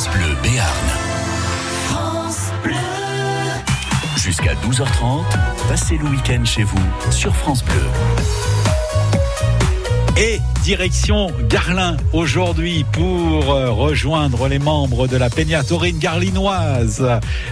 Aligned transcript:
France 0.00 0.16
Bleu 0.16 0.34
Béarn. 0.42 0.88
Jusqu'à 4.16 4.54
12h30, 4.54 5.24
passez 5.68 5.98
le 5.98 6.06
week-end 6.06 6.42
chez 6.42 6.62
vous 6.62 6.80
sur 7.10 7.36
France 7.36 7.62
Bleu. 7.62 7.84
Et 10.16 10.40
direction 10.62 11.32
Garlin 11.48 11.96
aujourd'hui 12.12 12.84
pour 12.92 13.50
euh, 13.50 13.70
rejoindre 13.70 14.46
les 14.48 14.58
membres 14.58 15.06
de 15.06 15.16
la 15.16 15.30
Peña 15.30 15.62
Taurine 15.62 15.98
garlinoise 15.98 17.06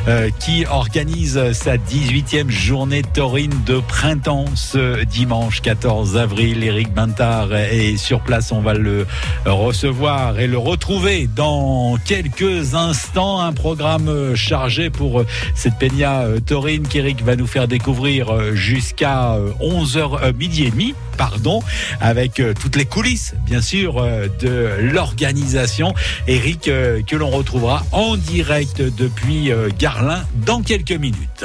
euh, 0.09 0.31
qui 0.39 0.67
organise 0.67 1.53
sa 1.53 1.77
18e 1.77 2.51
journée 2.51 3.03
taurine 3.03 3.55
de 3.67 3.81
printemps 3.81 4.45
ce 4.55 5.05
dimanche 5.05 5.63
14 5.63 6.17
avril. 6.17 6.63
Eric 6.63 6.93
Bintard 6.93 7.55
est 7.55 7.97
sur 7.97 8.21
place, 8.21 8.53
on 8.53 8.61
va 8.61 8.75
le 8.75 9.07
recevoir 9.47 10.39
et 10.39 10.47
le 10.47 10.59
retrouver 10.59 11.29
dans 11.35 11.97
quelques 12.05 12.75
instants. 12.75 13.41
Un 13.41 13.53
programme 13.53 14.35
chargé 14.35 14.91
pour 14.91 15.23
cette 15.55 15.79
Peña 15.79 16.25
taurine 16.45 16.87
qu'Eric 16.87 17.23
va 17.25 17.37
nous 17.37 17.47
faire 17.47 17.69
découvrir 17.69 18.55
jusqu'à 18.55 19.37
11h 19.61 20.35
midi 20.35 20.65
et 20.65 20.71
demi 20.71 20.95
pardon, 21.19 21.61
avec 22.01 22.41
euh, 22.41 22.55
toutes 22.59 22.77
les 22.77 22.87
coulisses, 22.99 23.35
bien 23.47 23.61
sûr, 23.61 23.99
euh, 23.99 24.27
de 24.41 24.91
l'organisation. 24.93 25.95
Eric, 26.27 26.67
euh, 26.67 27.01
que 27.01 27.15
l'on 27.15 27.31
retrouvera 27.31 27.87
en 27.93 28.17
direct 28.17 28.83
depuis 28.83 29.53
Garlin 29.79 30.25
dans 30.45 30.63
quelques 30.63 30.91
minutes. 30.91 31.45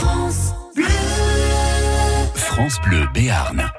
France 0.00 0.54
Bleu, 0.74 0.84
France 2.34 2.74
Bleu 2.84 3.06
Béarn. 3.14 3.70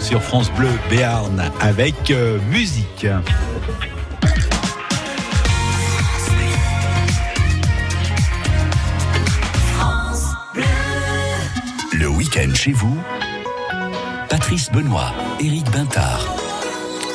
Sur 0.00 0.22
France 0.22 0.50
Bleu 0.56 0.70
Béarn 0.88 1.52
avec 1.60 2.10
euh, 2.10 2.38
musique. 2.50 3.06
Le 11.92 12.08
week-end 12.08 12.54
chez 12.54 12.72
vous, 12.72 12.96
Patrice 14.30 14.72
Benoît, 14.72 15.12
Éric 15.40 15.70
Bintard. 15.70 16.40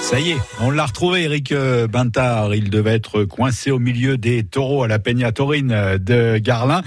Ça 0.06 0.20
y 0.20 0.34
est, 0.34 0.38
on 0.62 0.70
l'a 0.70 0.86
retrouvé, 0.86 1.24
Eric 1.24 1.52
euh, 1.52 1.88
Bintard. 1.88 2.54
Il 2.54 2.70
devait 2.70 2.94
être 2.94 3.24
coincé 3.24 3.72
au 3.72 3.80
milieu 3.80 4.20
des 4.20 4.44
taureaux 4.44 4.84
à 4.84 4.88
la 4.88 5.00
Peña 5.00 5.32
Taurine 5.32 5.72
euh, 5.72 5.98
de 5.98 6.38
Garlin. 6.38 6.84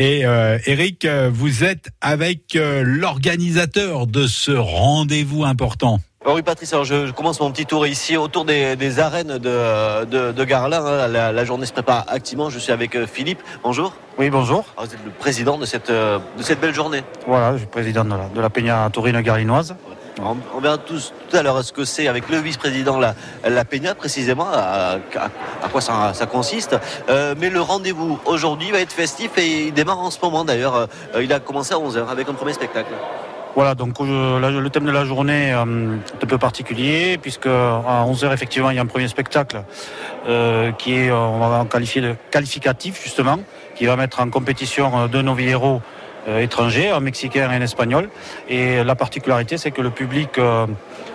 Et 0.00 0.24
euh, 0.24 0.58
Eric, 0.66 1.04
vous 1.32 1.64
êtes 1.64 1.88
avec 2.00 2.54
euh, 2.54 2.84
l'organisateur 2.86 4.06
de 4.06 4.28
ce 4.28 4.52
rendez-vous 4.52 5.44
important. 5.44 5.98
Oh 6.24 6.32
oui 6.36 6.42
Patrice, 6.42 6.72
alors 6.72 6.84
je, 6.84 7.06
je 7.06 7.12
commence 7.12 7.40
mon 7.40 7.50
petit 7.50 7.66
tour 7.66 7.84
ici 7.84 8.16
autour 8.16 8.44
des, 8.44 8.76
des 8.76 9.00
arènes 9.00 9.38
de, 9.38 10.04
de, 10.04 10.30
de 10.30 10.44
Garlin. 10.44 10.84
hein. 10.84 11.08
La, 11.08 11.32
la 11.32 11.44
journée 11.44 11.66
se 11.66 11.72
prépare 11.72 12.04
activement. 12.06 12.48
Je 12.48 12.60
suis 12.60 12.70
avec 12.70 12.94
euh, 12.94 13.08
Philippe. 13.08 13.40
Bonjour. 13.64 13.92
Oui, 14.18 14.30
bonjour. 14.30 14.64
Alors, 14.76 14.88
vous 14.88 14.94
êtes 14.94 15.04
le 15.04 15.10
président 15.10 15.58
de 15.58 15.64
cette, 15.66 15.90
de 15.90 16.20
cette 16.42 16.60
belle 16.60 16.74
journée. 16.74 17.02
Voilà, 17.26 17.54
je 17.54 17.58
suis 17.58 17.66
président 17.66 18.04
de 18.04 18.10
la, 18.10 18.28
de 18.32 18.40
la 18.40 18.50
Peña 18.50 18.88
Taurine 18.92 19.20
Garlinoise. 19.20 19.74
On, 20.20 20.60
verra 20.60 20.78
tous, 20.78 21.12
tout 21.28 21.36
à 21.36 21.42
l'heure 21.42 21.62
ce 21.62 21.72
que 21.72 21.84
c'est 21.84 22.08
avec 22.08 22.28
le 22.28 22.38
vice-président 22.38 22.98
la, 22.98 23.14
la 23.48 23.64
Peña 23.64 23.94
précisément, 23.94 24.46
à, 24.52 24.98
quoi 25.70 25.80
ça, 25.80 26.26
consiste. 26.26 26.76
Euh, 27.08 27.34
mais 27.38 27.50
le 27.50 27.60
rendez-vous 27.60 28.18
aujourd'hui 28.26 28.70
va 28.70 28.80
être 28.80 28.92
festif 28.92 29.30
et 29.38 29.66
il 29.66 29.72
démarre 29.72 30.00
en 30.00 30.10
ce 30.10 30.18
moment 30.22 30.44
d'ailleurs. 30.44 30.88
Euh, 31.14 31.22
il 31.22 31.32
a 31.32 31.40
commencé 31.40 31.74
à 31.74 31.76
11h 31.76 32.08
avec 32.08 32.28
un 32.28 32.34
premier 32.34 32.52
spectacle. 32.52 32.92
Voilà, 33.54 33.74
donc 33.74 34.00
euh, 34.00 34.60
le 34.60 34.70
thème 34.70 34.84
de 34.84 34.90
la 34.90 35.04
journée 35.04 35.48
est 35.48 35.52
un 35.52 35.98
peu 36.28 36.38
particulier, 36.38 37.18
puisque 37.20 37.46
à 37.46 38.04
11h, 38.06 38.32
effectivement, 38.32 38.70
il 38.70 38.76
y 38.76 38.78
a 38.78 38.82
un 38.82 38.86
premier 38.86 39.08
spectacle 39.08 39.62
qui 40.78 40.94
est, 40.94 41.10
on 41.10 41.38
va 41.38 41.60
en 41.60 41.64
qualifier 41.64 42.00
de 42.00 42.14
qualificatif, 42.30 43.02
justement, 43.02 43.38
qui 43.74 43.86
va 43.86 43.96
mettre 43.96 44.20
en 44.20 44.28
compétition 44.30 45.06
deux 45.06 45.22
novilleros 45.22 45.76
euh, 45.76 45.97
étrangers, 46.40 46.90
un 46.90 47.00
mexicain 47.00 47.50
et 47.50 47.54
un 47.54 47.62
espagnol. 47.62 48.08
Et 48.48 48.82
la 48.84 48.94
particularité, 48.94 49.58
c'est 49.58 49.70
que 49.70 49.82
le 49.82 49.90
public 49.90 50.38
euh, 50.38 50.66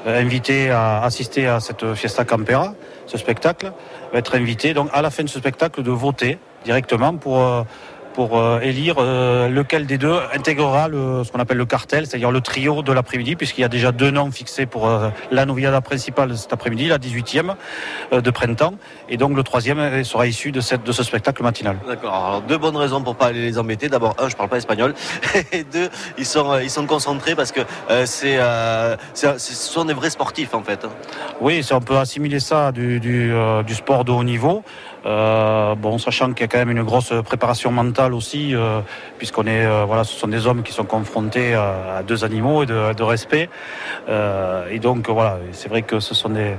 invité 0.06 0.70
à 0.70 1.04
assister 1.04 1.48
à 1.48 1.60
cette 1.60 1.94
Fiesta 1.94 2.26
Campera, 2.26 2.74
ce 3.06 3.18
spectacle, 3.18 3.72
va 4.12 4.20
être 4.20 4.36
invité, 4.36 4.74
donc 4.74 4.90
à 4.94 5.02
la 5.02 5.10
fin 5.10 5.24
de 5.24 5.30
ce 5.30 5.40
spectacle, 5.40 5.84
de 5.84 5.92
voter 5.92 6.38
directement 6.64 7.16
pour... 7.16 7.66
pour 8.14 8.38
euh, 8.40 8.60
élire 8.62 8.96
euh, 9.00 9.48
lequel 9.50 9.86
des 9.86 9.98
deux 9.98 10.16
intégrera 10.34 10.88
le, 10.88 11.24
ce 11.24 11.32
qu'on 11.32 11.40
appelle 11.40 11.58
le 11.58 11.66
cartel, 11.66 12.06
c'est-à-dire 12.06 12.32
le 12.32 12.42
trio 12.42 12.82
de 12.84 12.92
l'après-midi, 12.94 13.36
puisqu'il 13.36 13.62
y 13.62 13.64
a 13.64 13.68
déjà 13.70 13.92
deux 13.92 14.12
noms 14.12 14.32
fixés 14.32 14.66
pour 14.66 14.88
euh, 14.88 15.10
la 15.32 15.46
noviada 15.46 15.82
principale 15.82 16.38
cet 16.38 16.54
après-midi, 16.54 16.88
la 16.88 16.98
18e 17.00 17.56
euh, 18.14 18.22
de 18.22 18.32
printemps, 18.32 18.74
et 19.10 19.18
donc 19.18 19.36
le 19.36 19.44
troisième 19.44 20.04
sera 20.04 20.28
issu 20.28 20.52
de, 20.52 20.62
cette, 20.62 20.84
de 20.84 20.92
ce 20.92 21.04
spectacle 21.04 21.42
matinal. 21.44 21.78
D'accord. 21.88 22.14
Alors 22.14 22.42
deux 22.42 22.58
bonnes 22.58 22.78
raisons 22.78 23.02
pour 23.02 23.16
pas 23.16 23.28
aller 23.28 23.42
les 23.42 23.58
embêter. 23.58 23.90
D'abord, 23.90 24.16
un, 24.20 24.30
je 24.30 24.36
parle 24.36 24.50
pas 24.50 24.58
espagnol, 24.58 24.94
et 25.52 25.64
deux, 25.64 25.90
ils 26.18 26.26
sont 26.26 26.60
ils 26.60 26.70
sont 26.70 26.86
concentrés 26.86 27.36
parce 27.36 27.52
que 27.52 27.62
euh, 27.90 28.06
c'est 28.06 28.38
euh, 28.38 28.96
c'est- 29.14 29.40
ce 29.40 29.54
sont 29.54 29.86
des 29.86 29.94
vrais 29.94 30.10
sportifs 30.10 30.54
en 30.54 30.62
fait. 30.64 30.86
hein. 30.86 30.90
Oui, 31.42 31.66
on 31.72 31.82
peut 31.82 31.98
assimiler 31.98 32.40
ça 32.40 32.72
du, 32.72 33.00
du, 33.00 33.32
euh, 33.34 33.64
du 33.64 33.74
sport 33.74 34.06
de 34.06 34.12
haut 34.12 34.24
niveau. 34.24 34.64
Euh, 35.06 35.76
bon, 35.76 35.98
sachant 35.98 36.32
qu'il 36.32 36.42
y 36.42 36.44
a 36.46 36.48
quand 36.48 36.60
même 36.60 36.72
une 36.72 36.84
grosse 36.84 37.12
préparation 37.26 37.72
mentale 37.72 38.14
aussi, 38.14 38.56
euh, 38.56 38.80
puisqu'on 39.18 39.46
est, 39.48 39.66
euh, 39.66 39.84
voilà, 39.86 40.04
ce 40.06 40.18
sont 40.18 40.28
des 40.30 40.48
hommes 40.48 40.64
qui 40.64 40.72
sont 40.72 40.86
confrontés 40.86 41.54
à, 41.56 41.98
à 41.98 42.04
deux 42.04 42.24
animaux 42.24 42.64
et 42.64 42.66
de, 42.66 42.94
de 42.94 43.04
respect. 43.04 43.50
Euh, 44.08 44.66
et 44.72 44.80
donc, 44.80 45.10
voilà, 45.10 45.38
c'est 45.52 45.68
vrai 45.68 45.82
que 45.82 46.00
ce 46.00 46.16
sont 46.16 46.30
des, 46.30 46.56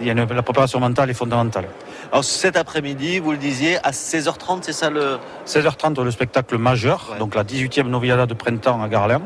il 0.00 0.06
y 0.06 0.10
a 0.10 0.12
une- 0.14 0.24
la 0.26 0.42
préparation 0.42 0.80
mentale 0.80 1.10
est 1.10 1.14
fondamentale. 1.14 1.66
Alors 2.10 2.24
cet 2.24 2.56
après-midi, 2.56 3.18
vous 3.20 3.32
le 3.32 3.38
disiez, 3.38 3.76
à 3.84 3.90
16h30, 3.92 4.58
c'est 4.62 4.72
ça 4.72 4.90
le. 4.90 5.18
16h30, 5.46 6.02
le 6.02 6.10
spectacle 6.10 6.56
majeur, 6.58 7.08
Ouais. 7.12 7.18
donc 7.18 7.34
la 7.34 7.44
18e 7.44 7.88
Noviada 7.88 8.26
de 8.26 8.34
printemps 8.34 8.82
à 8.82 8.88
Garlin, 8.88 9.20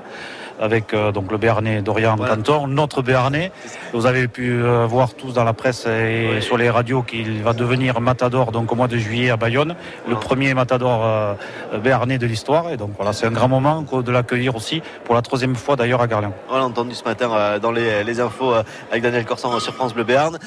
avec 0.61 0.94
euh, 0.94 1.12
donc 1.12 1.31
le 1.31 1.38
Béarnais 1.38 1.82
Dorian 1.82 2.17
Voilà. 2.17 2.37
Cantor, 2.37 2.69
notre 2.69 3.03
Béarnais. 3.03 3.53
Vous 3.93 4.06
avez 4.06 4.29
pu 4.29 4.53
euh, 4.62 4.87
voir 4.87 5.14
tous 5.14 5.32
dans 5.32 5.44
la 5.44 5.53
presse 5.53 5.87
et 5.87 6.41
sur 6.41 6.56
les 6.56 6.70
radios 6.70 7.03
qu'il 7.03 7.43
va 7.43 7.53
devenir 7.53 8.00
Matador 8.00 8.53
donc 8.53 8.73
au 8.73 8.75
mois 8.75 8.88
de 8.88 8.97
juillet 8.97 9.31
à 9.31 9.37
Bayonne, 9.37 9.75
le 10.08 10.17
premier 10.17 10.55
Matador 10.55 11.00
euh, 11.05 11.35
Béarnais 11.82 12.19
de 12.19 12.26
l'histoire. 12.26 12.70
Et 12.70 12.76
donc 12.76 12.91
voilà, 12.97 13.12
c'est 13.12 13.26
un 13.26 13.31
grand 13.31 13.49
moment 13.49 13.82
de 13.82 14.11
l'accueillir 14.12 14.56
aussi 14.56 14.82
pour 15.05 15.14
la 15.14 15.23
troisième 15.23 15.55
fois 15.56 15.76
d'ailleurs 15.76 16.00
à 16.00 16.06
Garlin. 16.06 16.32
On 16.50 16.56
l'a 16.56 16.64
entendu 16.64 16.94
ce 16.94 17.05
matin 17.05 17.31
euh, 17.32 17.59
dans 17.59 17.70
les, 17.73 18.02
les 18.05 18.20
infos 18.20 18.52
avec 18.91 19.02
Daniel 19.02 19.25
Corsan 19.25 19.59
sur 19.61 19.75
France 19.75 19.94
Bleu 19.94 20.05
Béarn. 20.05 20.38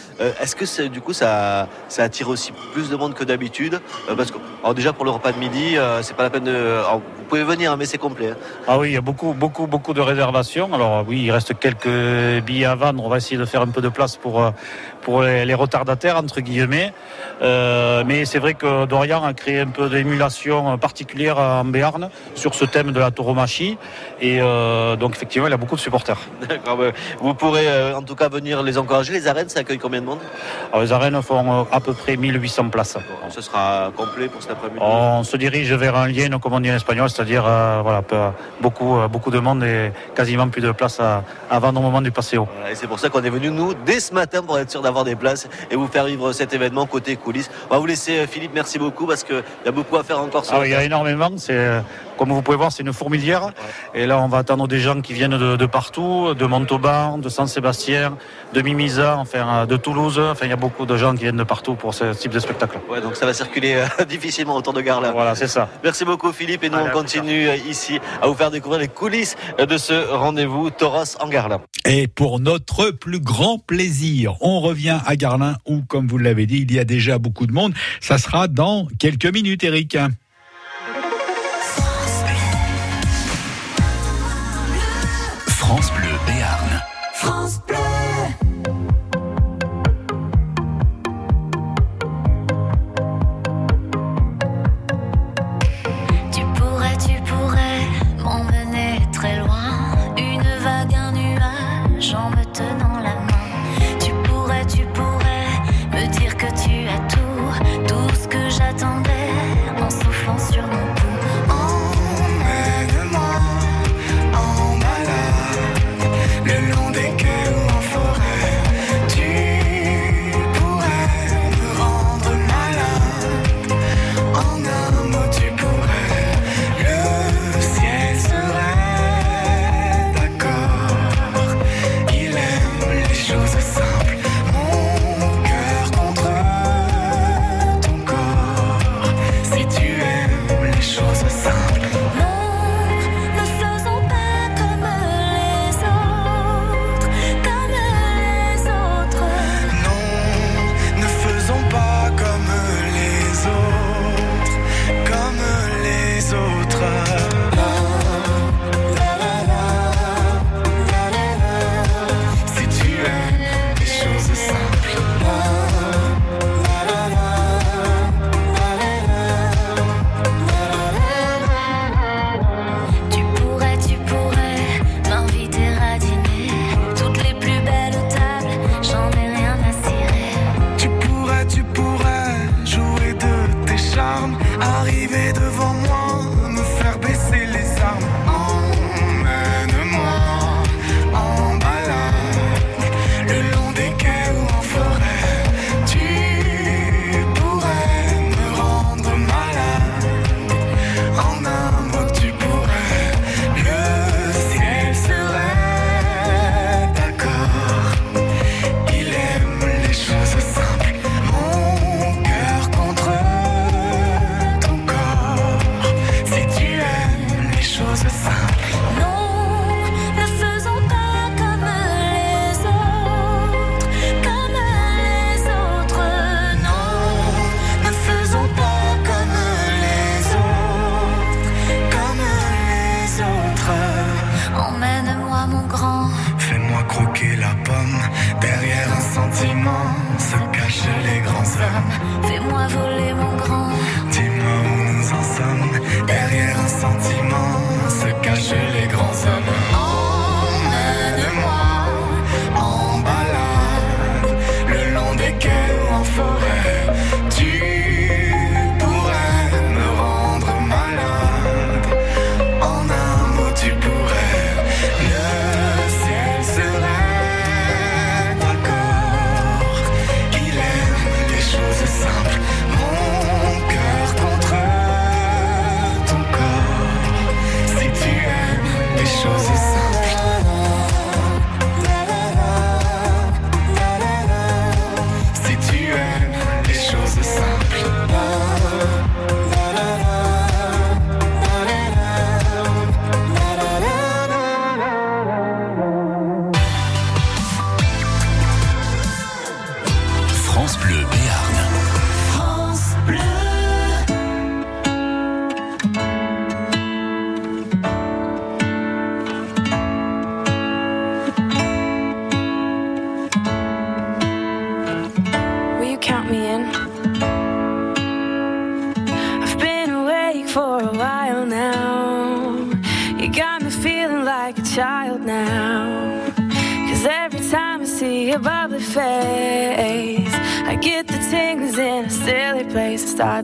Est-ce 0.42 0.56
que 0.56 0.66
c'est- 0.66 0.90
du 0.90 1.02
coup 1.02 1.14
ça, 1.14 1.68
ça 1.88 2.04
attire 2.04 2.30
aussi 2.30 2.52
plus 2.74 2.90
de 2.90 2.96
monde 2.96 3.14
que 3.14 3.24
d'habitude? 3.24 3.80
Parce 4.16 4.32
que 4.32 4.38
alors 4.64 4.74
déjà 4.74 4.94
pour 4.94 5.06
le 5.06 5.12
repas 5.12 5.32
de 5.32 5.38
midi, 5.38 5.76
c'est 6.02 6.16
pas 6.16 6.24
la 6.24 6.30
peine 6.30 6.44
de. 6.46 6.52
alors, 6.52 7.02
vous 7.18 7.24
pouvez 7.36 7.44
venir, 7.44 7.72
hein, 7.72 7.76
mais 7.78 7.86
c'est 7.86 7.98
complet. 8.00 8.32
hein. 8.32 8.36
Ah 8.68 8.80
oui, 8.80 8.90
il 8.90 8.94
y 8.94 8.98
a 8.98 9.02
beaucoup, 9.02 9.34
beaucoup, 9.34 9.68
beaucoup 9.68 9.94
de 9.94 9.99
réservations. 10.02 10.74
Alors 10.74 11.06
oui, 11.08 11.24
il 11.26 11.32
reste 11.32 11.58
quelques 11.58 12.44
billets 12.46 12.66
à 12.66 12.76
vendre. 12.76 13.04
On 13.04 13.10
va 13.10 13.18
essayer 13.18 13.38
de 13.38 13.46
faire 13.46 13.62
un 13.62 13.68
peu 13.68 13.82
de 13.82 13.90
place 13.90 14.18
pour 14.18 14.42
euh, 14.42 14.52
pour 15.10 15.24
les, 15.24 15.44
les 15.44 15.56
retardataires 15.56 16.18
entre 16.18 16.40
guillemets. 16.40 16.94
Euh, 17.42 18.04
mais 18.06 18.26
c'est 18.26 18.40
vrai 18.40 18.54
que 18.54 18.86
Dorian 18.86 19.24
a 19.24 19.34
créé 19.34 19.62
un 19.62 19.68
peu 19.68 19.90
d'émulation 19.90 20.78
particulière 20.78 21.38
en 21.38 21.66
Béarn 21.66 22.10
sur 22.36 22.54
ce 22.54 22.66
thème 22.66 22.92
de 22.92 23.00
la 23.00 23.12
tauromachie. 23.12 23.78
Et 24.22 24.40
euh, 24.42 24.96
donc 24.96 25.16
effectivement, 25.16 25.48
il 25.48 25.54
a 25.54 25.58
beaucoup 25.58 25.76
de 25.76 25.82
supporters. 25.82 26.20
D'accord. 26.48 26.78
bah, 26.78 26.92
vous 27.20 27.34
pourrez 27.34 27.68
euh, 27.68 27.98
en 27.98 28.02
tout 28.02 28.16
cas 28.16 28.30
venir 28.30 28.62
les 28.62 28.78
encourager. 28.78 29.14
Les 29.14 29.28
arènes, 29.28 29.50
ça 29.50 29.62
accueille 29.62 29.78
combien 29.78 30.02
de 30.02 30.06
monde? 30.06 30.20
Alors, 30.72 30.84
les 30.84 30.92
arènes 30.92 31.22
font 31.22 31.66
à 31.72 31.80
peu 31.80 31.94
près 31.94 32.18
1800 32.18 32.70
places. 32.70 32.96
Bon, 32.96 33.30
Ce 33.30 33.42
sera 33.42 33.92
complet 33.96 34.28
pour 34.28 34.42
cet 34.42 34.52
après-midi? 34.52 34.80
On 34.82 35.24
se 35.24 35.38
dirige 35.38 35.72
vers 35.74 35.96
un 35.96 36.08
lien, 36.08 36.30
comme 36.40 36.54
on 36.54 36.60
dit 36.60 36.72
en 36.72 36.76
espagnol, 36.76 37.10
c'est-à-dire 37.10 37.44
voilà, 37.44 38.04
beaucoup, 38.62 38.98
beaucoup 39.10 39.32
de 39.32 39.40
monde 39.40 39.64
et 39.64 39.92
quasiment 40.16 40.50
plus 40.50 40.62
de 40.62 40.72
place 40.72 41.00
à, 41.00 41.24
vendre 41.60 41.80
au 41.80 41.84
moment 41.84 42.02
du 42.02 42.12
passéo. 42.12 42.48
Et 42.70 42.76
c'est 42.76 42.88
pour 42.88 43.00
ça 43.00 43.10
qu'on 43.10 43.24
est 43.24 43.30
venu, 43.30 43.50
nous, 43.50 43.74
dès 43.74 44.00
ce 44.00 44.14
matin, 44.14 44.44
pour 44.44 44.60
être 44.60 44.70
sûr 44.70 44.82
d'avoir 44.82 44.99
des 45.04 45.16
places 45.16 45.48
et 45.72 45.76
vous 45.76 45.88
faire 45.88 46.06
vivre 46.06 46.32
cet 46.34 46.54
événement 46.54 46.86
côté 46.86 47.16
coulisses. 47.16 47.50
On 47.70 47.74
va 47.74 47.80
vous 47.80 47.86
laisser, 47.86 48.20
euh, 48.20 48.28
Philippe, 48.28 48.52
merci 48.54 48.80
beaucoup, 48.80 49.06
parce 49.06 49.24
qu'il 49.24 49.44
y 49.66 49.68
a 49.68 49.72
beaucoup 49.72 49.98
à 49.98 50.04
faire 50.04 50.20
encore. 50.20 50.46
sur 50.46 50.56
Ah 50.56 50.66
il 50.66 50.72
y 50.72 50.76
a 50.76 50.84
énormément. 50.84 51.30
C'est 51.38 51.54
euh, 51.54 51.82
comme 52.20 52.34
vous 52.34 52.42
pouvez 52.42 52.58
voir, 52.58 52.70
c'est 52.74 52.84
une 52.84 52.92
fourmilière. 52.92 53.52
Et 53.96 54.06
là, 54.06 54.20
on 54.20 54.28
va 54.28 54.40
attendre 54.40 54.68
des 54.68 54.82
gens 54.82 55.00
qui 55.00 55.14
viennent 55.14 55.38
de, 55.38 55.56
de 55.56 55.66
partout, 55.66 56.34
de 56.34 56.46
Montauban, 56.46 57.18
de 57.18 57.30
Saint-Sébastien, 57.30 58.18
de 58.54 58.62
Mimisa, 58.62 59.16
enfin 59.18 59.66
de 59.66 59.78
Toulouse. 59.78 60.20
Enfin, 60.20 60.46
il 60.46 60.50
y 60.50 60.54
a 60.54 60.58
beaucoup 60.58 60.86
de 60.86 60.98
gens 60.98 61.16
qui 61.16 61.24
viennent 61.24 61.38
de 61.38 61.46
partout 61.46 61.76
pour 61.76 61.94
ce 61.94 62.14
type 62.14 62.34
de 62.34 62.40
spectacle. 62.40 62.78
Ouais, 62.90 63.00
donc 63.00 63.16
ça 63.16 63.26
va 63.26 63.34
circuler 63.34 63.76
euh, 63.76 64.06
difficilement 64.10 64.58
autour 64.58 64.74
de 64.74 64.82
Garlin. 64.82 65.14
Voilà, 65.14 65.34
c'est 65.34 65.48
ça. 65.48 65.70
Merci 65.82 66.04
beaucoup 66.04 66.34
Philippe 66.34 66.66
et 66.66 66.70
nous 66.70 66.78
Allez, 66.78 66.90
on 66.90 66.92
continue 66.92 67.48
euh, 67.48 67.56
ici 67.56 68.02
à 68.22 68.28
vous 68.28 68.34
faire 68.34 68.52
découvrir 68.52 68.82
les 68.82 68.90
coulisses 68.90 69.38
euh, 69.58 69.66
de 69.66 69.78
ce 69.78 69.94
rendez-vous 70.12 70.72
Toros 70.72 71.16
en 71.22 71.30
Garlin. 71.30 71.62
Et 71.86 72.10
pour 72.10 72.42
notre 72.42 72.92
plus 72.92 73.22
grand 73.22 73.60
plaisir, 73.60 74.36
on 74.42 74.60
revient 74.60 75.00
à 75.06 75.16
Garlin 75.16 75.56
où, 75.66 75.84
comme 75.88 76.08
vous 76.08 76.18
l'avez 76.18 76.48
dit, 76.48 76.66
il 76.68 76.74
y 76.74 76.80
a 76.80 76.84
déjà 76.84 77.18
beaucoup 77.18 77.48
de 77.48 77.54
monde. 77.54 77.74
Ça 78.02 78.18
sera 78.18 78.50
dans 78.50 78.88
quelques 79.00 79.34
minutes, 79.34 79.64
Eric. 79.64 79.98
France 85.70 85.92
Bleu 85.92 86.18
Béarn. 86.26 86.82
Tu 87.14 88.09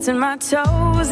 in 0.08 0.18
my 0.20 0.36
toes 0.36 1.10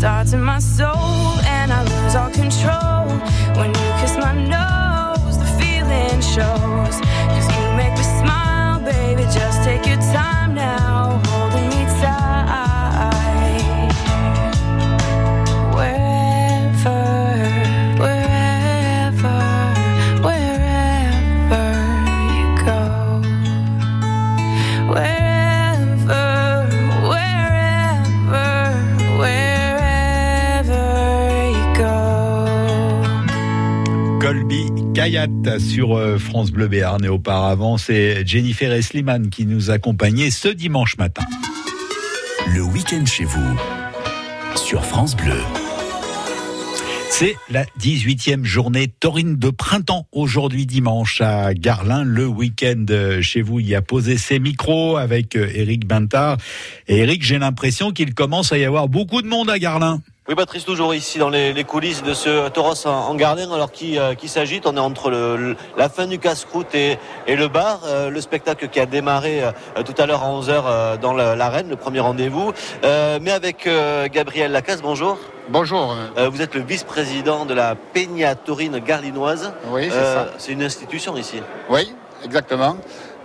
starts 0.00 0.32
in 0.32 0.40
my 0.40 0.58
soul 0.58 0.96
and 1.44 1.70
I 1.70 1.82
lose 1.82 2.14
all 2.16 2.30
control. 2.30 2.89
Sur 35.58 35.98
euh, 35.98 36.18
France 36.18 36.52
Bleu 36.52 36.68
Béarn 36.68 37.04
et 37.04 37.08
auparavant 37.08 37.78
c'est 37.78 38.24
Jennifer 38.24 38.70
Esliman 38.72 39.28
qui 39.28 39.44
nous 39.44 39.70
accompagnait 39.70 40.30
ce 40.30 40.46
dimanche 40.46 40.96
matin. 40.98 41.24
Le 42.54 42.62
week-end 42.62 43.04
chez 43.06 43.24
vous 43.24 43.56
sur 44.54 44.84
France 44.84 45.16
Bleu. 45.16 45.40
C'est 47.10 47.34
la 47.50 47.64
18e 47.80 48.44
journée 48.44 48.86
taurine 48.86 49.36
de 49.36 49.50
printemps 49.50 50.06
aujourd'hui 50.12 50.64
dimanche 50.64 51.20
à 51.20 51.54
Garlin. 51.54 52.04
Le 52.04 52.28
week-end 52.28 52.86
euh, 52.90 53.20
chez 53.20 53.42
vous, 53.42 53.58
il 53.58 53.68
y 53.68 53.74
a 53.74 53.82
posé 53.82 54.16
ses 54.16 54.38
micros 54.38 54.96
avec 54.96 55.34
euh, 55.34 55.50
Eric 55.52 55.88
Bintard. 55.88 56.36
Et 56.86 56.98
Eric, 56.98 57.24
j'ai 57.24 57.40
l'impression 57.40 57.90
qu'il 57.90 58.14
commence 58.14 58.52
à 58.52 58.58
y 58.58 58.64
avoir 58.64 58.88
beaucoup 58.88 59.22
de 59.22 59.26
monde 59.26 59.50
à 59.50 59.58
Garlin. 59.58 60.00
Oui, 60.30 60.36
Patrice, 60.36 60.64
toujours 60.64 60.94
ici 60.94 61.18
dans 61.18 61.28
les, 61.28 61.52
les 61.52 61.64
coulisses 61.64 62.04
de 62.04 62.14
ce 62.14 62.48
Tauros 62.50 62.86
en, 62.86 62.90
en 62.90 63.14
Gardien, 63.16 63.50
alors 63.50 63.72
qui, 63.72 63.98
euh, 63.98 64.14
qui 64.14 64.28
s'agite? 64.28 64.64
On 64.64 64.76
est 64.76 64.78
entre 64.78 65.10
le, 65.10 65.36
le- 65.36 65.56
la 65.76 65.88
fin 65.88 66.06
du 66.06 66.20
casse-croûte 66.20 66.72
et, 66.72 66.98
et 67.26 67.34
le 67.34 67.48
bar. 67.48 67.80
Euh, 67.84 68.10
le 68.10 68.20
spectacle 68.20 68.68
qui 68.68 68.78
a 68.78 68.86
démarré 68.86 69.42
euh, 69.42 69.50
tout 69.84 69.94
à 69.98 70.06
l'heure 70.06 70.22
à 70.22 70.28
11h 70.28 70.98
dans 71.00 71.14
la- 71.14 71.34
l'arène, 71.34 71.68
le 71.68 71.74
premier 71.74 71.98
rendez-vous. 71.98 72.52
Mais 72.84 73.32
avec 73.32 73.68
Gabriel 74.12 74.52
Lacasse, 74.52 74.82
bonjour. 74.82 75.18
Bonjour. 75.48 75.96
Vous 76.30 76.40
êtes 76.42 76.54
le 76.54 76.60
vice-président 76.62 77.44
de 77.44 77.52
la 77.54 77.74
Peña 77.74 78.36
Taurine 78.36 78.78
garlinoise. 78.78 79.52
Oui, 79.72 79.88
c'est 79.90 79.98
ça. 79.98 80.28
c'est 80.38 80.52
une 80.52 80.62
institution 80.62 81.16
ici. 81.16 81.42
Oui, 81.68 81.92
exactement. 82.24 82.76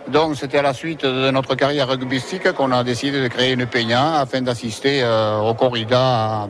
Donc 0.07 0.35
c'était 0.35 0.59
à 0.59 0.61
la 0.61 0.73
suite 0.73 1.03
de 1.03 1.31
notre 1.31 1.55
carrière 1.55 1.87
rugbystique 1.89 2.51
qu'on 2.53 2.71
a 2.71 2.83
décidé 2.83 3.21
de 3.21 3.27
créer 3.27 3.53
une 3.53 3.65
peña 3.65 4.19
afin 4.19 4.41
d'assister 4.41 5.01
euh, 5.03 5.39
au 5.39 5.55
corrida, 5.55 6.47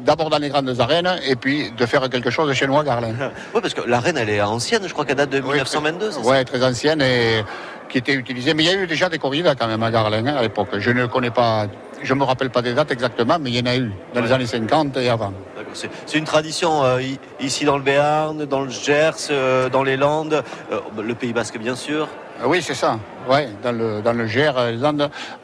d'abord 0.00 0.28
dans 0.28 0.36
les 0.38 0.50
grandes 0.50 0.78
arènes 0.78 1.10
et 1.26 1.34
puis 1.34 1.72
de 1.72 1.86
faire 1.86 2.08
quelque 2.10 2.28
chose 2.28 2.52
chez 2.52 2.66
nous 2.66 2.78
à 2.78 2.84
Garlin. 2.84 3.14
Oui, 3.54 3.60
parce 3.62 3.72
que 3.72 3.88
l'arène, 3.88 4.18
elle 4.18 4.28
est 4.28 4.42
ancienne. 4.42 4.82
Je 4.86 4.92
crois 4.92 5.06
qu'elle 5.06 5.16
date 5.16 5.30
de 5.30 5.40
1922. 5.40 6.10
c'est 6.10 6.22
ça 6.22 6.28
Oui, 6.30 6.44
très 6.44 6.62
ancienne 6.62 7.00
et 7.00 7.42
qui 7.88 7.96
était 7.98 8.12
utilisée. 8.12 8.52
Mais 8.52 8.64
il 8.64 8.66
y 8.70 8.74
a 8.74 8.78
eu 8.78 8.86
déjà 8.86 9.08
des 9.08 9.18
corridas 9.18 9.54
quand 9.54 9.68
même 9.68 9.82
à 9.82 9.90
Garlin 9.90 10.26
hein, 10.26 10.34
à 10.36 10.42
l'époque. 10.42 10.68
Je 10.78 10.90
ne 10.90 11.06
connais 11.06 11.30
pas, 11.30 11.66
je 12.02 12.12
me 12.12 12.24
rappelle 12.24 12.50
pas 12.50 12.60
des 12.60 12.74
dates 12.74 12.90
exactement, 12.90 13.38
mais 13.40 13.50
il 13.50 13.56
y 13.56 13.62
en 13.62 13.72
a 13.72 13.76
eu 13.76 13.90
dans 14.14 14.20
les 14.20 14.26
Ouais. 14.28 14.32
années 14.34 14.46
50 14.46 14.98
et 14.98 15.08
avant. 15.08 15.32
C'est 15.74 16.18
une 16.18 16.24
tradition 16.26 16.84
euh, 16.84 17.00
ici 17.40 17.64
dans 17.64 17.78
le 17.78 17.82
Béarn, 17.82 18.44
dans 18.44 18.60
le 18.60 18.68
Gers, 18.70 19.12
euh, 19.30 19.70
dans 19.70 19.82
les 19.82 19.96
Landes, 19.96 20.42
euh, 20.70 20.80
le 21.02 21.14
Pays 21.14 21.32
Basque 21.32 21.58
bien 21.58 21.74
sûr. 21.76 22.08
Ah 22.40 22.48
Oui, 22.48 22.62
c'est 22.62 22.74
ça. 22.74 22.98
Ouais, 23.28 23.48
dans 23.62 23.72
le 23.72 24.02
dans 24.02 24.12
le 24.12 24.26
Gers, 24.26 24.54
euh. 24.58 24.72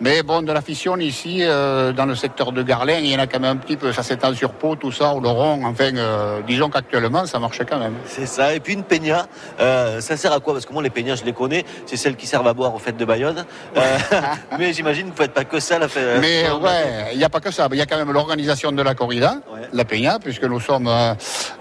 Mais 0.00 0.22
bon, 0.22 0.42
de 0.42 0.52
la 0.52 0.60
fission 0.60 0.96
ici, 0.96 1.38
euh, 1.42 1.92
dans 1.92 2.06
le 2.06 2.14
secteur 2.14 2.52
de 2.52 2.62
Garlin, 2.62 2.98
il 2.98 3.06
y 3.12 3.16
en 3.16 3.20
a 3.20 3.26
quand 3.26 3.38
même 3.40 3.52
un 3.52 3.56
petit 3.56 3.76
peu. 3.76 3.92
Ça 3.92 4.02
s'étend 4.02 4.34
sur 4.34 4.50
Pau, 4.52 4.74
tout 4.74 4.90
ça, 4.90 5.14
ou 5.14 5.20
le 5.20 5.28
rond. 5.28 5.64
Enfin, 5.64 5.94
euh, 5.96 6.40
disons 6.46 6.70
qu'actuellement, 6.70 7.24
ça 7.26 7.38
marche 7.38 7.60
quand 7.68 7.78
même. 7.78 7.94
C'est 8.04 8.26
ça. 8.26 8.54
Et 8.54 8.60
puis 8.60 8.74
une 8.74 8.82
peña, 8.82 9.26
euh, 9.60 10.00
ça 10.00 10.16
sert 10.16 10.32
à 10.32 10.40
quoi? 10.40 10.54
Parce 10.54 10.66
que 10.66 10.72
moi 10.72 10.82
les 10.82 10.90
peñas, 10.90 11.16
je 11.16 11.24
les 11.24 11.32
connais. 11.32 11.64
C'est 11.86 11.96
celles 11.96 12.16
qui 12.16 12.26
servent 12.26 12.48
à 12.48 12.52
boire 12.52 12.74
aux 12.74 12.78
fêtes 12.78 12.96
de 12.96 13.04
Bayonne. 13.04 13.44
Mais 14.58 14.72
j'imagine 14.72 15.06
que 15.06 15.10
vous 15.10 15.22
faites 15.22 15.32
pas 15.34 15.44
que 15.44 15.60
ça. 15.60 15.78
La 15.78 15.88
fête, 15.88 16.20
Mais 16.20 16.50
ouais, 16.50 17.10
il 17.12 17.18
n'y 17.18 17.24
a 17.24 17.28
pas 17.28 17.40
que 17.40 17.50
ça. 17.52 17.68
Il 17.70 17.78
y 17.78 17.82
a 17.82 17.86
quand 17.86 17.98
même 17.98 18.12
l'organisation 18.12 18.72
de 18.72 18.82
la 18.82 18.94
corrida, 18.94 19.36
Ouais. 19.52 19.60
la 19.72 19.84
peña, 19.84 20.18
puisque 20.18 20.44
nous 20.44 20.60
sommes 20.60 20.90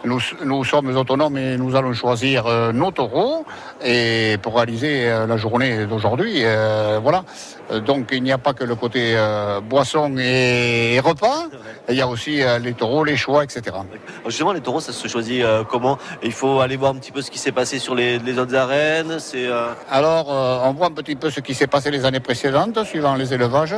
nous, 0.04 0.20
nous 0.44 0.64
sommes 0.64 0.96
autonomes 0.98 1.38
et 1.38 1.58
nous 1.58 1.76
allons 1.76 1.94
choisir 1.94 2.46
nos 2.74 2.92
taureaux 2.92 3.46
et 3.84 4.38
pour 4.42 4.56
réaliser 4.56 5.10
la 5.28 5.38
journée 5.38 5.86
d'aujourd'hui. 5.86 6.07
Euh, 6.44 7.00
voilà. 7.02 7.24
Euh, 7.72 7.80
Donc 7.80 8.10
il 8.12 8.24
n'y 8.24 8.32
a 8.32 8.38
pas 8.38 8.54
que 8.54 8.64
le 8.64 8.76
côté 8.76 9.14
euh, 9.16 9.60
boisson 9.62 10.16
et, 10.18 10.96
et 10.96 11.00
repas. 11.00 11.46
Il 11.90 11.96
y 11.96 12.02
a 12.02 12.08
aussi 12.08 12.42
euh, 12.42 12.60
les 12.60 12.74
taureaux, 12.74 13.04
les 13.04 13.18
choix, 13.18 13.44
etc. 13.44 13.62
Alors, 13.68 13.86
Justement, 14.28 14.52
les 14.54 14.62
taureaux, 14.62 14.80
ça 14.80 14.92
se 14.92 15.08
choisit 15.08 15.44
euh, 15.44 15.64
comment? 15.64 15.98
Il 16.24 16.32
faut 16.32 16.60
aller 16.60 16.76
voir 16.78 16.92
un 16.92 16.96
petit 16.96 17.12
peu 17.12 17.22
ce 17.22 17.32
qui 17.32 17.38
s'est 17.38 17.52
passé 17.52 17.80
sur 17.80 17.96
les, 17.96 18.20
les 18.20 18.40
autres 18.40 18.56
arènes. 18.56 19.20
C'est 19.20 19.48
Alors, 19.90 20.28
on 20.30 20.74
voit 20.74 20.88
un 20.88 20.92
petit 20.92 21.16
peu 21.16 21.30
ce 21.30 21.40
qui 21.40 21.54
s'est 21.54 21.68
passé 21.68 21.92
les 21.92 22.06
années 22.06 22.20
précédentes, 22.20 22.84
suivant 22.84 23.16
les 23.16 23.34
élevages. 23.34 23.76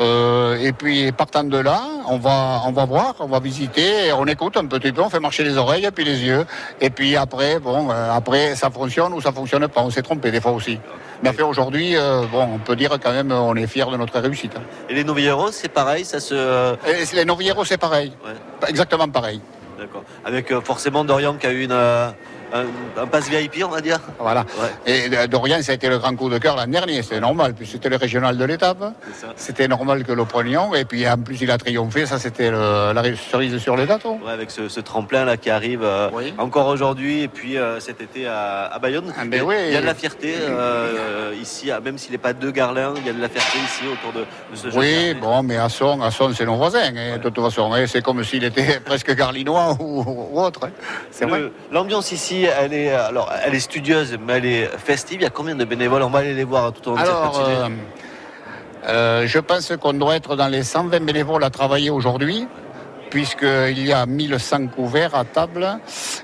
Et 0.00 0.72
puis, 0.72 1.12
partant 1.12 1.44
de 1.44 1.58
là, 1.58 1.80
on 2.08 2.18
va, 2.18 2.62
on 2.66 2.72
va 2.72 2.84
voir, 2.84 3.14
on 3.20 3.26
va 3.26 3.40
visiter, 3.40 4.12
on 4.12 4.26
écoute 4.26 4.56
un 4.56 4.66
petit 4.66 4.92
peu, 4.92 5.02
on 5.02 5.10
fait 5.10 5.20
marcher 5.20 5.44
les 5.44 5.56
oreilles 5.56 5.84
et 5.84 5.90
puis 5.90 6.04
les 6.04 6.22
yeux. 6.24 6.44
Et 6.80 6.90
puis 6.90 7.16
après, 7.16 7.58
bon, 7.58 7.90
après, 7.90 8.54
ça 8.56 8.70
fonctionne 8.70 9.12
ou 9.12 9.20
ça 9.20 9.32
fonctionne 9.32 9.68
pas. 9.68 9.82
On 9.82 9.90
s'est 9.90 10.02
trompé 10.02 10.30
des 10.30 10.40
fois 10.40 10.52
aussi. 10.52 10.78
Mais 11.22 11.30
enfin, 11.30 11.44
aujourd'hui, 11.44 11.94
bon, 12.32 12.48
on 12.54 12.58
peut 12.58 12.76
dire 12.76 12.90
quand 13.02 13.12
même, 13.16 13.32
on 13.32 13.54
est 13.56 13.66
fiers 13.66 13.90
de 13.90 13.96
notre 13.96 14.18
réussite. 14.20 14.52
et 14.88 14.94
les 14.94 15.04
novilleros, 15.04 15.50
c'est 15.52 15.68
pareil. 15.68 16.04
Ça 16.04 16.20
se 16.20 16.34
euh, 16.34 16.76
Et 16.86 17.14
les 17.14 17.24
novilleros, 17.24 17.64
c'est 17.64 17.78
pareil. 17.78 18.12
Ouais. 18.24 18.68
Exactement 18.68 19.08
pareil. 19.08 19.40
d'accord. 19.78 20.04
Avec 20.24 20.50
euh, 20.52 20.60
forcément 20.60 21.04
Dorian 21.04 21.34
qui 21.34 21.46
a 21.46 21.52
eu 21.52 21.64
une, 21.64 21.72
euh, 21.72 22.10
un, 22.52 22.64
un 23.02 23.06
passe 23.06 23.28
VIP, 23.28 23.64
on 23.64 23.68
va 23.68 23.80
dire. 23.80 23.98
Voilà. 24.18 24.40
Ouais. 24.60 24.92
Et 24.92 25.08
euh, 25.16 25.26
Dorian, 25.26 25.60
ça 25.62 25.72
a 25.72 25.74
été 25.74 25.88
le 25.88 25.98
grand 25.98 26.14
coup 26.16 26.28
de 26.28 26.38
cœur 26.38 26.56
l'an 26.56 26.66
dernier. 26.66 27.02
C'est 27.02 27.20
normal, 27.20 27.54
puis 27.54 27.66
c'était 27.66 27.88
le 27.88 27.96
régional 27.96 28.36
de 28.36 28.44
l'étape. 28.44 28.94
C'était 29.36 29.68
normal 29.68 30.04
que 30.04 30.12
le 30.12 30.24
prenions. 30.24 30.74
Et 30.74 30.84
puis 30.84 31.08
en 31.08 31.18
plus, 31.18 31.40
il 31.40 31.50
a 31.50 31.58
triomphé. 31.58 32.06
Ça, 32.06 32.18
c'était 32.18 32.50
la 32.50 33.02
cerise 33.30 33.58
sur 33.58 33.76
le 33.76 33.86
gâteau. 33.86 34.18
Ouais, 34.24 34.32
avec 34.32 34.50
ce, 34.50 34.68
ce 34.68 34.80
tremplin 34.80 35.24
là 35.24 35.36
qui 35.36 35.50
arrive 35.50 35.82
euh, 35.82 36.08
Oui. 36.12 36.34
encore 36.38 36.68
aujourd'hui 36.68 37.22
et 37.22 37.28
puis 37.28 37.56
euh, 37.58 37.80
cet 37.80 38.00
été 38.00 38.26
à, 38.26 38.66
à 38.66 38.78
Bayonne. 38.78 39.12
Ah, 39.18 39.22
ben 39.24 39.38
il, 39.38 39.42
oui. 39.42 39.54
il 39.68 39.72
y 39.72 39.76
a 39.76 39.80
de 39.80 39.86
la 39.86 39.94
fierté 39.94 40.34
euh, 40.40 41.34
ici, 41.40 41.70
même 41.84 41.98
s'il 41.98 42.12
n'est 42.12 42.18
pas 42.18 42.32
de 42.32 42.50
Garlin, 42.50 42.94
il 42.98 43.06
y 43.06 43.10
a 43.10 43.12
de 43.12 43.20
la 43.20 43.28
fierté 43.28 43.58
ici 43.58 43.82
autour 43.92 44.12
de, 44.12 44.20
de 44.20 44.56
ce 44.56 44.70
jeu. 44.70 44.78
Oui, 44.78 45.14
bon, 45.14 45.42
mais 45.42 45.56
à 45.56 45.68
son, 45.68 46.00
à 46.00 46.10
son, 46.10 46.32
c'est 46.34 46.44
nos 46.46 46.56
voisins. 46.56 46.78
hein, 46.96 47.18
de 47.18 47.28
toute 47.28 47.40
façon, 47.42 47.72
hein. 47.72 47.86
c'est 47.86 48.02
comme 48.02 48.22
s'il 48.24 48.44
était 48.44 48.80
presque 48.84 49.14
garlinois 49.14 49.76
ou, 49.80 50.04
ou 50.32 50.40
autre. 50.40 50.60
hein. 50.66 50.70
C'est 51.10 51.24
vrai. 51.26 51.50
L'ambiance 51.72 52.12
ici, 52.12 52.35
elle 52.44 52.72
est, 52.72 52.90
alors, 52.90 53.32
elle 53.44 53.54
est 53.54 53.60
studieuse, 53.60 54.16
mais 54.24 54.34
elle 54.34 54.46
est 54.46 54.70
festive. 54.78 55.18
Il 55.20 55.24
y 55.24 55.26
a 55.26 55.30
combien 55.30 55.54
de 55.54 55.64
bénévoles? 55.64 56.02
On 56.02 56.10
va 56.10 56.20
aller 56.20 56.34
les 56.34 56.44
voir 56.44 56.72
tout 56.72 56.90
au 56.90 56.96
long 56.96 57.02
de 57.02 57.06
cette 57.06 57.14
matinée. 57.14 57.56
euh, 57.56 57.68
euh, 58.88 59.26
je 59.26 59.38
pense 59.38 59.72
qu'on 59.80 59.94
doit 59.94 60.16
être 60.16 60.36
dans 60.36 60.48
les 60.48 60.62
120 60.62 61.00
bénévoles 61.04 61.42
à 61.44 61.50
travailler 61.50 61.90
aujourd'hui, 61.90 62.46
puisqu'il 63.10 63.86
y 63.86 63.92
a 63.92 64.06
1100 64.06 64.68
couverts 64.68 65.14
à 65.14 65.24
table. 65.24 65.66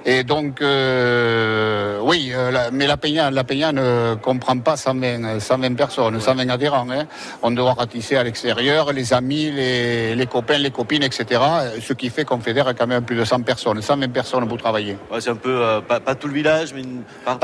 Et 0.05 0.25
donc, 0.25 0.61
euh, 0.61 1.99
oui, 2.03 2.33
euh, 2.35 2.51
la- 2.51 2.71
mais 2.71 2.87
la 2.87 2.97
Peña, 2.97 3.31
la 3.31 3.45
Peña 3.45 3.73
ne 3.73 4.15
comprend 4.17 4.59
pas 4.59 4.77
120, 4.77 5.25
euh, 5.25 5.41
120 5.41 5.75
personnes, 5.77 6.21
120 6.21 6.49
adhérents. 6.51 6.87
hein. 6.91 7.05
On 7.43 7.51
doit 7.51 7.75
ratisser 7.75 8.17
à 8.17 8.23
l'extérieur 8.25 8.93
les 8.93 9.13
amis, 9.13 9.51
les, 9.51 10.15
les 10.15 10.27
copains, 10.27 10.59
les 10.59 10.71
copines, 10.71 11.03
etc. 11.03 11.41
Ce 11.81 11.93
qui 11.93 12.11
fait 12.11 12.25
qu'on 12.25 12.41
fédère 12.41 12.67
quand 12.79 12.87
même 12.87 13.05
plus 13.05 13.17
de 13.17 13.25
100 13.25 13.43
personnes, 13.43 13.81
120 13.81 14.09
personnes 14.13 14.47
pour 14.49 14.59
travailler. 14.59 14.97
Ouais, 15.11 15.21
c'est 15.21 15.31
un 15.31 15.37
peu, 15.37 15.57
euh, 15.63 15.81
pas, 15.81 16.01
pas 16.01 16.15
tout 16.15 16.29
le 16.29 16.35
village, 16.35 16.73
mais 16.75 16.83
une 16.83 17.03
Euh, 17.03 17.25
par- 17.25 17.39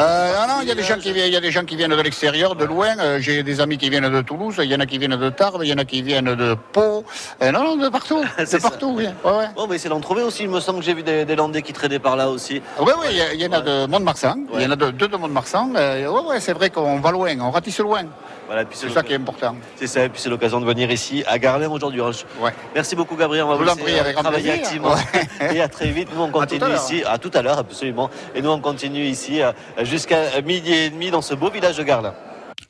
non, 0.48 0.54
non, 0.54 0.60
il 0.62 0.68
y 0.68 0.72
a 0.72 0.74
des 0.74 0.82
gens 0.82 0.98
qui 0.98 1.12
viennent, 1.12 1.28
il 1.28 1.32
y 1.34 1.36
a 1.36 1.40
des 1.40 1.50
gens 1.50 1.64
qui 1.64 1.76
viennent 1.76 1.90
de 1.96 2.00
l'extérieur, 2.02 2.54
de 2.56 2.64
loin. 2.64 2.94
J'ai 3.20 3.42
des 3.42 3.60
amis 3.60 3.78
qui 3.78 3.88
viennent 3.90 4.08
de 4.08 4.20
Toulouse, 4.22 4.56
il 4.58 4.70
y 4.70 4.74
en 4.74 4.80
a 4.80 4.86
qui 4.86 4.98
viennent 4.98 5.16
de 5.16 5.30
Tarbes, 5.30 5.60
il 5.64 5.68
y 5.68 5.72
en 5.72 5.78
a 5.78 5.84
qui 5.84 6.02
viennent 6.02 6.34
de 6.34 6.56
Pau. 6.72 7.04
Non, 7.42 7.52
non, 7.52 7.76
de 7.76 7.88
partout, 7.88 8.22
C'est 8.44 8.56
de 8.58 8.62
partout, 8.62 8.94
oui. 8.96 9.06
Ouais, 9.28 9.38
ouais. 9.38 9.48
Bon, 9.54 9.66
mais 9.66 9.78
c'est 9.78 9.88
d'en 9.88 10.00
trouver 10.00 10.22
aussi. 10.22 10.44
Il 10.44 10.48
me 10.48 10.60
semble 10.60 10.78
que 10.80 10.84
j'ai 10.84 10.94
vu 10.94 11.02
des, 11.02 11.24
des 11.24 11.36
Landais 11.36 11.62
qui 11.62 11.72
traînaient 11.72 11.98
par 11.98 12.16
là 12.16 12.30
aussi. 12.30 12.62
Oui, 12.80 12.92
oui, 13.00 13.06
il 13.34 13.40
y 13.40 13.46
en 13.46 13.52
a 13.52 13.60
de 13.60 13.86
Mont-de-Marsan, 13.86 14.36
il 14.54 14.62
y 14.62 14.66
en 14.66 14.70
a 14.70 14.76
de, 14.76 14.90
deux 14.90 15.08
de 15.08 15.16
Mont-de-Marsan. 15.16 15.74
Euh, 15.76 16.08
ouais, 16.08 16.28
ouais, 16.28 16.40
c'est 16.40 16.52
vrai 16.52 16.70
qu'on 16.70 17.00
va 17.00 17.10
loin, 17.10 17.38
on 17.40 17.50
ratisse 17.50 17.78
loin. 17.80 18.04
Voilà, 18.46 18.62
et 18.62 18.64
puis 18.64 18.78
C'est 18.78 18.88
ça 18.88 19.02
qui 19.02 19.12
est 19.12 19.16
important. 19.16 19.56
C'est 19.76 19.86
ça, 19.86 20.04
et 20.04 20.08
puis 20.08 20.22
c'est 20.22 20.30
l'occasion 20.30 20.58
de 20.58 20.64
venir 20.64 20.90
ici 20.90 21.22
à 21.26 21.38
Garlin 21.38 21.68
aujourd'hui. 21.70 22.00
Ouais. 22.00 22.52
Merci 22.74 22.96
beaucoup 22.96 23.14
Gabriel, 23.14 23.44
on 23.44 23.48
va 23.48 23.56
vous 23.56 23.64
laisser, 23.64 23.98
avec 23.98 24.16
travailler 24.16 24.52
activement. 24.52 24.94
Ouais. 24.94 25.54
Et 25.56 25.60
à 25.60 25.68
très 25.68 25.88
vite, 25.88 26.08
nous 26.14 26.22
on 26.22 26.28
à 26.28 26.30
continue 26.30 26.74
ici, 26.74 27.02
à 27.06 27.18
tout 27.18 27.30
à 27.34 27.42
l'heure 27.42 27.58
absolument. 27.58 28.08
Et 28.34 28.40
nous 28.40 28.50
on 28.50 28.60
continue 28.60 29.04
ici 29.04 29.42
euh, 29.42 29.52
jusqu'à 29.82 30.40
midi 30.42 30.72
et 30.72 30.88
demi 30.88 31.10
dans 31.10 31.20
ce 31.20 31.34
beau 31.34 31.50
village 31.50 31.76
de 31.76 31.82
Garlin. 31.82 32.14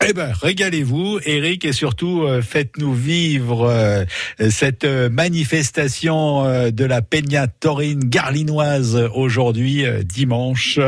Eh 0.07 0.13
ben, 0.13 0.33
régalez-vous, 0.33 1.19
Eric, 1.25 1.65
et 1.65 1.73
surtout 1.73 2.23
euh, 2.23 2.41
faites-nous 2.41 2.95
vivre 2.95 3.69
euh, 3.69 4.05
cette 4.49 4.85
euh, 4.85 5.09
manifestation 5.11 6.45
euh, 6.45 6.71
de 6.71 6.85
la 6.85 7.03
Peña 7.03 7.49
Taurine 7.49 8.05
garlinoise 8.05 8.97
aujourd'hui, 9.13 9.85
euh, 9.85 10.05
dimanche. 10.05 10.79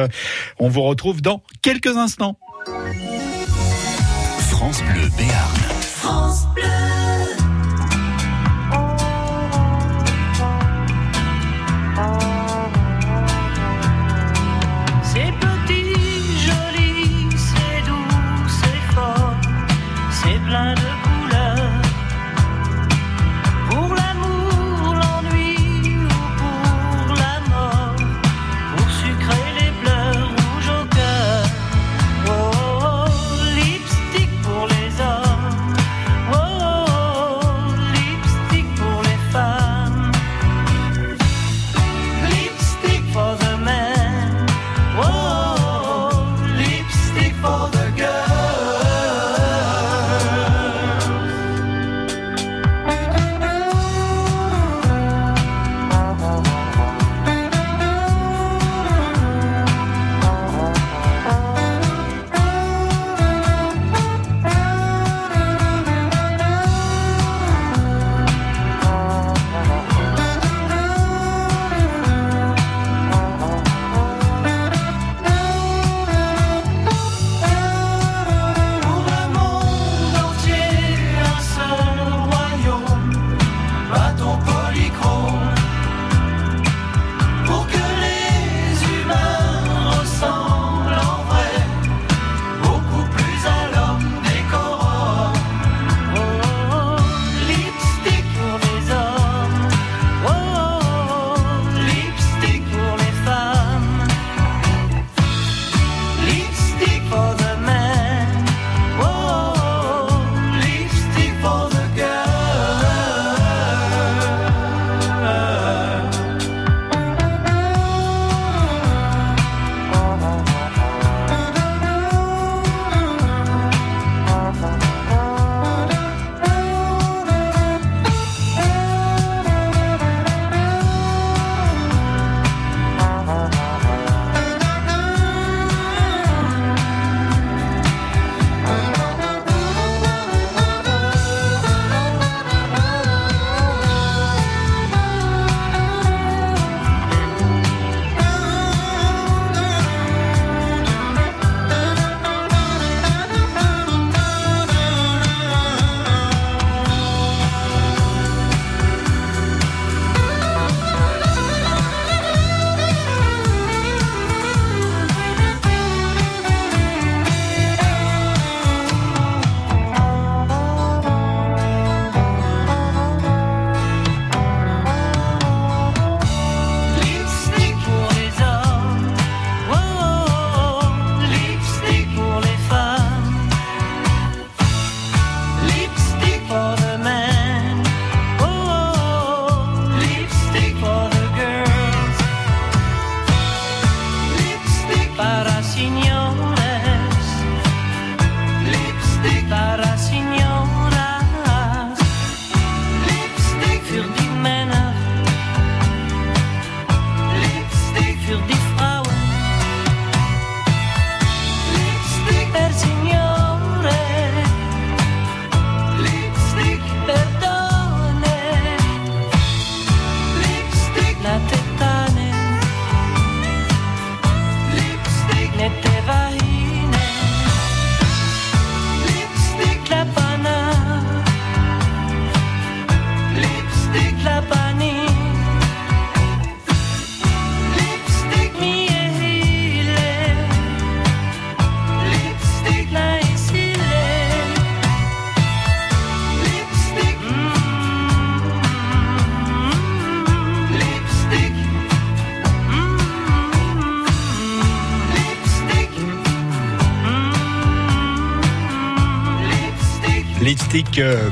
On 0.61 0.68
vous 0.68 0.83
retrouve 0.83 1.23
dans 1.23 1.42
quelques 1.61 1.96
instants. 1.96 2.38
France 4.51 4.83
Bleu 4.85 5.09
Béarn. 5.18 5.57
C'est 5.81 6.89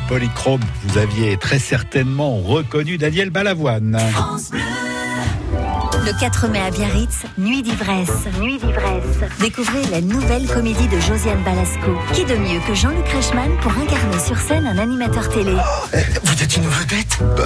polychrome. 0.08 0.60
Vous 0.84 0.98
aviez 0.98 1.36
très 1.36 1.58
certainement 1.58 2.38
reconnu 2.38 2.98
Daniel 2.98 3.30
Balavoine. 3.30 3.98
Le 6.08 6.18
4 6.18 6.48
mai 6.48 6.60
à 6.60 6.70
Biarritz, 6.70 7.24
Nuit 7.36 7.62
d'ivresse. 7.62 8.08
Nuit 8.40 8.56
d'ivresse. 8.58 9.30
Découvrez 9.40 9.82
la 9.90 10.00
nouvelle 10.00 10.46
comédie 10.46 10.88
de 10.88 10.98
Josiane 11.00 11.42
Balasco. 11.44 11.98
Qui 12.14 12.24
de 12.24 12.34
mieux 12.34 12.60
que 12.66 12.72
Jean-Luc 12.74 13.06
Reichmann 13.08 13.50
pour 13.60 13.72
incarner 13.72 14.18
sur 14.18 14.38
scène 14.38 14.66
un 14.66 14.78
animateur 14.78 15.28
télé? 15.28 15.52
Vous 16.24 16.42
êtes 16.42 16.56
une 16.56 16.66
vedette 16.66 17.18
Bah, 17.36 17.42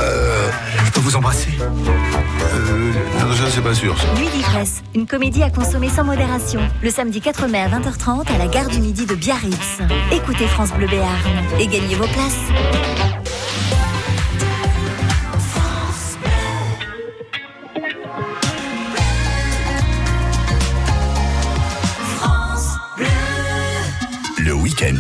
je 0.85 0.90
peux 0.92 1.01
vous 1.01 1.16
embrasser 1.16 1.48
Euh, 1.59 2.92
non, 3.20 3.33
ça 3.35 3.51
c'est 3.51 3.62
pas 3.62 3.75
sûr. 3.75 3.98
ça. 3.98 4.07
Nuit 4.20 4.29
d'ivresse, 4.33 4.83
une 4.94 5.09
comédie 5.09 5.42
à 5.42 5.51
consommer 5.51 5.88
sans 5.88 6.05
modération. 6.05 6.61
Le 6.85 6.90
samedi 6.90 7.20
4 7.20 7.48
mai 7.48 7.62
à 7.62 7.68
20h30 7.68 8.33
à 8.33 8.38
la 8.38 8.46
gare 8.46 8.68
du 8.68 8.79
Midi 8.79 9.07
de 9.07 9.16
Biarritz. 9.16 9.79
Écoutez 10.12 10.46
France 10.46 10.70
Bleu 10.72 10.87
Béarn 10.87 11.11
et 11.59 11.66
gagnez 11.66 11.96
vos 11.96 12.07
places. 12.07 13.12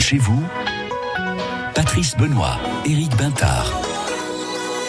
Chez 0.02 0.18
vous, 0.18 0.42
Patrice 1.76 2.16
Benoît, 2.16 2.58
Éric 2.84 3.16
Bintard. 3.16 3.72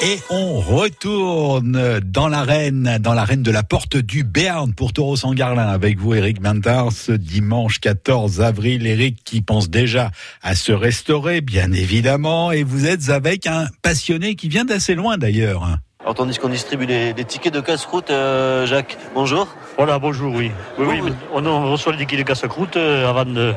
Et 0.02 0.18
on 0.32 0.60
retourne 0.60 2.00
dans 2.00 2.28
l'arène, 2.28 2.98
dans 3.00 3.14
l'arène 3.14 3.44
de 3.44 3.52
la 3.52 3.62
porte 3.62 3.96
du 3.96 4.24
Béarn 4.24 4.74
pour 4.74 4.92
Taureau 4.92 5.16
Sangarlin 5.16 5.68
avec 5.68 6.00
vous, 6.00 6.16
Éric 6.16 6.42
Bintard, 6.42 6.92
ce 6.92 7.12
dimanche 7.12 7.80
14 7.80 8.42
avril. 8.42 8.88
Éric 8.88 9.24
qui 9.24 9.42
pense 9.42 9.70
déjà 9.70 10.10
à 10.42 10.56
se 10.56 10.72
restaurer, 10.72 11.42
bien 11.42 11.72
évidemment, 11.72 12.52
et 12.52 12.64
vous 12.64 12.88
êtes 12.88 13.10
avec 13.10 13.46
un 13.46 13.68
passionné 13.84 14.34
qui 14.34 14.50
vient 14.50 14.66
d'assez 14.66 14.96
loin 14.96 15.20
d'ailleurs. 15.20 15.64
Alors 16.00 16.16
tandis 16.16 16.40
qu'on 16.40 16.50
distribue 16.50 16.88
les, 16.88 17.14
les 17.14 17.24
tickets 17.24 17.54
de 17.54 17.62
casse-croûte, 17.62 18.10
euh, 18.10 18.66
Jacques, 18.66 18.98
bonjour. 19.14 19.48
Voilà, 19.78 20.00
bonjour, 20.00 20.34
oui. 20.34 20.52
Oui, 20.80 21.00
oui, 21.04 21.14
on 21.32 21.72
reçoit 21.72 21.92
les 21.92 22.00
tickets 22.00 22.20
de 22.20 22.24
casse-croûte 22.24 22.78
euh, 22.78 23.08
avant 23.08 23.26
de, 23.26 23.54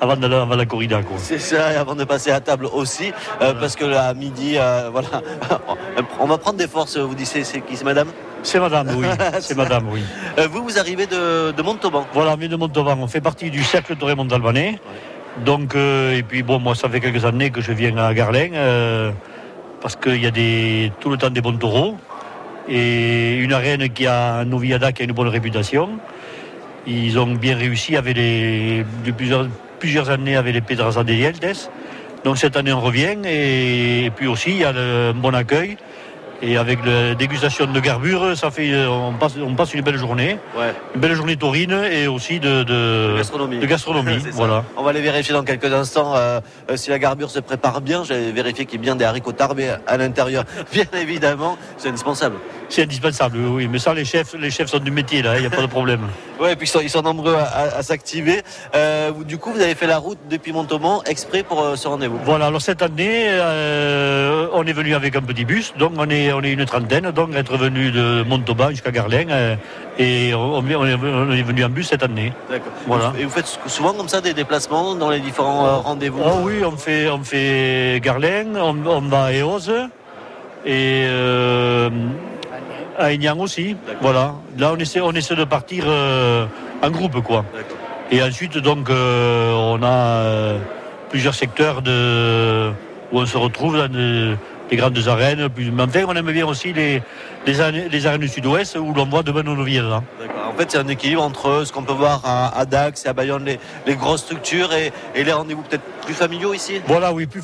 avant 0.00 0.16
de 0.16 0.26
la, 0.26 0.42
avant 0.42 0.56
la 0.56 0.66
corrida, 0.66 1.02
quoi. 1.02 1.16
C'est 1.18 1.38
ça, 1.38 1.72
et 1.72 1.76
avant 1.76 1.94
de 1.94 2.04
passer 2.04 2.30
à 2.30 2.40
table 2.40 2.66
aussi, 2.66 3.12
euh, 3.42 3.54
parce 3.54 3.76
que 3.76 3.84
là, 3.84 4.08
à 4.08 4.14
midi, 4.14 4.54
euh, 4.56 4.90
voilà, 4.92 5.22
on 6.20 6.26
va 6.26 6.38
prendre 6.38 6.58
des 6.58 6.68
forces, 6.68 6.96
vous 6.96 7.14
dites, 7.14 7.26
c'est 7.26 7.60
qui, 7.60 7.76
c'est 7.76 7.84
madame? 7.84 8.08
C'est 8.42 8.60
madame, 8.60 8.88
oui. 8.96 9.06
C'est 9.40 9.56
madame, 9.56 9.88
oui. 9.90 10.00
Euh, 10.38 10.46
Vous, 10.48 10.62
vous 10.62 10.78
arrivez 10.78 11.06
de, 11.06 11.50
de 11.50 11.62
Montauban. 11.62 12.06
Voilà, 12.12 12.36
mais 12.36 12.46
de 12.46 12.54
Montauban, 12.56 12.96
on 13.00 13.08
fait 13.08 13.20
partie 13.20 13.50
du 13.50 13.64
cercle 13.64 13.96
de 13.96 14.04
Raymond 14.04 14.26
d'Albanais. 14.26 14.78
Donc, 15.44 15.74
euh, 15.74 16.16
et 16.16 16.22
puis 16.22 16.42
bon, 16.42 16.58
moi, 16.58 16.74
ça 16.74 16.88
fait 16.88 17.00
quelques 17.00 17.24
années 17.24 17.50
que 17.50 17.60
je 17.60 17.72
viens 17.72 17.96
à 17.96 18.14
Garlin, 18.14 18.50
euh, 18.54 19.10
parce 19.80 19.96
qu'il 19.96 20.22
y 20.22 20.26
a 20.26 20.30
des, 20.30 20.92
tout 21.00 21.10
le 21.10 21.16
temps 21.16 21.30
des 21.30 21.40
bons 21.40 21.56
taureaux, 21.56 21.96
et 22.68 23.36
une 23.36 23.52
arène 23.52 23.88
qui 23.88 24.06
a 24.06 24.36
un 24.36 24.44
Noviada 24.44 24.92
qui 24.92 25.02
a 25.02 25.04
une 25.04 25.12
bonne 25.12 25.28
réputation. 25.28 25.90
Ils 26.86 27.18
ont 27.18 27.26
bien 27.26 27.56
réussi 27.56 27.96
avec 27.96 28.16
les, 28.16 28.84
depuis 29.00 29.12
plusieurs, 29.12 29.48
plusieurs 29.78 30.10
années 30.10 30.36
avec 30.36 30.54
les 30.54 30.60
Pedraza 30.60 31.04
de 31.04 31.12
Yeltes. 31.12 31.70
Donc 32.24 32.38
cette 32.38 32.56
année, 32.56 32.72
on 32.72 32.80
revient, 32.80 33.16
et, 33.24 34.10
puis 34.14 34.26
aussi, 34.26 34.50
il 34.50 34.58
y 34.58 34.64
a 34.64 34.72
le, 34.72 35.10
un 35.10 35.14
bon 35.14 35.34
accueil. 35.34 35.76
Et 36.40 36.56
avec 36.56 36.78
la 36.86 37.14
dégustation 37.14 37.66
de 37.66 37.80
garbure, 37.80 38.36
ça 38.36 38.50
fait, 38.50 38.86
on 38.86 39.12
passe, 39.14 39.32
on 39.44 39.54
passe 39.54 39.74
une 39.74 39.80
belle 39.82 39.96
journée 39.96 40.38
Ouais, 40.56 40.72
une 40.94 41.00
belle 41.00 41.14
journée 41.14 41.36
taurine 41.36 41.76
et 41.90 42.06
aussi 42.06 42.38
de, 42.38 42.62
de, 42.62 43.16
gastronomie. 43.66 44.18
de 44.22 44.30
voilà. 44.32 44.64
On 44.76 44.82
va 44.84 44.90
aller 44.90 45.00
vérifier 45.00 45.34
dans 45.34 45.42
quelques 45.42 45.72
instants 45.72 46.14
euh, 46.14 46.40
euh, 46.70 46.76
si 46.76 46.90
la 46.90 46.98
garbure 47.00 47.30
se 47.30 47.40
prépare 47.40 47.80
bien. 47.80 48.04
J'ai 48.04 48.30
vérifié 48.30 48.66
qu'il 48.66 48.78
y 48.78 48.82
a 48.82 48.84
bien 48.84 48.96
des 48.96 49.04
haricots 49.04 49.32
tarbés 49.32 49.74
à 49.86 49.96
l'intérieur. 49.96 50.44
Bien 50.72 50.84
évidemment, 51.00 51.56
c'est 51.76 51.88
indispensable. 51.88 52.36
C'est 52.68 52.82
indispensable, 52.82 53.38
oui, 53.38 53.50
oui. 53.64 53.68
Mais 53.68 53.78
ça, 53.78 53.92
les 53.94 54.04
chefs, 54.04 54.34
les 54.38 54.50
chefs 54.50 54.68
sont 54.68 54.78
du 54.78 54.90
métier, 54.90 55.22
là, 55.22 55.36
il 55.36 55.40
n'y 55.40 55.46
a 55.46 55.50
pas 55.50 55.62
de 55.62 55.66
problème. 55.66 56.02
Ouais, 56.38 56.52
et 56.52 56.54
puis 56.54 56.68
ils 56.68 56.70
sont, 56.70 56.78
ils 56.80 56.88
sont 56.88 57.02
nombreux 57.02 57.34
à, 57.34 57.42
à- 57.46 57.78
à 57.78 57.82
s'activer. 57.82 58.42
Euh, 58.76 59.10
du 59.26 59.38
coup, 59.38 59.50
vous 59.52 59.60
avez 59.60 59.74
fait 59.74 59.88
la 59.88 59.98
route 59.98 60.18
depuis 60.30 60.52
Montauban 60.52 61.02
exprès 61.04 61.42
pour 61.42 61.60
euh, 61.60 61.74
ce 61.74 61.88
rendez-vous. 61.88 62.20
Voilà, 62.24 62.46
alors 62.46 62.62
cette 62.62 62.80
année, 62.80 63.24
euh, 63.26 64.46
on 64.52 64.64
est 64.64 64.72
venu 64.72 64.94
avec 64.94 65.16
un 65.16 65.20
petit 65.22 65.44
bus, 65.44 65.74
donc 65.76 65.94
on 65.96 66.08
est, 66.08 66.27
on 66.32 66.42
est 66.42 66.52
une 66.52 66.64
trentaine, 66.64 67.10
donc 67.10 67.34
être 67.34 67.56
venu 67.56 67.90
de 67.90 68.22
Montauban 68.22 68.70
jusqu'à 68.70 68.90
Garlin, 68.90 69.26
euh, 69.30 69.56
et 69.98 70.34
on, 70.34 70.64
est, 70.66 71.42
venu 71.42 71.64
en 71.64 71.68
bus 71.68 71.88
cette 71.88 72.02
année. 72.02 72.32
D'accord. 72.50 72.72
Voilà. 72.86 73.12
Et 73.18 73.24
vous 73.24 73.30
faites 73.30 73.58
souvent 73.66 73.92
comme 73.92 74.08
ça 74.08 74.20
des 74.20 74.34
déplacements 74.34 74.94
dans 74.94 75.10
les 75.10 75.20
différents 75.20 75.66
euh, 75.66 75.76
rendez-vous? 75.76 76.20
Oh 76.24 76.40
oui, 76.42 76.64
on 76.64 76.76
fait, 76.76 77.08
on 77.08 77.22
fait 77.24 78.00
Garlin, 78.02 78.46
on, 78.56 78.76
on 78.86 79.00
va 79.02 79.24
à 79.24 79.32
Eose, 79.32 79.72
et 80.64 81.04
euh, 81.06 81.90
à 82.98 83.12
Aignan 83.12 83.38
aussi. 83.38 83.76
Voilà, 84.00 84.34
là 84.56 84.72
on 84.74 84.76
essaie, 84.76 85.00
on 85.00 85.12
essaie 85.12 85.36
de 85.36 85.44
partir 85.44 85.84
euh, 85.86 86.46
en 86.82 86.90
groupe, 86.90 87.20
quoi. 87.22 87.44
Et 88.10 88.22
ensuite, 88.22 88.56
donc, 88.56 88.88
euh, 88.88 89.52
on 89.52 89.82
a 89.82 90.58
plusieurs 91.10 91.34
secteurs 91.34 91.82
de, 91.82 92.70
où 93.12 93.20
on 93.20 93.26
se 93.26 93.36
retrouve 93.36 93.76
dans 93.76 93.88
de- 93.88 94.36
des 94.70 94.76
grandes 94.76 94.98
arènes. 95.08 95.48
Enfin, 95.80 96.04
on 96.06 96.14
aime 96.14 96.30
bien 96.32 96.46
aussi 96.46 96.72
les, 96.72 97.02
les, 97.46 97.60
arènes, 97.60 97.88
les 97.90 98.06
arènes 98.06 98.20
du 98.20 98.28
sud-ouest 98.28 98.76
où 98.76 98.92
l'on 98.94 99.06
voit 99.06 99.22
de. 99.22 99.32
Là. 99.32 100.02
D'accord. 100.20 100.52
En 100.52 100.56
fait, 100.58 100.70
c'est 100.70 100.78
un 100.78 100.88
équilibre 100.88 101.22
entre 101.22 101.64
ce 101.64 101.72
qu'on 101.72 101.82
peut 101.84 101.92
voir 101.92 102.20
à, 102.24 102.58
à 102.58 102.64
Dax 102.66 103.04
et 103.04 103.08
à 103.08 103.12
Bayonne, 103.12 103.44
les, 103.44 103.58
les 103.86 103.94
grosses 103.94 104.22
structures, 104.22 104.72
et, 104.72 104.92
et 105.14 105.24
les 105.24 105.32
rendez-vous 105.32 105.62
peut-être 105.62 105.84
plus 106.04 106.14
familiaux 106.14 106.54
ici. 106.54 106.80
Voilà, 106.86 107.12
oui, 107.12 107.26
plus 107.26 107.42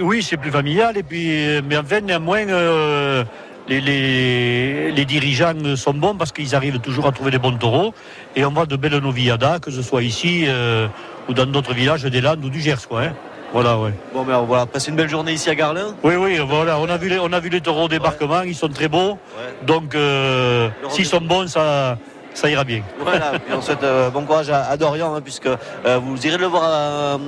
oui, 0.00 0.22
c'est 0.22 0.36
plus 0.36 0.50
familial. 0.50 0.96
Et 0.96 1.02
puis, 1.02 1.26
euh, 1.30 1.60
mais 1.68 1.76
enfin, 1.76 2.00
néanmoins, 2.00 2.46
euh, 2.48 3.24
les, 3.68 3.80
les, 3.80 4.92
les 4.92 5.04
dirigeants 5.04 5.76
sont 5.76 5.94
bons 5.94 6.14
parce 6.14 6.32
qu'ils 6.32 6.54
arrivent 6.54 6.78
toujours 6.78 7.06
à 7.06 7.12
trouver 7.12 7.30
des 7.30 7.38
bons 7.38 7.56
taureaux. 7.56 7.92
Et 8.36 8.44
on 8.44 8.50
voit 8.50 8.66
de 8.66 8.76
belles 8.76 8.98
noviadas, 8.98 9.58
que 9.58 9.70
ce 9.70 9.82
soit 9.82 10.02
ici 10.02 10.44
euh, 10.46 10.86
ou 11.28 11.34
dans 11.34 11.46
d'autres 11.46 11.74
villages 11.74 12.04
des 12.04 12.20
Landes 12.20 12.44
ou 12.44 12.50
du 12.50 12.60
Gers, 12.60 12.86
quoi. 12.88 13.02
hein. 13.02 13.12
Voilà, 13.52 13.78
ouais. 13.78 13.92
Bon, 14.12 14.24
mais 14.24 14.34
on 14.34 14.44
va 14.44 14.66
passer 14.66 14.90
une 14.90 14.96
belle 14.96 15.08
journée 15.08 15.32
ici 15.32 15.48
à 15.48 15.54
Garlin. 15.54 15.94
Oui, 16.02 16.14
oui, 16.16 16.38
voilà, 16.46 16.78
on 16.78 16.88
a 16.88 16.96
vu 16.96 17.08
les, 17.08 17.18
on 17.18 17.32
a 17.32 17.40
vu 17.40 17.48
les 17.48 17.60
taureaux 17.60 17.84
au 17.84 17.88
débarquement, 17.88 18.42
ils 18.42 18.54
sont 18.54 18.68
très 18.68 18.88
beaux. 18.88 19.12
Ouais. 19.12 19.54
Donc, 19.66 19.94
euh, 19.94 20.68
s'ils 20.90 21.06
sont 21.06 21.20
bons, 21.20 21.46
ça, 21.48 21.96
ça 22.34 22.50
ira 22.50 22.64
bien. 22.64 22.82
Voilà, 23.00 23.32
et 23.50 23.54
on 23.54 23.62
souhaite 23.62 23.82
euh, 23.82 24.10
bon 24.10 24.22
courage 24.24 24.50
à, 24.50 24.64
à 24.68 24.76
Dorian, 24.76 25.14
hein, 25.14 25.20
puisque 25.22 25.46
euh, 25.46 25.98
vous 26.02 26.26
irez 26.26 26.36
le 26.38 26.46
voir 26.46 26.64
à, 26.64 27.18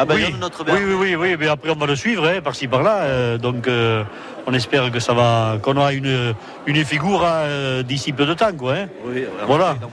à 0.00 0.04
Bayonne, 0.04 0.32
oui, 0.34 0.38
notre 0.40 0.60
oui, 0.60 0.66
Berne. 0.66 0.78
oui, 0.84 0.94
oui, 0.94 1.14
oui, 1.16 1.36
mais 1.38 1.48
après 1.48 1.70
on 1.70 1.74
va 1.76 1.86
le 1.86 1.96
suivre, 1.96 2.26
hein, 2.26 2.40
par-ci 2.42 2.68
par-là. 2.68 2.98
euh, 3.02 3.36
donc, 3.38 3.68
on 4.46 4.54
espère 4.54 4.90
que 4.92 5.00
ça 5.00 5.12
va, 5.12 5.58
qu'on 5.60 5.76
aura 5.76 5.92
une, 5.92 6.32
une 6.66 6.84
figure 6.84 7.22
euh, 7.24 7.82
d'ici 7.82 8.12
peu 8.12 8.24
de 8.24 8.34
temps, 8.34 8.52
quoi. 8.56 8.74
hein. 8.74 8.86
Oui, 9.04 9.24
Voilà, 9.46 9.74
donc, 9.74 9.90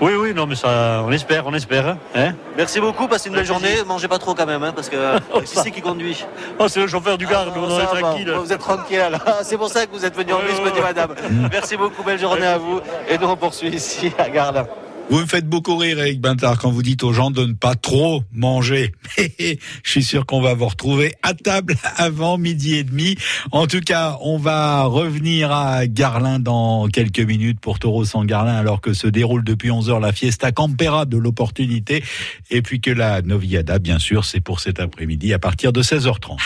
on 0.00 0.06
hein. 0.06 0.10
Oui, 0.10 0.12
oui, 0.14 0.34
non, 0.34 0.46
mais 0.46 0.54
ça, 0.54 1.02
on 1.04 1.12
espère, 1.12 1.46
on 1.46 1.54
espère. 1.54 1.96
Hein. 2.14 2.32
Merci 2.56 2.80
beaucoup, 2.80 3.08
passez 3.08 3.28
une 3.28 3.34
belle 3.34 3.46
journée. 3.46 3.82
Mangez 3.86 4.08
pas 4.08 4.18
trop 4.18 4.34
quand 4.34 4.46
même, 4.46 4.62
hein, 4.62 4.72
parce 4.74 4.88
que 4.88 4.96
euh, 4.96 5.18
qui 5.44 5.56
c'est 5.56 5.70
qui 5.70 5.80
conduit 5.80 6.24
Oh, 6.58 6.68
c'est 6.68 6.80
le 6.80 6.86
chauffeur 6.86 7.18
du 7.18 7.26
Ah, 7.32 7.46
on 7.56 7.70
ça 7.70 7.82
est 7.82 7.94
va, 7.94 8.00
tranquille. 8.00 8.32
Vous 8.32 8.52
êtes 8.52 8.60
tranquille. 8.60 9.00
alors. 9.00 9.20
C'est 9.42 9.56
pour 9.56 9.68
ça 9.68 9.86
que 9.86 9.92
vous 9.92 10.04
êtes 10.04 10.16
venu 10.16 10.32
en 10.32 10.38
bus, 10.40 10.60
madame. 10.82 11.14
Merci 11.50 11.76
beaucoup, 11.76 12.02
belle 12.02 12.18
journée 12.18 12.46
à 12.46 12.58
vous. 12.58 12.80
Et 13.08 13.18
nous, 13.18 13.26
on 13.26 13.36
poursuit 13.36 13.68
ici 13.68 14.12
à 14.18 14.28
Garlin. 14.28 14.66
Vous 15.10 15.20
me 15.20 15.26
faites 15.26 15.48
beaucoup 15.48 15.76
rire, 15.76 15.98
Eric 15.98 16.20
Bintard, 16.20 16.58
quand 16.58 16.70
vous 16.70 16.82
dites 16.82 17.02
aux 17.02 17.14
gens 17.14 17.30
de 17.30 17.46
ne 17.46 17.54
pas 17.54 17.74
trop 17.74 18.24
manger. 18.32 18.92
Je 19.16 19.56
suis 19.84 20.02
sûr 20.02 20.26
qu'on 20.26 20.42
va 20.42 20.52
vous 20.52 20.66
retrouver 20.66 21.14
à 21.22 21.32
table 21.32 21.76
avant 21.96 22.36
midi 22.36 22.74
et 22.74 22.84
demi. 22.84 23.16
En 23.50 23.66
tout 23.66 23.80
cas, 23.80 24.18
on 24.20 24.36
va 24.36 24.84
revenir 24.84 25.50
à 25.50 25.86
Garlin 25.86 26.38
dans 26.40 26.88
quelques 26.88 27.20
minutes 27.20 27.58
pour 27.58 27.78
Taureau 27.78 28.04
sans 28.04 28.24
Garlin, 28.26 28.54
alors 28.54 28.82
que 28.82 28.92
se 28.92 29.06
déroule 29.06 29.44
depuis 29.44 29.70
11 29.70 29.88
heures 29.88 30.00
la 30.00 30.12
fiesta 30.12 30.52
Campera 30.52 31.06
de 31.06 31.16
l'opportunité. 31.16 32.04
Et 32.50 32.60
puis 32.60 32.82
que 32.82 32.90
la 32.90 33.22
Noviada, 33.22 33.78
bien 33.78 33.98
sûr, 33.98 34.26
c'est 34.26 34.40
pour 34.40 34.60
cet 34.60 34.78
après-midi 34.78 35.32
à 35.32 35.38
partir 35.38 35.72
de 35.72 35.82
16h30. 35.82 36.36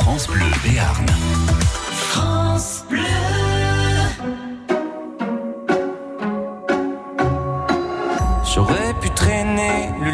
France 0.00 0.26
Bleu 0.26 0.46
Béarn. 0.64 1.06
France 2.10 2.84
Bleu. 2.90 3.27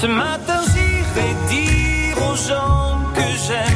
Ce 0.00 0.06
matin 0.06 0.60
j'irai 0.74 1.30
dire 1.48 2.18
aux 2.28 2.36
gens 2.36 3.00
que 3.14 3.26
j'aime 3.46 3.75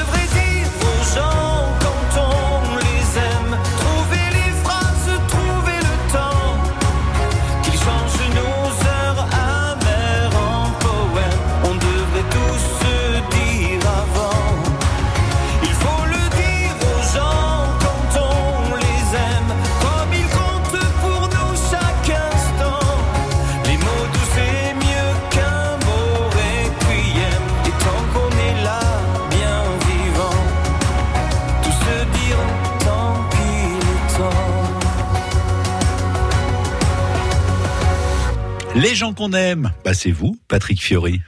Les 38.81 38.95
gens 38.95 39.13
qu'on 39.13 39.31
aime, 39.33 39.71
bah 39.85 39.93
c'est 39.93 40.09
vous, 40.09 40.35
Patrick 40.47 40.81
Fiori. 40.81 41.21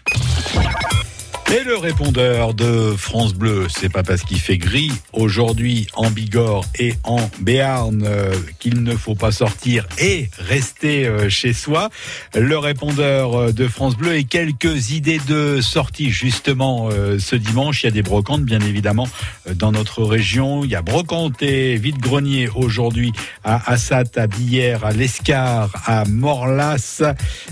Le 1.65 1.77
répondeur 1.77 2.53
de 2.53 2.93
France 2.97 3.33
Bleu, 3.33 3.67
c'est 3.69 3.89
pas 3.89 4.03
parce 4.03 4.23
qu'il 4.23 4.39
fait 4.39 4.57
gris 4.57 4.91
aujourd'hui 5.13 5.87
en 5.93 6.09
Bigorre 6.09 6.65
et 6.77 6.93
en 7.03 7.29
Béarn 7.39 8.03
euh, 8.05 8.33
qu'il 8.59 8.83
ne 8.83 8.95
faut 8.95 9.15
pas 9.15 9.31
sortir 9.31 9.87
et 9.97 10.29
rester 10.39 11.05
euh, 11.05 11.29
chez 11.29 11.53
soi. 11.53 11.89
Le 12.35 12.57
répondeur 12.57 13.35
euh, 13.35 13.51
de 13.51 13.67
France 13.67 13.95
Bleu 13.95 14.15
et 14.15 14.25
quelques 14.25 14.91
idées 14.91 15.19
de 15.27 15.61
sortie 15.61 16.11
justement 16.11 16.89
ce 17.19 17.35
dimanche. 17.35 17.83
Il 17.83 17.87
y 17.87 17.89
a 17.89 17.91
des 17.91 18.01
brocantes 18.01 18.43
bien 18.43 18.59
évidemment 18.59 19.07
dans 19.55 19.71
notre 19.71 20.03
région. 20.03 20.63
Il 20.63 20.71
y 20.71 20.75
a 20.75 20.81
brocante 20.81 21.41
et 21.41 21.77
vide-grenier 21.77 22.49
aujourd'hui 22.55 23.13
à 23.43 23.71
Assat, 23.71 24.17
à 24.17 24.27
Billère, 24.27 24.85
à 24.85 24.91
l'Escar, 24.91 25.69
à 25.85 26.05
Morlas, 26.05 27.03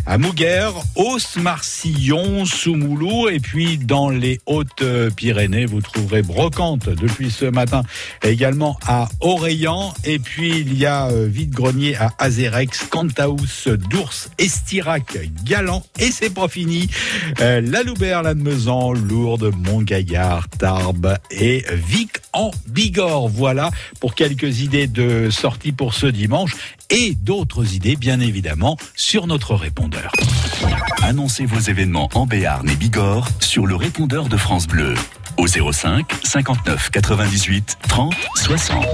à 0.06 0.18
Mouguer, 0.18 0.70
Hausse, 0.96 1.38
Marcillon, 1.38 2.46
Soumoulou 2.46 3.30
et 3.30 3.40
puis 3.40 3.78
dans 3.78 4.02
les 4.12 4.40
Hautes-Pyrénées, 4.46 5.66
vous 5.66 5.82
trouverez 5.82 6.22
brocante 6.22 6.90
depuis 6.90 7.32
ce 7.32 7.46
matin 7.46 7.84
également 8.24 8.78
à 8.86 9.10
Oreillan 9.20 9.94
et 10.04 10.20
puis 10.20 10.60
il 10.60 10.78
y 10.78 10.86
a 10.86 11.08
euh, 11.08 11.28
vide-grenier 11.28 11.96
à 11.96 12.12
Azérex, 12.18 12.86
Cantaous, 12.90 13.68
Dours, 13.90 14.14
Estirac, 14.38 15.18
Galant 15.46 15.84
et 16.00 16.12
c'est 16.12 16.34
pas 16.34 16.48
fini. 16.48 16.90
Euh, 17.40 17.62
la 17.62 17.84
Loubert, 17.84 18.24
la 18.24 18.34
Lourdes, 18.34 19.52
Montgaillard, 19.56 20.50
Tarbes 20.50 21.18
et 21.30 21.66
Vic 21.74 22.12
en 22.34 22.52
Bigorre. 22.68 23.28
Voilà 23.28 23.72
pour 24.00 24.16
quelques 24.16 24.62
idées 24.62 24.88
de 24.88 25.30
sortie 25.30 25.72
pour 25.72 25.94
ce 25.94 26.08
dimanche 26.08 26.52
et 26.92 27.16
d'autres 27.16 27.74
idées 27.74 27.96
bien 27.96 28.20
évidemment 28.20 28.78
sur 28.96 29.26
notre 29.26 29.56
répondeur. 29.56 30.12
Annoncez 31.02 31.46
vos 31.46 31.60
événements 31.60 32.10
en 32.14 32.26
Béarn 32.26 32.70
et 32.70 32.76
Bigorre 32.76 33.28
sur 33.40 33.66
le 33.66 33.76
répondeur 33.76 34.28
de 34.28 34.38
France 34.38 34.68
Bleu 34.68 34.94
au 35.38 35.48
05 35.48 36.06
59 36.24 36.90
98 36.92 37.78
30 37.88 38.14
60. 38.36 38.86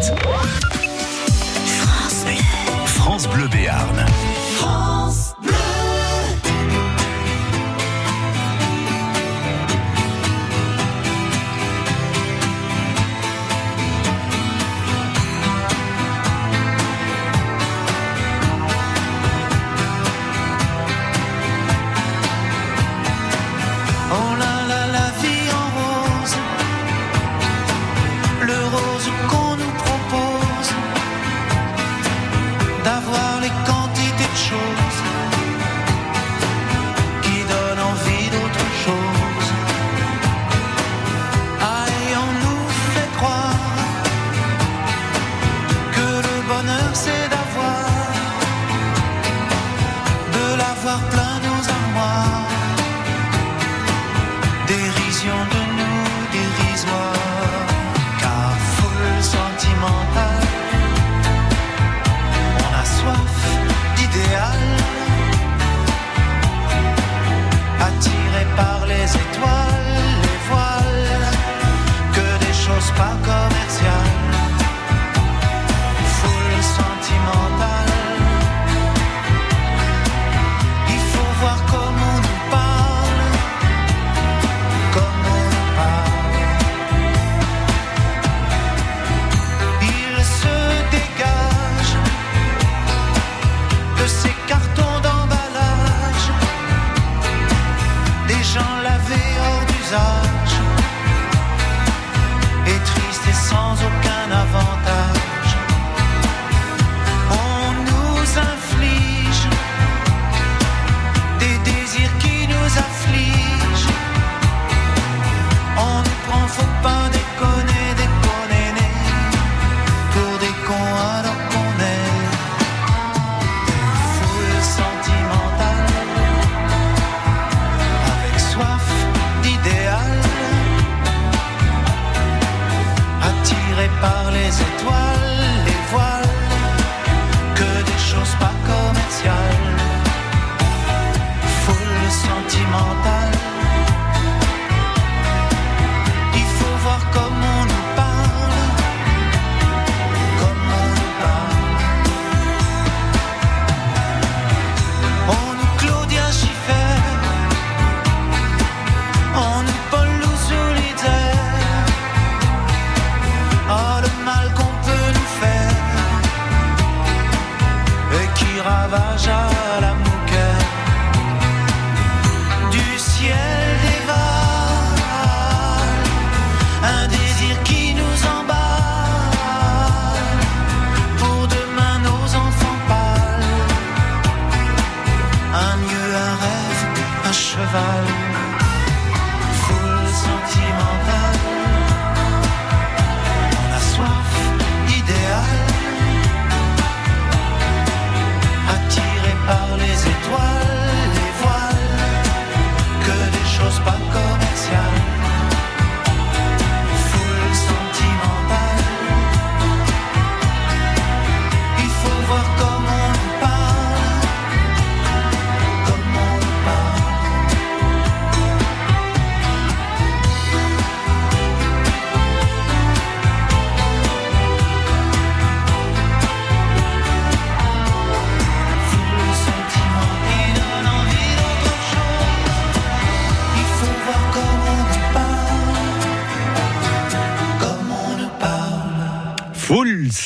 France 2.86 3.27
Bleu 3.29 3.47
Béarn. 3.47 4.05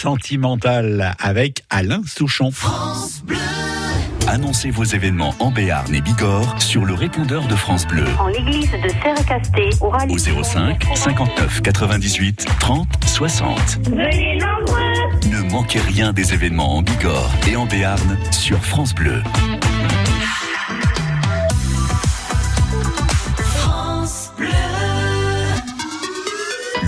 Full 0.02 0.10
sentimental 0.10 1.16
avec 1.20 1.64
Alain 1.70 2.02
Souchon. 2.08 2.52
Annoncez 4.28 4.72
vos 4.72 4.84
événements 4.84 5.36
en 5.40 5.52
Béarn 5.52 5.94
et 5.94 6.02
Bigorre 6.02 6.60
sur 6.60 6.86
le 6.86 6.96
répondeur 6.96 7.48
de 7.48 7.56
France 7.56 7.86
Bleu 7.86 8.06
En 8.20 8.28
l'église 8.28 8.72
de 8.72 8.90
Serre-Casté, 8.90 9.70
aura 9.80 10.06
au 10.08 10.18
05 10.18 10.88
59 10.96 11.62
98 11.62 12.48
30 12.60 12.88
60. 13.06 13.60
Venez 13.90 14.40
nombreux 14.40 15.30
Ne 15.30 15.52
manquez 15.52 15.80
rien 15.80 16.14
des 16.14 16.34
événements 16.34 16.78
en 16.78 16.82
Bigorre 16.82 17.32
et 17.48 17.56
en 17.56 17.68
Béarn 17.68 18.18
sur 18.32 18.58
France 18.64 18.96
Bleu. 18.96 19.22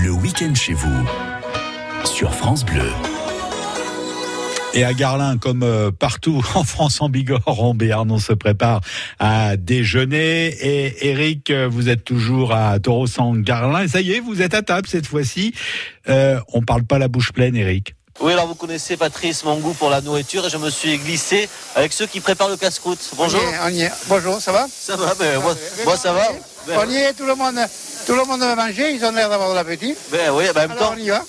Le 0.02 0.10
week-end 0.10 0.54
chez 0.54 0.74
vous 0.74 1.06
sur 2.14 2.32
France 2.32 2.64
Bleu. 2.64 2.92
Et 4.72 4.84
à 4.84 4.92
Garlin, 4.92 5.36
comme 5.36 5.64
euh, 5.64 5.90
partout 5.90 6.44
en 6.54 6.62
France, 6.62 7.00
en 7.00 7.08
Bigorre, 7.08 7.60
en 7.60 7.74
Béarn, 7.74 8.08
on 8.08 8.20
se 8.20 8.32
prépare 8.32 8.82
à 9.18 9.56
déjeuner. 9.56 10.46
Et 10.60 11.08
Eric, 11.08 11.50
euh, 11.50 11.68
vous 11.68 11.88
êtes 11.88 12.04
toujours 12.04 12.52
à 12.52 12.78
Torosan 12.78 13.34
Garlin. 13.38 13.82
Et 13.82 13.88
ça 13.88 14.00
y 14.00 14.12
est, 14.12 14.20
vous 14.20 14.42
êtes 14.42 14.54
à 14.54 14.62
table 14.62 14.86
cette 14.86 15.08
fois-ci. 15.08 15.54
Euh, 16.08 16.38
on 16.52 16.62
parle 16.62 16.84
pas 16.84 16.98
la 16.98 17.08
bouche 17.08 17.32
pleine, 17.32 17.56
Eric. 17.56 17.96
Oui, 18.20 18.32
alors 18.32 18.46
vous 18.46 18.54
connaissez 18.54 18.96
Patrice, 18.96 19.42
mon 19.42 19.58
goût 19.58 19.72
pour 19.72 19.90
la 19.90 20.00
nourriture, 20.00 20.46
et 20.46 20.50
je 20.50 20.56
me 20.56 20.70
suis 20.70 20.96
glissé 20.98 21.48
avec 21.74 21.92
ceux 21.92 22.06
qui 22.06 22.20
préparent 22.20 22.48
le 22.48 22.56
casse-croûte. 22.56 23.00
Bonjour. 23.16 23.40
On 23.42 23.50
y 23.50 23.54
est, 23.54 23.58
on 23.64 23.76
y 23.76 23.82
est. 23.82 23.92
Bonjour, 24.06 24.40
ça 24.40 24.52
va? 24.52 24.68
Ça 24.70 24.94
va, 24.94 25.14
ben, 25.18 25.40
moi, 25.40 25.56
moi, 25.84 25.96
ça 25.96 26.12
va. 26.12 26.28
Ben, 26.68 26.78
On 26.80 26.88
y 26.88 26.96
est, 26.96 27.12
tout 27.14 27.26
le 27.26 27.34
monde, 27.34 27.56
tout 28.06 28.14
le 28.14 28.24
monde 28.24 28.40
va 28.40 28.54
manger, 28.54 28.92
ils 28.92 29.04
ont 29.04 29.10
l'air 29.10 29.28
d'avoir 29.28 29.50
de 29.50 29.54
l'appétit. 29.56 29.96
ben 30.12 30.30
oui, 30.32 30.44
ben, 30.54 30.64
en 30.64 30.68
même 30.68 30.70
Alors 30.78 30.90
temps, 30.90 30.94
on 30.96 31.02
y 31.02 31.08
va. 31.08 31.24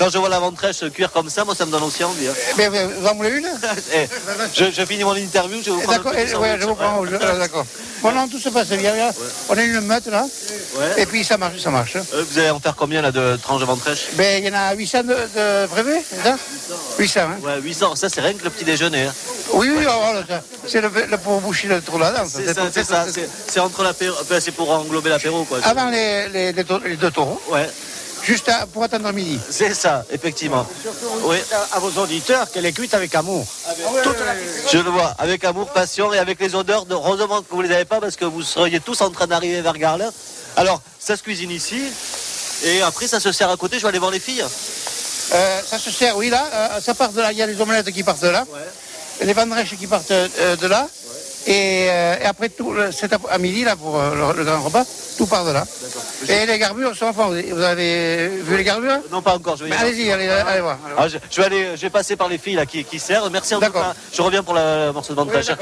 Quand 0.00 0.08
je 0.08 0.16
vois 0.16 0.30
la 0.30 0.38
ventrèche 0.38 0.82
cuire 0.94 1.12
comme 1.12 1.28
ça, 1.28 1.44
moi 1.44 1.54
ça 1.54 1.66
me 1.66 1.70
donne 1.70 1.82
aussi 1.82 2.02
envie. 2.02 2.26
hein. 2.26 2.32
Eh 2.58 2.68
vous 2.68 3.06
en 3.06 3.14
voulez 3.14 3.30
une 3.36 3.46
Eh, 3.94 4.08
je, 4.54 4.70
je 4.70 4.84
finis 4.86 5.04
mon 5.04 5.14
interview, 5.14 5.58
je 5.62 5.66
vais 5.66 5.76
vous 5.76 5.82
prendre 5.82 5.98
D'accord, 5.98 6.12
un 6.12 6.24
petit 6.24 6.32
eh, 6.32 6.36
ouais, 6.36 6.56
je 6.58 6.66
vous 6.66 6.74
prends. 6.74 7.04
euh, 7.04 7.38
D'accord. 7.38 7.66
Bon, 8.02 8.12
non, 8.12 8.26
tout 8.28 8.38
se 8.40 8.48
passe 8.48 8.68
bien. 8.68 8.94
On 9.50 9.58
a 9.58 9.62
une 9.62 9.80
meute 9.82 10.06
là, 10.06 10.24
Ouais. 10.78 11.02
et 11.02 11.04
puis 11.04 11.22
ça 11.22 11.36
marche, 11.36 11.58
ça 11.58 11.68
marche. 11.68 11.96
Euh, 11.96 12.24
vous 12.30 12.38
allez 12.38 12.48
en 12.48 12.58
faire 12.60 12.74
combien 12.74 13.02
là 13.02 13.12
de 13.12 13.36
tranches 13.42 13.60
de 13.60 13.66
ventrèche? 13.66 14.06
Ben, 14.14 14.42
il 14.42 14.48
y 14.48 14.50
en 14.50 14.58
a 14.58 14.72
800 14.72 15.02
de, 15.02 15.08
de 15.08 15.66
prévus, 15.66 16.00
c'est 16.08 16.22
ça? 16.22 16.36
800, 16.98 17.20
hein 17.20 17.38
Ouais, 17.42 17.60
800, 17.62 17.96
ça 17.96 18.08
c'est 18.08 18.22
rien 18.22 18.32
que 18.32 18.44
le 18.44 18.48
petit 18.50 18.64
déjeuner. 18.64 19.02
hein. 19.02 19.14
Oui, 19.52 19.68
oui, 19.76 19.84
oh, 19.86 20.34
c'est 20.66 20.80
le, 20.80 20.88
le 21.10 21.18
pour 21.18 21.40
boucher 21.42 21.68
le 21.68 21.82
trou 21.82 21.98
là-dedans. 21.98 22.24
C'est 22.26 22.54
ça, 22.54 22.62
c'est 22.72 22.84
ça. 22.84 23.04
C'est 23.48 23.60
entre 23.60 23.82
l'apéro, 23.82 24.16
c'est 24.40 24.52
pour 24.52 24.70
englober 24.70 25.10
l'apéro 25.10 25.44
quoi. 25.44 25.58
Avant 25.64 25.90
les, 25.90 26.28
les, 26.30 26.52
les 26.52 26.96
deux 26.96 27.10
taureaux, 27.10 27.40
Ouais, 27.50 27.68
juste 28.22 28.48
à- 28.48 28.66
pour 28.66 28.82
attendre 28.82 29.12
midi. 29.12 29.38
c'est 29.50 29.74
ça, 29.74 30.04
effectivement. 30.10 30.66
Oui, 31.24 31.36
À 31.72 31.78
vos 31.78 31.90
auditeurs 32.00 32.50
qu'elle 32.50 32.66
est 32.66 32.72
cuite 32.72 32.94
avec 32.94 33.14
amour. 33.14 33.46
je 34.70 34.78
le 34.78 34.90
vois, 34.90 35.14
avec 35.18 35.44
amour, 35.44 35.68
passion 35.68 36.12
et 36.12 36.18
avec 36.18 36.40
les 36.40 36.54
odeurs. 36.54 36.84
De... 36.86 36.94
Heureusement 36.94 37.42
que 37.42 37.46
vous 37.50 37.62
les 37.62 37.72
avez 37.74 37.84
pas 37.84 38.00
parce 38.00 38.16
que 38.16 38.24
vous 38.24 38.42
seriez 38.42 38.80
tous 38.80 39.00
en 39.00 39.10
train 39.10 39.26
d'arriver 39.26 39.60
vers 39.62 39.76
Garlin. 39.78 40.10
Alors, 40.56 40.80
ça 40.98 41.16
se 41.16 41.22
cuisine 41.22 41.50
ici. 41.50 41.80
Et 42.64 42.82
après, 42.82 43.06
ça 43.06 43.20
se 43.20 43.32
sert 43.32 43.48
à 43.50 43.56
côté. 43.56 43.76
Je 43.78 43.82
vais 43.82 43.88
aller 43.88 43.98
voir 43.98 44.10
les 44.10 44.20
filles. 44.20 44.44
Euh, 45.32 45.60
ça 45.68 45.78
se 45.78 45.90
sert, 45.90 46.16
oui, 46.16 46.28
là. 46.28 46.44
euh, 46.52 46.80
ça 46.80 46.94
part 46.94 47.10
de 47.12 47.20
là. 47.20 47.32
Il 47.32 47.38
y 47.38 47.42
a 47.42 47.46
les 47.46 47.60
omelettes 47.60 47.90
qui 47.92 48.02
partent 48.02 48.22
de 48.22 48.28
là. 48.28 48.44
Les 49.22 49.32
vendrèches 49.32 49.76
qui 49.76 49.86
partent 49.86 50.10
euh, 50.10 50.56
de 50.56 50.66
là. 50.66 50.88
Et, 51.46 51.86
euh, 51.88 52.16
et 52.20 52.24
après, 52.26 52.48
tout, 52.50 52.74
ap- 52.78 53.26
à 53.30 53.38
midi, 53.38 53.64
là, 53.64 53.76
pour 53.76 53.98
euh, 53.98 54.32
le, 54.32 54.38
le 54.38 54.44
grand 54.44 54.60
repas, 54.60 54.84
tout 55.20 55.26
part 55.26 55.44
de 55.44 55.50
là. 55.50 55.64
Et 56.28 56.46
les 56.46 56.58
garbures 56.58 56.96
sont 56.96 57.04
enfin. 57.06 57.26
Vous 57.28 57.60
avez 57.62 58.28
vu 58.28 58.56
les 58.56 58.64
garbures 58.64 59.00
Non, 59.12 59.20
pas 59.20 59.34
encore. 59.34 59.56
Je 59.56 59.64
vais 59.64 59.68
y 59.68 59.72
Mais 59.72 59.76
aller. 59.78 59.88
Allez-y, 59.90 60.10
allez, 60.12 60.28
allez 60.28 60.42
voir. 60.42 60.48
allez 60.48 60.60
voir. 60.62 60.78
Ah, 60.96 61.08
je, 61.08 61.18
je 61.30 61.40
vais 61.40 61.46
aller, 61.46 61.66
je 61.76 61.80
vais 61.82 61.90
passer 61.90 62.16
par 62.16 62.28
les 62.28 62.38
filles 62.38 62.54
là 62.54 62.64
qui, 62.64 62.82
qui 62.84 62.98
servent. 62.98 63.30
Merci 63.30 63.54
en 63.54 63.60
tout 63.60 63.70
cas. 63.70 63.92
Je 64.14 64.22
reviens 64.22 64.42
pour 64.42 64.54
la, 64.54 64.86
la 64.86 64.92
morceau 64.92 65.12
de 65.12 65.18
ventrèche. 65.18 65.48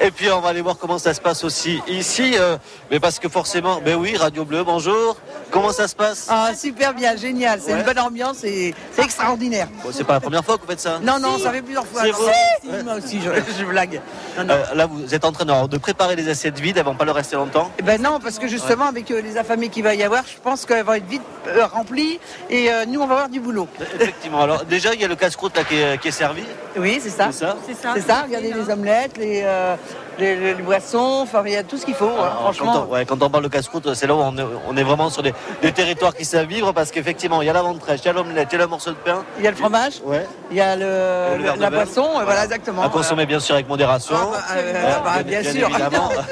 Et 0.00 0.10
puis 0.10 0.28
on 0.28 0.40
va 0.40 0.48
aller 0.48 0.60
voir 0.60 0.76
comment 0.76 0.98
ça 0.98 1.14
se 1.14 1.20
passe 1.20 1.44
aussi 1.44 1.80
ici. 1.86 2.34
euh, 2.36 2.56
mais 2.90 2.98
parce 2.98 3.20
que 3.20 3.28
forcément, 3.28 3.80
ben 3.82 3.94
oui, 3.94 4.16
Radio 4.16 4.44
Bleu, 4.44 4.64
bonjour. 4.64 5.16
Comment 5.52 5.72
ça 5.72 5.86
se 5.86 5.94
passe? 5.94 6.26
Ah, 6.28 6.50
super 6.58 6.94
bien, 6.94 7.16
génial. 7.16 7.60
C'est 7.64 7.72
Ouais. 7.72 7.78
une 7.78 7.84
bonne 7.84 8.00
ambiance 8.00 8.42
et 8.42 8.74
c'est 8.92 9.04
extraordinaire. 9.04 9.68
Bon, 9.84 9.90
C'est 9.92 10.02
pas 10.02 10.14
la 10.14 10.20
première 10.20 10.44
fois 10.44 10.56
que 10.56 10.62
vous 10.62 10.66
faites 10.68 10.80
ça. 10.80 10.98
Non, 11.00 11.20
non, 11.20 11.38
ça 11.38 11.52
fait 11.52 11.62
plusieurs 11.62 11.86
fois. 11.86 12.02
Vous 12.02 12.24
si, 12.62 12.68
Ouais. 12.70 12.82
Moi 12.82 12.94
aussi, 12.94 13.20
je, 13.22 13.30
je 13.56 13.64
blague. 13.64 14.00
Non, 14.36 14.44
non. 14.44 14.54
Euh, 14.54 14.74
là, 14.74 14.86
vous 14.86 15.14
êtes 15.14 15.24
en 15.24 15.30
train 15.30 15.44
de, 15.44 15.68
de 15.68 15.78
préparer 15.78 16.16
les 16.16 16.28
assiettes 16.28 16.58
vides. 16.58 16.76
Elles 16.76 16.84
vont 16.84 16.96
pas 16.96 17.04
le 17.04 17.12
rester 17.12 17.36
longtemps. 17.36 17.70
Eh 17.78 17.82
Ben 17.82 18.02
non, 18.02 18.18
parce 18.20 18.40
que 18.40 18.48
justement, 18.54 18.86
avec 18.86 19.10
euh, 19.10 19.20
les 19.20 19.36
affamés 19.36 19.68
qu'il 19.68 19.82
va 19.82 19.94
y 19.94 20.02
avoir, 20.02 20.24
je 20.26 20.40
pense 20.42 20.64
qu'elles 20.66 20.84
vont 20.84 20.94
être 20.94 21.06
vite 21.06 21.22
euh, 21.46 21.66
remplies 21.66 22.18
et 22.50 22.70
euh, 22.70 22.84
nous, 22.86 23.00
on 23.00 23.06
va 23.06 23.14
avoir 23.14 23.28
du 23.28 23.40
boulot. 23.40 23.68
Effectivement. 24.00 24.42
Alors 24.42 24.64
déjà, 24.64 24.94
il 24.94 25.00
y 25.00 25.04
a 25.04 25.08
le 25.08 25.16
casse-croûte 25.16 25.56
là 25.56 25.64
qui 25.64 25.76
est, 25.76 26.00
qui 26.00 26.08
est 26.08 26.12
servi. 26.12 26.42
Oui, 26.76 26.98
c'est 27.00 27.10
ça. 27.10 27.30
C'est 27.32 27.44
ça 27.74 27.94
C'est 27.94 28.00
ça. 28.00 28.22
regardez 28.22 28.52
les 28.52 28.70
omelettes, 28.70 29.16
les, 29.18 29.42
euh, 29.44 29.76
les, 30.18 30.36
les- 30.36 30.54
les 30.54 30.62
boissons, 30.62 31.20
enfin, 31.22 31.42
il 31.46 31.52
y 31.52 31.56
a 31.56 31.62
tout 31.62 31.76
ce 31.76 31.84
qu'il 31.84 31.94
faut. 31.94 32.06
hein, 32.06 32.14
Alors, 32.22 32.40
franchement. 32.42 32.72
Quand 32.72 32.86
on, 32.88 32.92
ouais, 32.92 33.04
quand 33.06 33.22
on 33.22 33.30
parle 33.30 33.44
de 33.44 33.48
casse-croûte, 33.48 33.92
c'est 33.94 34.06
là 34.06 34.14
où 34.14 34.18
on 34.20 34.36
est, 34.38 34.44
on 34.68 34.76
est 34.76 34.82
vraiment 34.82 35.10
sur 35.10 35.22
des, 35.22 35.34
des 35.62 35.72
territoires 35.72 36.14
qui 36.14 36.24
savent 36.24 36.46
vivre 36.46 36.72
parce 36.72 36.90
qu'effectivement, 36.90 37.42
il 37.42 37.46
y 37.46 37.50
a 37.50 37.52
la 37.52 37.62
ventrèche, 37.62 38.00
il 38.02 38.06
y 38.06 38.08
a 38.08 38.12
l'omelette, 38.12 38.48
il 38.50 38.54
y 38.56 38.58
a 38.58 38.64
le 38.64 38.68
morceau 38.68 38.90
de 38.90 38.96
pain. 38.96 39.24
Il 39.38 39.44
y 39.44 39.46
a 39.46 39.50
le 39.50 39.56
fromage, 39.56 39.94
Ouais. 40.04 40.26
il 40.50 40.56
y 40.56 40.60
a 40.60 40.76
le, 40.76 41.54
la 41.58 41.70
boisson, 41.70 42.08
voilà, 42.24 42.44
exactement. 42.44 42.82
À 42.82 42.88
consommer 42.88 43.26
bien 43.26 43.40
sûr 43.40 43.54
avec 43.54 43.68
modération. 43.68 44.16
Ah, 44.16 44.26
bah, 44.32 44.38
euh, 44.56 44.72
Euh, 44.74 44.92
bah, 45.04 45.22
bien 45.22 45.42
sûr. 45.42 45.68
évidemment. 45.68 46.10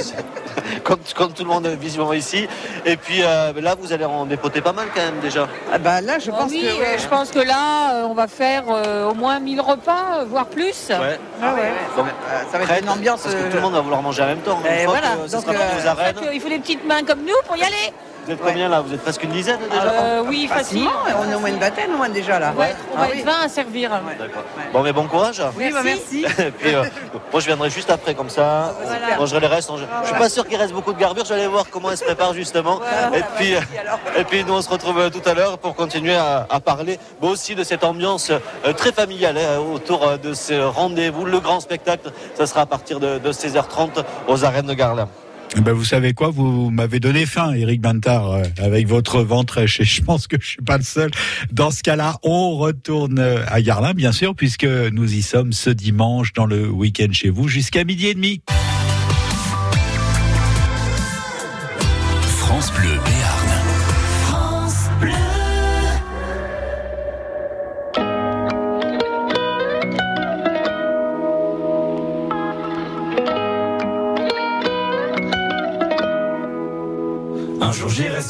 comme, 0.85 0.99
comme 1.17 1.33
tout 1.33 1.45
le 1.45 1.49
monde 1.49 1.67
visiblement 1.67 2.13
ici. 2.13 2.47
Et 2.85 2.97
puis 2.97 3.23
euh, 3.23 3.53
là, 3.61 3.75
vous 3.79 3.93
allez 3.93 4.05
en 4.05 4.27
dépoter 4.27 4.61
pas 4.61 4.73
mal 4.73 4.87
quand 4.95 5.01
même 5.01 5.21
déjà. 5.21 5.49
Ah 5.73 5.79
bah, 5.79 6.01
là, 6.01 6.19
je 6.19 6.31
Ah 6.31 6.39
pense 6.41 6.51
oui, 6.51 6.63
que. 6.63 7.01
je 7.03 7.07
pense 7.09 7.31
que 7.31 7.39
là, 7.39 7.95
euh, 7.95 8.03
on 8.09 8.15
va 8.15 8.27
faire 8.29 8.65
euh, 8.69 9.11
au 9.11 9.15
moins 9.15 9.39
1000 9.41 9.61
repas, 9.61 10.25
voire 10.29 10.47
plus. 10.47 10.89
Ouais. 10.91 11.19
Ah 11.43 11.55
ouais, 11.55 11.73
Donc, 11.97 12.07
ça 12.51 12.59
va 12.59 12.65
être 12.65 12.83
une 12.83 12.89
ambiance. 12.91 13.23
Parce 13.23 13.35
que 13.35 13.49
tout 13.51 13.57
le 13.57 13.63
monde 13.63 13.72
va 13.73 13.81
vouloir 13.81 14.03
manger 14.03 14.23
en 14.23 14.27
même 14.27 14.41
temps. 14.41 14.59
et 14.65 14.85
fois 14.85 14.99
voilà, 14.99 15.17
donc, 15.17 15.45
aux 15.47 15.87
arènes. 15.87 16.17
Il 16.33 16.41
faut 16.41 16.49
des 16.49 16.59
petites 16.59 16.85
mains 16.87 17.03
comme 17.05 17.21
nous 17.21 17.35
pour 17.47 17.57
y 17.57 17.63
aller. 17.63 17.93
Vous 18.25 18.31
êtes 18.33 18.41
combien 18.41 18.69
là? 18.69 18.81
Vous 18.81 18.95
êtes 18.95 19.03
presque 19.03 19.23
une 19.25 19.31
dizaine 19.33 19.59
déjà? 19.71 19.83
Euh, 19.83 20.23
oui, 20.27 20.47
facile. 20.47 20.85
Facilement, 20.85 20.91
on 21.27 21.31
est 21.31 21.35
au 21.35 21.41
moins 21.41 21.49
une 21.49 21.59
vingtaine, 21.59 21.93
au 21.93 21.97
moins 21.97 22.09
déjà 22.09 22.39
là. 22.39 22.53
Ouais, 22.57 22.75
on 22.93 22.97
va 22.99 23.03
Ah 23.05 23.09
être 23.09 23.15
oui. 23.17 23.23
20 23.23 23.33
à 23.45 23.49
servir. 23.49 23.91
D'accord. 23.91 24.43
Bon, 24.73 24.83
mais 24.83 24.93
bon 24.93 25.07
courage. 25.09 25.43
Oui, 25.57 25.71
bah 25.73 25.81
merci. 25.83 26.25
Et 26.39 26.51
puis, 26.53 26.75
euh, 26.75 26.85
moi, 27.33 27.41
je 27.41 27.47
viendrai 27.47 27.69
juste 27.71 27.91
après, 27.91 28.15
comme 28.15 28.31
ça. 28.31 28.75
Voilà. 28.85 29.15
Je 29.15 29.19
mangerai 29.19 29.41
les 29.41 29.47
restes. 29.49 29.71
Je 29.77 29.83
je 30.03 30.07
suis 30.09 30.17
pas 30.19 30.29
sûr 30.29 30.47
qu'il 30.47 30.57
reste 30.57 30.73
beaucoup 30.73 30.93
de 30.93 30.99
garbure. 31.01 31.25
Je 31.25 31.31
vais 31.35 31.41
aller 31.41 31.49
voir 31.49 31.65
comment 31.71 31.91
elle 31.91 31.97
se 31.97 32.05
prépare, 32.05 32.33
justement. 32.35 32.77
Voilà, 32.77 33.19
et, 33.19 33.25
puis, 33.37 33.55
euh, 33.57 33.61
et 34.17 34.25
puis, 34.25 34.45
nous, 34.45 34.55
on 34.55 34.63
se 34.63 34.69
retrouve 34.71 35.11
tout 35.11 35.29
à 35.29 35.35
l'heure 35.35 35.59
pour 35.59 35.75
continuer 35.75 36.15
à, 36.15 36.47
à 36.49 36.61
parler 36.61 36.99
bon, 37.21 37.31
aussi 37.31 37.55
de 37.55 37.65
cette 37.65 37.83
ambiance 37.85 38.31
très 38.77 38.93
familiale 38.93 39.37
hein, 39.39 39.59
autour 39.75 40.19
de 40.19 40.33
ce 40.35 40.55
rendez-vous. 40.63 41.25
Le 41.25 41.41
grand 41.41 41.61
spectacle, 41.61 42.13
ça 42.35 42.47
sera 42.47 42.61
à 42.63 42.67
partir 42.67 43.01
de, 43.01 43.19
de 43.19 43.33
16h30 43.33 44.05
aux 44.29 44.45
arènes 44.45 44.67
de 44.67 44.75
Garlin. 44.75 45.09
Eh 45.55 45.61
Ben 45.61 45.73
vous 45.73 45.85
savez 45.85 46.15
quoi, 46.15 46.31
vous 46.31 46.71
m'avez 46.71 46.99
donné 46.99 47.27
faim, 47.27 47.53
Eric 47.53 47.83
Bantard, 47.83 48.31
euh, 48.31 48.43
avec 48.57 48.89
votre 48.89 49.21
ventre 49.21 49.59
et 49.59 49.67
je 49.67 50.03
pense 50.03 50.27
que 50.27 50.37
je 50.41 50.47
suis 50.47 50.63
pas 50.63 50.79
le 50.79 50.83
seul. 50.83 51.11
Dans 51.53 51.71
ce 51.71 51.83
cas-là, 51.83 52.19
on 52.23 52.57
retourne 52.57 53.19
euh, 53.19 53.45
à 53.49 53.61
Garlin, 53.61 53.93
bien 53.93 54.13
sûr, 54.13 54.35
puisque 54.35 54.65
nous 54.65 55.13
y 55.13 55.21
sommes 55.21 55.53
ce 55.53 55.69
dimanche 55.69 56.33
dans 56.33 56.47
le 56.47 56.69
week-end 56.69 57.13
chez 57.13 57.29
vous 57.29 57.49
jusqu'à 57.49 57.85
midi 57.85 58.07
et 58.07 58.15
demi. 58.15 58.41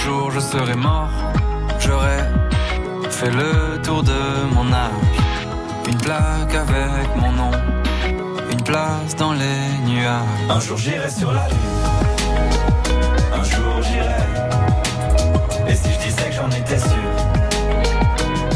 Un 0.00 0.06
jour 0.06 0.30
je 0.30 0.40
serai 0.40 0.74
mort, 0.76 1.10
j'aurai 1.78 2.20
fait 3.10 3.30
le 3.30 3.78
tour 3.82 4.02
de 4.02 4.46
mon 4.54 4.72
âge. 4.72 4.90
Une 5.86 5.98
plaque 5.98 6.54
avec 6.54 7.14
mon 7.16 7.32
nom, 7.32 7.50
une 8.50 8.62
place 8.62 9.14
dans 9.16 9.34
les 9.34 9.68
nuages. 9.86 10.22
Un 10.48 10.58
jour 10.60 10.78
j'irai 10.78 11.10
sur 11.10 11.30
la 11.32 11.46
lune, 11.48 11.58
un 13.34 13.44
jour 13.44 13.82
j'irai. 13.82 14.24
Et 15.68 15.74
si 15.74 15.92
je 15.92 15.98
disais 16.06 16.30
que 16.30 16.34
j'en 16.34 16.48
étais 16.48 16.78
sûr, 16.78 17.10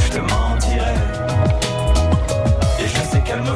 je 0.03 0.09
te 0.13 0.21
mentirais. 0.21 0.95
Et 2.81 2.89
je 2.89 3.01
sais 3.11 3.21
qu'elle 3.21 3.43
me 3.43 3.53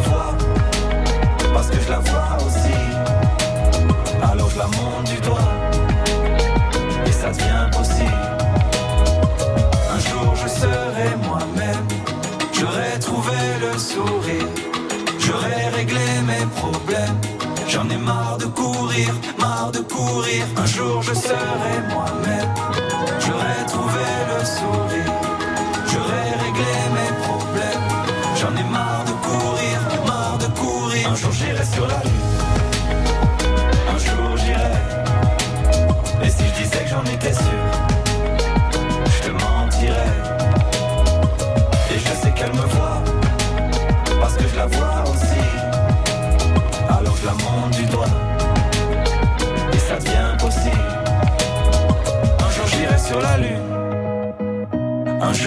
courir, 18.73 19.09
marre 19.39 19.71
de 19.73 19.79
courir. 19.79 20.45
Un 20.57 20.67
jour 20.67 21.03
je 21.03 21.15
serai 21.15 21.75
moi-même, 21.93 22.49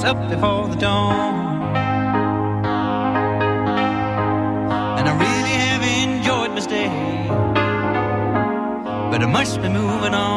Was 0.00 0.08
up 0.08 0.30
before 0.30 0.68
the 0.68 0.76
dawn. 0.76 1.34
And 4.98 5.08
I 5.08 5.12
really 5.26 5.54
have 5.66 5.82
enjoyed 6.08 6.50
my 6.52 6.60
stay. 6.60 6.88
But 9.10 9.22
I 9.22 9.26
must 9.26 9.60
be 9.60 9.68
moving 9.68 10.14
on. 10.14 10.29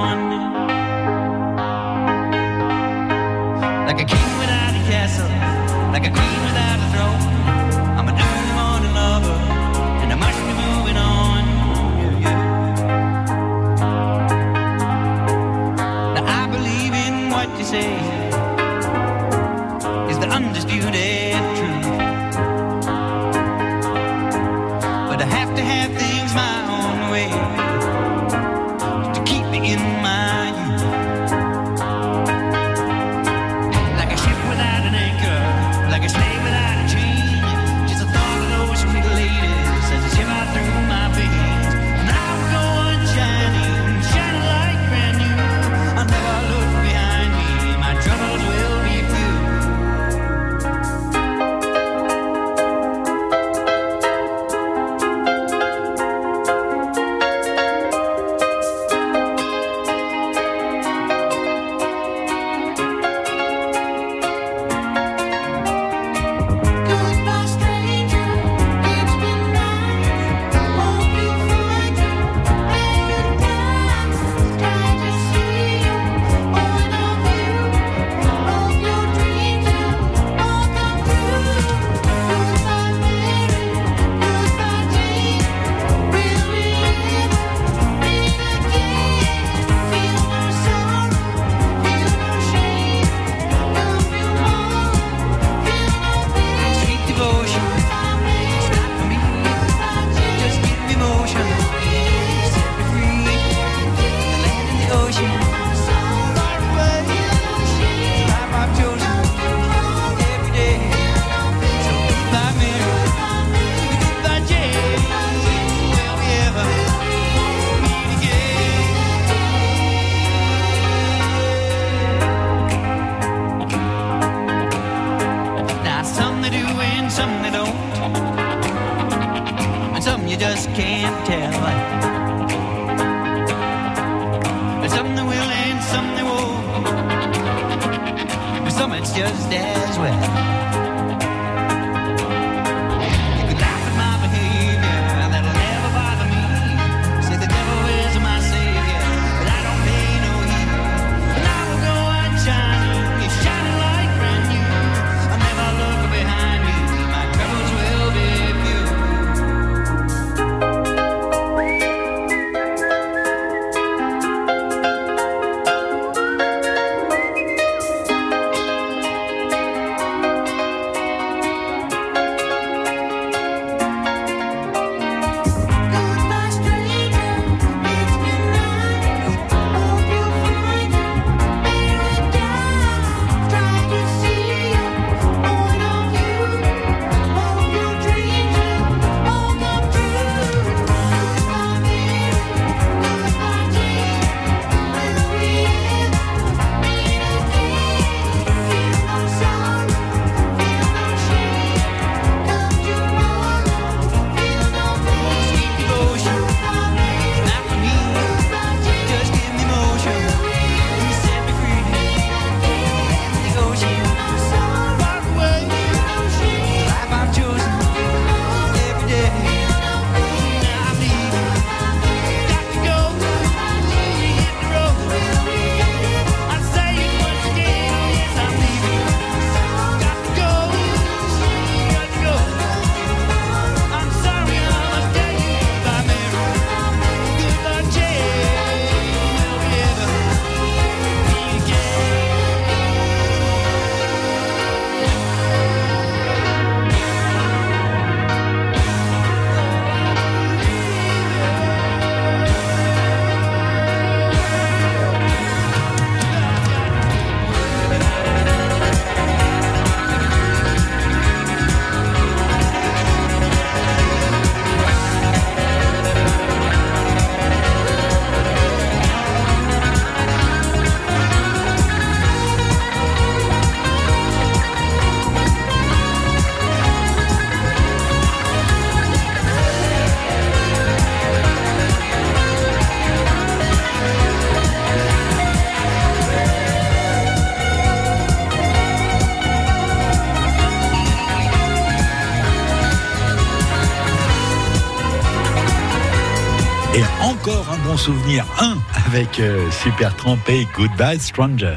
Encore 297.94 298.00
un 298.00 298.14
bon 298.14 298.18
souvenir, 298.18 298.46
un 298.60 298.78
avec 299.08 299.40
euh, 299.40 299.70
Super 299.72 300.16
Trampé 300.16 300.68
Goodbye 300.76 301.20
Stranger. 301.20 301.76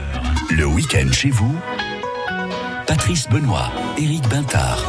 Le 0.50 0.64
week-end 0.66 1.10
chez 1.12 1.30
vous, 1.30 1.54
Patrice 2.86 3.28
Benoît, 3.28 3.70
Éric 3.98 4.26
Bintard. 4.28 4.82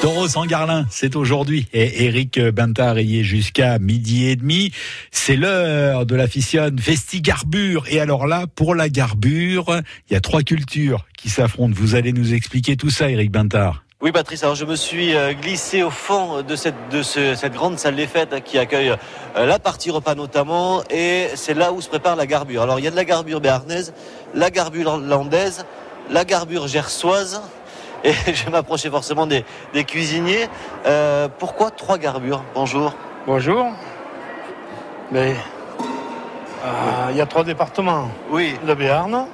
Taureau 0.00 0.28
sans 0.28 0.46
Garlin, 0.46 0.86
c'est 0.90 1.16
aujourd'hui. 1.16 1.66
Et 1.72 2.04
Eric 2.04 2.40
Bintard 2.40 3.00
y 3.00 3.20
est 3.20 3.24
jusqu'à 3.24 3.78
midi 3.78 4.26
et 4.26 4.36
demi. 4.36 4.70
C'est 5.10 5.36
l'heure 5.36 6.06
de 6.06 6.14
la 6.14 6.28
fissionne 6.28 6.78
Festi-Garbure. 6.78 7.84
Et 7.88 7.98
alors 7.98 8.26
là, 8.26 8.46
pour 8.46 8.74
la 8.74 8.88
garbure, 8.88 9.80
il 10.08 10.12
y 10.12 10.16
a 10.16 10.20
trois 10.20 10.42
cultures 10.42 11.04
qui 11.16 11.30
s'affrontent. 11.30 11.74
Vous 11.76 11.94
allez 11.94 12.12
nous 12.12 12.34
expliquer 12.34 12.76
tout 12.76 12.90
ça, 12.90 13.10
Eric 13.10 13.32
Bintard. 13.32 13.82
Oui, 14.00 14.12
Patrice. 14.12 14.44
Alors, 14.44 14.54
je 14.54 14.64
me 14.64 14.76
suis 14.76 15.16
euh, 15.16 15.32
glissé 15.32 15.82
au 15.82 15.90
fond 15.90 16.42
de 16.42 16.54
cette 16.54 16.88
de 16.90 17.02
ce- 17.02 17.34
cette 17.34 17.52
grande 17.54 17.80
salle 17.80 17.96
des 17.96 18.06
fêtes 18.06 18.32
hein, 18.32 18.40
qui 18.40 18.56
accueille 18.56 18.90
euh, 19.36 19.44
la 19.46 19.58
partie 19.58 19.90
repas 19.90 20.14
notamment, 20.14 20.82
et 20.88 21.26
c'est 21.34 21.54
là 21.54 21.72
où 21.72 21.80
se 21.80 21.88
prépare 21.88 22.14
la 22.14 22.26
garbure. 22.26 22.62
Alors, 22.62 22.78
il 22.78 22.84
y 22.84 22.88
a 22.88 22.92
de 22.92 22.96
la 22.96 23.04
garbure 23.04 23.40
béarnaise, 23.40 23.92
la 24.34 24.50
garbure 24.50 24.98
landaise, 24.98 25.66
la 26.10 26.24
garbure 26.24 26.68
gersoise. 26.68 27.42
Et 28.04 28.12
je 28.32 28.44
vais 28.44 28.52
m'approcher 28.52 28.90
forcément 28.90 29.26
des, 29.26 29.44
des 29.74 29.82
cuisiniers. 29.82 30.46
Euh, 30.86 31.26
pourquoi 31.40 31.72
trois 31.72 31.98
garbures? 31.98 32.44
Bonjour. 32.54 32.94
Bonjour. 33.26 33.66
Mais 35.10 35.34
euh, 36.64 37.08
il 37.10 37.16
y 37.16 37.20
a 37.20 37.26
trois 37.26 37.42
départements. 37.42 38.08
Oui. 38.30 38.54
Le 38.64 38.76
Béarn, 38.76 39.26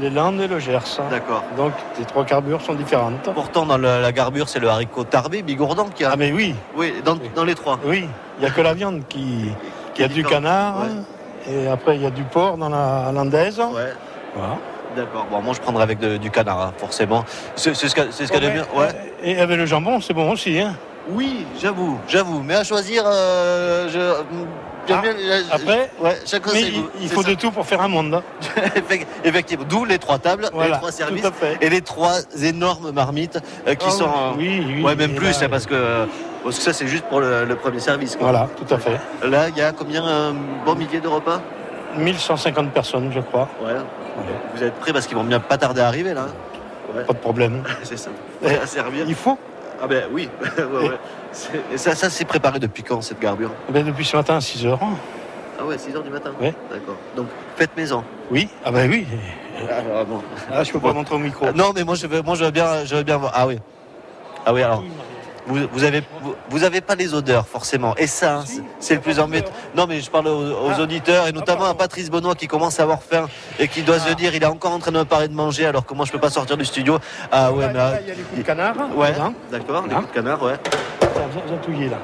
les 0.00 0.10
Landes 0.10 0.40
et 0.40 0.48
le 0.48 0.58
Gers. 0.58 0.80
D'accord. 1.10 1.42
Donc 1.56 1.72
les 1.98 2.04
trois 2.04 2.24
carbures 2.24 2.60
sont 2.62 2.74
différentes. 2.74 3.28
Pourtant, 3.34 3.66
dans 3.66 3.78
le- 3.78 4.00
la 4.00 4.12
garbure, 4.12 4.48
c'est 4.48 4.58
le 4.60 4.68
haricot 4.68 5.04
tarbé, 5.04 5.42
bigourdan 5.42 5.88
qui 5.94 6.04
a. 6.04 6.10
Ah 6.12 6.16
mais 6.16 6.32
oui. 6.32 6.54
Oui, 6.76 6.94
dans, 7.04 7.16
dans 7.34 7.44
les 7.44 7.54
trois. 7.54 7.78
Oui. 7.84 8.08
Il 8.38 8.40
n'y 8.40 8.46
a 8.46 8.50
que 8.50 8.60
la 8.60 8.74
viande 8.74 9.02
qui. 9.08 9.50
Il 9.96 10.00
y 10.00 10.04
a 10.04 10.08
du 10.08 10.24
canard. 10.24 10.76
Et 11.50 11.66
après 11.68 11.96
il 11.96 12.02
y 12.02 12.06
a 12.06 12.10
du 12.10 12.22
porc 12.24 12.56
dans 12.56 12.68
la 12.68 13.10
landaise. 13.12 13.58
Ouais. 13.58 13.92
Voilà. 14.34 14.56
D'accord. 14.96 15.26
Bon, 15.30 15.40
moi, 15.40 15.54
je 15.54 15.60
prendrai 15.60 15.82
avec 15.84 15.98
de- 16.00 16.18
du 16.18 16.30
canard, 16.30 16.60
hein, 16.60 16.72
forcément. 16.76 17.24
C'est 17.56 17.74
ce 17.74 17.86
de 17.94 18.44
Ouais, 18.46 18.50
bien. 18.52 18.64
Ouais. 18.74 18.88
Et 19.22 19.38
avec 19.40 19.56
le 19.56 19.64
jambon, 19.64 20.00
c'est 20.02 20.12
bon 20.12 20.30
aussi. 20.32 20.60
Hein. 20.60 20.74
Oui, 21.08 21.46
j'avoue, 21.60 21.98
j'avoue. 22.06 22.42
Mais 22.44 22.54
à 22.56 22.62
choisir, 22.64 23.02
euh, 23.06 23.88
je. 23.88 24.22
Bien- 24.86 25.02
euh, 25.04 25.42
Après, 25.50 25.90
ouais, 26.00 26.18
chacun 26.26 26.50
mais 26.52 26.60
il, 26.62 26.72
goûts, 26.82 26.88
il 27.00 27.08
c'est 27.08 27.14
faut 27.14 27.22
ça. 27.22 27.30
de 27.30 27.34
tout 27.34 27.50
pour 27.50 27.66
faire 27.66 27.80
un 27.82 27.88
monde. 27.88 28.14
hein. 28.14 28.22
Effect- 28.76 29.06
Effectivement, 29.24 29.64
d'où 29.68 29.84
les 29.84 29.98
trois 29.98 30.18
tables, 30.18 30.48
Voilà, 30.52 30.70
les 30.70 30.76
trois 30.78 30.92
services 30.92 31.24
et 31.60 31.68
les 31.70 31.80
trois 31.82 32.14
énormes 32.42 32.90
marmites 32.92 33.38
euh, 33.66 33.74
qui 33.74 33.86
Ah 33.88 33.92
sont. 33.92 34.08
oui, 34.36 34.48
euh, 34.48 34.62
oui, 34.66 34.74
oui, 34.78 34.82
ouais, 34.84 34.96
même 34.96 35.14
plus, 35.14 35.30
là, 35.40 35.46
hein, 35.46 35.48
parce 35.50 35.66
que, 35.66 35.74
euh, 35.74 36.06
parce 36.44 36.56
que 36.58 36.62
ça, 36.62 36.72
c'est 36.72 36.86
juste 36.88 37.04
pour 37.04 37.20
le, 37.20 37.44
le 37.44 37.56
premier 37.56 37.80
service. 37.80 38.16
quoi. 38.16 38.30
Voilà, 38.30 38.48
tout 38.56 38.74
à 38.74 38.78
fait. 38.78 38.98
Là, 39.26 39.48
il 39.48 39.56
y 39.56 39.62
a 39.62 39.72
combien 39.72 40.04
Un 40.04 40.34
bon 40.64 40.74
millier 40.74 41.00
de 41.00 41.08
repas? 41.08 41.40
1150 41.96 42.70
personnes, 42.72 43.10
je 43.14 43.20
crois. 43.20 43.48
Ouais. 43.62 43.74
Vous 44.54 44.62
êtes 44.62 44.74
prêts 44.74 44.92
parce 44.92 45.06
qu'ils 45.06 45.16
vont 45.16 45.24
bien 45.24 45.40
pas 45.40 45.58
tarder 45.58 45.80
à 45.80 45.86
arriver, 45.88 46.14
là 46.14 46.26
Ouais. 46.94 47.04
Pas 47.04 47.12
de 47.14 47.18
problème. 47.18 47.62
C'est 47.84 47.96
ça. 47.96 48.10
À 48.44 48.66
servir. 48.66 49.04
Il 49.08 49.14
faut. 49.14 49.38
Ah 49.82 49.86
ben 49.88 50.04
oui. 50.12 50.28
Ouais, 50.58 50.88
ouais. 50.88 50.98
C'est- 51.32 51.60
et 51.74 51.76
ça, 51.76 51.94
ça 51.94 52.08
c'est 52.08 52.24
préparé 52.24 52.58
depuis 52.60 52.82
quand, 52.84 53.02
cette 53.02 53.18
garbure? 53.18 53.50
Ben, 53.68 53.84
depuis 53.84 54.04
ce 54.04 54.16
matin 54.16 54.36
à 54.36 54.40
6 54.40 54.64
heures. 54.64 54.78
Ah 55.58 55.64
ouais, 55.64 55.76
6h 55.76 56.02
du 56.02 56.10
matin? 56.10 56.30
Ouais. 56.40 56.54
D'accord. 56.70 56.96
Donc, 57.16 57.26
faites 57.56 57.76
maison. 57.76 58.04
Oui, 58.30 58.48
ah 58.64 58.70
ben 58.70 58.88
oui. 58.90 59.06
Ah, 59.68 60.04
bon. 60.04 60.22
Ah, 60.50 60.62
je 60.62 60.72
peux 60.72 60.80
pas 60.80 60.92
montrer 60.92 61.14
au 61.14 61.18
micro. 61.18 61.46
Ah, 61.48 61.52
Non, 61.52 61.72
mais 61.74 61.84
moi 61.84 61.94
je 61.96 62.06
veux, 62.06 62.22
moi 62.22 62.34
je 62.36 62.44
veux 62.44 62.50
bien, 62.50 62.84
je 62.84 62.94
veux 62.96 63.02
bien 63.02 63.16
voir. 63.16 63.32
Ah 63.34 63.46
oui. 63.46 63.58
Ah 64.46 64.52
oui, 64.54 64.62
alors. 64.62 64.84
Vous, 65.46 65.58
vous 65.72 65.82
avez, 65.84 66.02
vous, 66.20 66.34
vous 66.50 66.62
avez 66.64 66.80
pas 66.80 66.94
les 66.94 67.14
odeurs 67.14 67.48
forcément. 67.48 67.96
Et 67.96 68.06
ça, 68.06 68.36
hein, 68.38 68.44
c'est- 68.78 68.94
le 68.94 69.00
plus 69.00 69.18
embêtant. 69.18 69.50
Non, 69.74 69.86
mais 69.88 70.00
je 70.00 70.08
parle 70.10 70.28
aux, 70.28 70.52
aux 70.70 70.80
auditeurs 70.80 71.26
et 71.26 71.32
notamment 71.32 71.64
à 71.64 71.74
Patrice 71.74 72.10
Benoît 72.10 72.34
qui 72.36 72.46
commence 72.46 72.78
à 72.78 72.84
avoir 72.84 73.02
faim 73.02 73.26
et 73.58 73.66
qui 73.66 73.82
doit 73.82 73.98
se 73.98 74.12
dire, 74.14 74.32
il 74.34 74.42
est 74.42 74.46
encore 74.46 74.70
en 74.72 74.78
train 74.78 74.92
de 74.92 74.98
me 74.98 75.04
parler 75.04 75.26
de 75.26 75.34
manger 75.34 75.66
alors 75.66 75.84
que 75.84 75.94
moi 75.94 76.04
je 76.06 76.12
peux 76.12 76.20
pas 76.20 76.30
sortir 76.30 76.56
du 76.56 76.64
studio. 76.64 76.98
Ah 77.32 77.50
ouais, 77.52 77.66
mais 77.66 77.72
Là, 77.74 77.98
il 78.00 78.08
y 78.08 78.10
a 78.12 78.14
les 78.14 78.22
coups 78.22 78.38
de 78.38 78.46
canard. 78.46 78.74
ouais, 78.96 79.12
dedans. 79.12 79.34
d'accord, 79.50 79.82
les 79.82 79.90
Là. 79.90 79.96
coups 79.96 80.08
de 80.10 80.14
canard, 80.14 80.42
ouais. 80.44 80.54
J'ai- 81.68 81.88
là. 81.88 81.96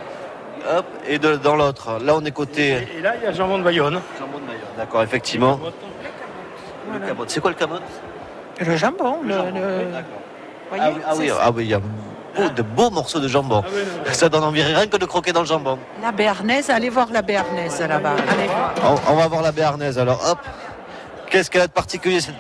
Hop, 0.77 0.87
et 1.07 1.19
de- 1.21 1.37
dans 1.37 1.55
l'autre, 1.55 1.99
là 2.05 2.17
on 2.17 2.25
est 2.25 2.33
côté. 2.33 2.89
Et 2.99 3.01
là, 3.01 3.15
il 3.17 3.23
y 3.23 3.27
a 3.27 3.31
le 3.31 3.37
jambon 3.37 3.59
de 3.59 3.63
Bayonne. 3.63 4.01
Jambon 4.19 4.39
de 4.39 4.45
Mayonnaise. 4.45 4.67
D'accord, 4.77 5.03
effectivement. 5.03 5.61
C'est 7.29 7.41
quoi 7.41 7.51
le 7.51 7.57
camote? 7.57 7.83
Le 8.61 8.77
jambon, 8.77 9.19
le. 9.23 9.29
le- 9.29 9.35
voyez, 10.71 10.83
Ah 10.83 10.91
oui, 10.91 11.01
ah 11.07 11.13
oui, 11.17 11.31
ah 11.41 11.51
oui, 11.55 11.65
il 11.65 11.71
y 11.71 11.75
a 11.75 11.81
beau- 12.37 12.49
de 12.51 12.63
beaux 12.63 12.91
morceaux 12.91 13.21
de 13.21 13.29
jambon. 13.29 13.63
Ça 14.13 14.29
donne 14.29 14.45
envie 14.45 14.63
rien 14.63 14.87
que 14.87 14.97
de 14.97 15.07
croquer 15.07 15.33
dans 15.33 15.41
le 15.41 15.47
jambon. 15.47 15.79
La 16.03 16.13
béarnaise, 16.13 16.71
allez 16.71 16.89
voir 16.91 17.09
la 17.13 17.23
béarnaise 17.23 17.81
là-bas. 17.81 18.15
Allez 18.31 18.47
voir. 18.47 18.99
On, 19.09 19.13
on 19.13 19.17
va 19.17 19.27
voir 19.29 19.43
la 19.43 19.53
béarnaise 19.53 19.99
alors. 19.99 20.21
Hop. 20.31 20.39
Qu'est-ce 21.31 21.51
qu'elle 21.51 21.63
a 21.63 21.67
de 21.67 21.73
particulier 21.73 22.21
cette... 22.21 22.35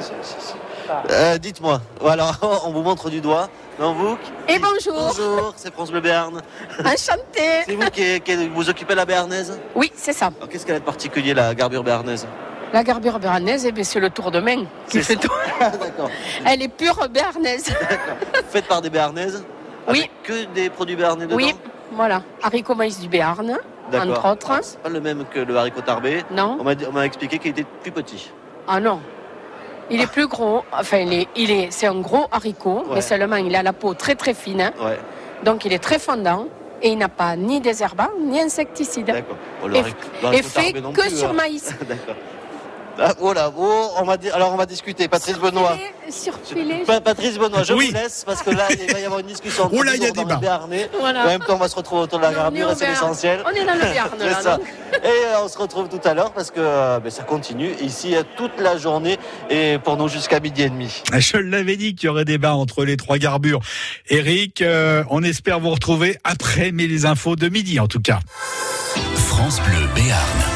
C'est- 0.00 0.54
là. 0.88 1.02
Euh, 1.10 1.38
Dites-moi. 1.38 1.80
Voilà, 2.00 2.30
on 2.64 2.70
vous 2.70 2.82
montre 2.82 3.10
du 3.10 3.20
doigt. 3.20 3.48
Non, 3.78 3.92
vous 3.92 4.16
Et 4.48 4.58
bonjour. 4.58 5.08
Bonjour, 5.08 5.52
c'est 5.56 5.72
France 5.72 5.90
Bleu 5.90 6.00
Béarn. 6.00 6.40
Enchantée. 6.80 7.62
C'est 7.66 7.74
vous 7.74 7.90
qui, 7.90 8.20
qui- 8.22 8.48
vous 8.48 8.70
occupez 8.70 8.94
la 8.94 9.04
béarnaise? 9.04 9.58
Oui, 9.74 9.92
c'est 9.94 10.12
ça. 10.14 10.30
Alors, 10.36 10.48
Qu'est-ce 10.48 10.64
qu'elle 10.64 10.76
a 10.76 10.80
de 10.80 10.84
particulier, 10.84 11.34
la 11.34 11.54
garbure 11.54 11.82
béarnaise? 11.84 12.26
La 12.76 12.84
garbure 12.84 13.18
béarnaise, 13.18 13.64
eh 13.74 13.84
c'est 13.84 14.00
le 14.00 14.10
tour 14.10 14.30
de 14.30 14.38
main 14.38 14.66
qui 14.90 15.02
fait 15.02 15.16
tout. 15.16 15.32
Elle 16.44 16.60
est 16.60 16.68
pure 16.68 17.08
béarnaise. 17.08 17.72
Faite 18.50 18.68
par 18.68 18.82
des 18.82 18.90
béarnaises 18.90 19.42
Oui. 19.88 20.10
Que 20.22 20.44
des 20.54 20.68
produits 20.68 20.94
béarnais 20.94 21.24
dedans 21.24 21.36
Oui, 21.36 21.54
voilà. 21.92 22.20
Haricot 22.42 22.74
maïs 22.74 23.00
du 23.00 23.08
Béarn, 23.08 23.56
entre 23.94 24.30
autres. 24.30 24.58
C'est 24.60 24.78
pas 24.80 24.90
le 24.90 25.00
même 25.00 25.24
que 25.32 25.38
le 25.40 25.56
haricot 25.56 25.80
tarbé. 25.80 26.22
Non. 26.30 26.58
On 26.60 26.92
m'a 26.92 27.06
expliqué 27.06 27.38
qu'il 27.38 27.52
était 27.52 27.64
plus 27.82 27.92
petit. 27.92 28.30
Ah 28.68 28.78
non. 28.78 29.00
Il 29.88 30.02
est 30.02 30.06
plus 30.12 30.26
gros. 30.26 30.62
Enfin, 30.70 30.98
il 30.98 31.14
est, 31.14 31.28
il 31.34 31.50
est, 31.50 31.68
c'est 31.70 31.86
un 31.86 31.98
gros 32.00 32.26
haricot, 32.30 32.80
Ouais. 32.88 32.96
mais 32.96 33.00
seulement 33.00 33.36
il 33.36 33.56
a 33.56 33.62
la 33.62 33.72
peau 33.72 33.94
très 33.94 34.16
très 34.16 34.34
fine. 34.34 34.60
hein. 34.60 34.72
Ouais, 34.84 34.98
Donc 35.44 35.64
il 35.64 35.72
est 35.72 35.78
très 35.78 35.98
fondant 35.98 36.46
et 36.82 36.90
il 36.90 36.98
n'a 36.98 37.08
pas 37.08 37.36
ni 37.36 37.58
désherbant 37.58 38.10
ni 38.20 38.38
insecticide. 38.38 39.06
d'accord. 39.06 39.36
Bon, 39.62 39.72
Et, 39.72 40.36
et 40.36 40.42
fait 40.42 40.72
que 40.74 41.08
sur 41.08 41.30
hein. 41.30 41.32
maïs. 41.32 41.74
D'accord. 41.88 42.16
Ah, 42.98 43.12
voilà, 43.18 43.52
oh, 43.56 43.88
on 43.98 44.04
va 44.04 44.16
alors 44.32 44.52
on 44.52 44.56
va 44.56 44.64
discuter. 44.66 45.06
Patrice 45.08 45.38
Benoît. 45.38 45.76
Surfilé. 46.08 46.84
Pa- 46.86 47.00
Patrice 47.00 47.36
Benoît, 47.38 47.62
je 47.62 47.74
Oui. 47.74 47.88
vous 47.88 47.92
laisse 47.94 48.22
parce 48.24 48.42
que 48.42 48.50
là, 48.50 48.68
il 48.70 48.92
va 48.92 49.00
y 49.00 49.04
avoir 49.04 49.20
une 49.20 49.26
discussion 49.26 49.64
entre 49.64 49.74
Oh 49.78 49.82
là, 49.82 49.96
il 49.96 50.02
y 50.02 50.06
a 50.06 50.10
dans 50.12 50.22
débat. 50.22 50.34
le 50.36 50.40
Béarnais. 50.40 50.90
Voilà. 50.98 51.24
En 51.24 51.26
même 51.26 51.40
temps, 51.40 51.54
on 51.54 51.58
va 51.58 51.68
se 51.68 51.74
retrouver 51.76 52.02
autour 52.02 52.18
de 52.18 52.24
la 52.24 52.30
et 52.30 52.74
c'est 52.76 52.86
l'essentiel. 52.88 53.42
On 53.44 53.50
est 53.50 53.64
dans 53.64 53.74
le 53.74 53.80
Béarn, 53.92 54.18
là, 54.18 54.40
ça. 54.40 54.58
Et 55.04 55.06
euh, 55.08 55.42
on 55.44 55.48
se 55.48 55.58
retrouve 55.58 55.88
tout 55.88 56.00
à 56.04 56.14
l'heure 56.14 56.32
parce 56.32 56.50
que 56.50 56.60
euh, 56.60 56.98
ben, 57.00 57.10
ça 57.10 57.22
continue 57.22 57.72
ici 57.82 58.14
euh, 58.16 58.22
toute 58.36 58.58
la 58.58 58.78
journée 58.78 59.18
et 59.50 59.78
pour 59.82 59.96
nous 59.96 60.08
jusqu'à 60.08 60.40
midi 60.40 60.62
et 60.62 60.70
demi. 60.70 61.02
Je 61.18 61.36
l'avais 61.36 61.76
dit 61.76 61.94
qu'il 61.94 62.06
y 62.06 62.08
aurait 62.10 62.24
débat 62.24 62.54
entre 62.54 62.84
les 62.84 62.96
trois 62.96 63.18
garbures. 63.18 63.60
Eric, 64.08 64.62
euh, 64.62 65.04
on 65.10 65.22
espère 65.22 65.60
vous 65.60 65.70
retrouver 65.70 66.18
après, 66.24 66.70
mais 66.72 66.86
les 66.86 67.04
infos 67.04 67.36
de 67.36 67.48
midi 67.48 67.78
en 67.80 67.88
tout 67.88 68.00
cas. 68.00 68.20
France 69.16 69.60
Bleu 69.60 69.86
Béarn. 69.94 70.55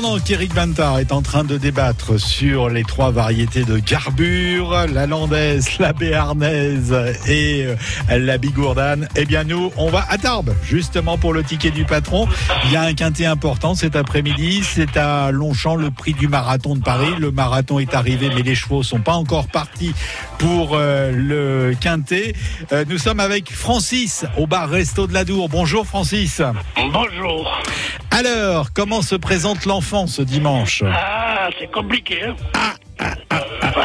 Pendant 0.00 0.20
qu'Éric 0.20 0.54
Bantard 0.54 1.00
est 1.00 1.10
en 1.10 1.22
train 1.22 1.42
de 1.42 1.58
débattre 1.58 2.20
sur 2.20 2.68
les 2.68 2.84
trois 2.84 3.10
variétés 3.10 3.64
de 3.64 3.78
garbure, 3.78 4.86
la 4.94 5.08
landaise, 5.08 5.76
la 5.80 5.92
béarnaise 5.92 6.94
et 7.26 7.66
euh, 7.66 7.76
la 8.16 8.38
bigourdane, 8.38 9.08
eh 9.16 9.24
bien 9.24 9.42
nous, 9.42 9.72
on 9.76 9.90
va 9.90 10.06
à 10.08 10.16
Tarbes, 10.16 10.54
justement 10.62 11.18
pour 11.18 11.32
le 11.32 11.42
ticket 11.42 11.72
du 11.72 11.84
patron. 11.84 12.28
Il 12.66 12.70
y 12.70 12.76
a 12.76 12.82
un 12.82 12.94
quintet 12.94 13.26
important 13.26 13.74
cet 13.74 13.96
après-midi, 13.96 14.62
c'est 14.62 14.96
à 14.96 15.32
Longchamp, 15.32 15.74
le 15.74 15.90
prix 15.90 16.14
du 16.14 16.28
marathon 16.28 16.76
de 16.76 16.80
Paris. 16.80 17.14
Le 17.18 17.32
marathon 17.32 17.80
est 17.80 17.92
arrivé, 17.92 18.30
mais 18.32 18.42
les 18.42 18.54
chevaux 18.54 18.84
sont 18.84 19.00
pas 19.00 19.14
encore 19.14 19.48
partis 19.48 19.94
pour 20.38 20.74
euh, 20.74 21.10
le 21.10 21.74
quintet. 21.74 22.34
Euh, 22.70 22.84
nous 22.88 22.98
sommes 22.98 23.18
avec 23.18 23.52
Francis 23.52 24.26
au 24.36 24.46
bar 24.46 24.70
Resto 24.70 25.08
de 25.08 25.12
la 25.12 25.24
Dour. 25.24 25.48
Bonjour 25.48 25.84
Francis. 25.88 26.40
Bonjour. 26.92 27.50
Alors, 28.10 28.72
comment 28.72 29.02
se 29.02 29.14
présente 29.14 29.64
l'enfant 29.64 30.06
ce 30.06 30.22
dimanche 30.22 30.82
Ah, 30.86 31.48
c'est 31.58 31.70
compliqué. 31.70 32.22
hein. 32.24 33.12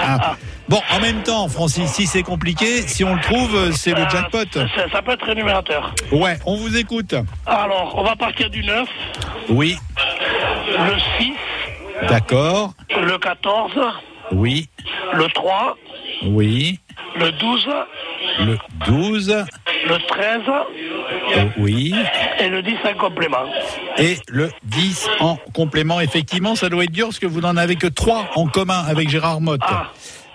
Ah. 0.06 0.36
Bon, 0.70 0.82
en 0.92 1.00
même 1.02 1.22
temps, 1.24 1.48
Francis, 1.50 1.92
si 1.92 2.08
c'est 2.08 2.24
compliqué, 2.24 2.82
si 2.88 3.04
on 3.04 3.16
le 3.16 3.22
trouve, 3.22 3.72
c'est 3.74 3.92
le 3.92 4.04
Ah, 4.06 4.10
jackpot. 4.10 4.46
Ça, 4.54 4.90
ça 4.92 5.02
peut 5.02 5.12
être 5.12 5.26
rémunérateur. 5.26 5.94
Ouais, 6.12 6.40
on 6.46 6.56
vous 6.56 6.76
écoute. 6.78 7.14
Alors, 7.46 7.94
on 7.98 8.04
va 8.04 8.16
partir 8.16 8.50
du 8.50 8.64
9, 8.64 8.88
Oui, 9.50 9.78
le 10.68 10.96
6, 11.20 11.34
d'accord. 12.10 12.74
le 12.90 13.18
14, 13.18 13.72
Oui, 14.34 14.68
le 15.14 15.28
3, 15.28 15.78
oui. 16.24 16.80
le 17.20 17.32
12, 17.32 17.68
Le 18.40 18.58
12, 18.88 19.46
le 19.88 19.98
13 20.08 20.42
euh, 21.36 21.46
oui. 21.58 21.94
et 22.40 22.50
le 22.50 22.62
10 22.62 22.74
en 22.86 22.94
complément. 22.98 23.46
Et 23.98 24.18
le 24.30 24.50
10 24.64 25.10
en 25.20 25.36
complément. 25.54 26.00
Effectivement, 26.00 26.56
ça 26.56 26.70
doit 26.70 26.86
être 26.86 26.92
dur 26.92 27.08
parce 27.08 27.20
que 27.20 27.28
vous 27.28 27.42
n'en 27.42 27.58
avez 27.58 27.76
que 27.76 27.88
3 27.88 28.32
en 28.36 28.48
commun 28.48 28.84
avec 28.88 29.10
Gérard 29.10 29.42
Motte. 29.42 29.62
Ah. 29.64 29.92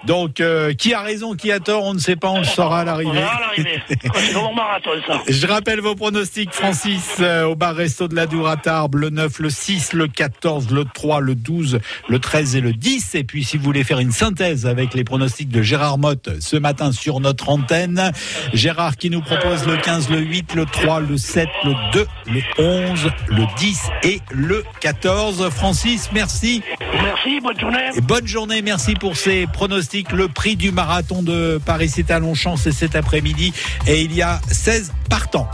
Donc, 0.06 0.40
euh, 0.40 0.72
qui 0.74 0.94
a 0.94 1.00
raison, 1.02 1.34
qui 1.34 1.50
a 1.52 1.58
tort, 1.60 1.84
on 1.84 1.94
ne 1.94 1.98
sait 1.98 2.16
pas, 2.16 2.28
on 2.28 2.38
le 2.38 2.44
saura 2.44 2.80
à 2.80 2.82
On 2.82 2.86
l'arrivée. 2.86 3.12
verra 3.12 3.34
à 3.36 3.40
l'arrivée. 3.40 3.82
C'est 3.88 4.32
comme 4.32 4.54
marathon, 4.54 4.90
ça. 5.06 5.20
Je 5.28 5.46
rappelle 5.46 5.80
vos 5.80 5.94
pronostics, 5.96 6.52
Francis, 6.52 7.16
euh, 7.20 7.44
au 7.46 7.56
bar 7.56 7.74
Resto 7.74 8.06
de 8.08 8.14
la 8.14 8.26
Dour 8.26 8.48
à 8.48 8.56
Tarbes, 8.56 8.94
le 8.96 9.10
9, 9.10 9.40
le 9.40 9.50
6, 9.50 9.92
le 9.94 10.06
14, 10.06 10.70
le 10.70 10.84
3, 10.84 11.20
le 11.20 11.34
12, 11.34 11.80
le 12.08 12.18
13 12.18 12.56
et 12.56 12.60
le 12.60 12.72
10. 12.72 13.14
Et 13.16 13.24
puis, 13.24 13.42
si 13.44 13.56
vous 13.56 13.64
voulez 13.64 13.82
faire 13.84 13.98
une 13.98 14.12
synthèse 14.12 14.66
avec 14.66 14.94
les 14.94 15.04
pronostics 15.04 15.48
de 15.48 15.62
Gérard 15.62 15.98
Motte 15.98 16.28
ce 16.40 16.56
matin 16.56 16.92
sur 16.92 17.20
notre 17.20 17.48
antenne, 17.48 18.12
Gérard 18.54 18.96
qui 18.96 19.10
nous 19.10 19.20
propose 19.20 19.66
le 19.66 19.76
15, 19.78 20.10
le 20.10 20.18
8, 20.20 20.54
le 20.54 20.64
3, 20.64 21.00
le 21.00 21.16
7, 21.18 21.48
le 21.64 21.74
2, 21.92 22.06
le 22.26 22.40
11, 22.92 23.10
le 23.28 23.42
10 23.58 23.80
et 24.04 24.20
le 24.30 24.64
14. 24.80 25.50
Francis, 25.50 26.10
merci. 26.12 26.62
Merci, 27.02 27.40
bonne 27.40 27.58
journée. 27.58 27.88
Et 27.96 28.00
bonne 28.00 28.26
journée, 28.26 28.62
merci 28.62 28.94
pour 28.94 29.16
ces 29.16 29.46
pronostics. 29.46 29.87
Le 29.92 30.28
prix 30.28 30.56
du 30.56 30.70
marathon 30.70 31.22
de 31.22 31.58
Paris, 31.64 31.88
c'est 31.88 32.10
à 32.10 32.18
Longchamp, 32.18 32.56
c'est 32.56 32.72
cet 32.72 32.94
après-midi. 32.94 33.54
Et 33.86 34.02
il 34.02 34.14
y 34.14 34.20
a 34.20 34.38
16 34.50 34.92
partants. 35.08 35.48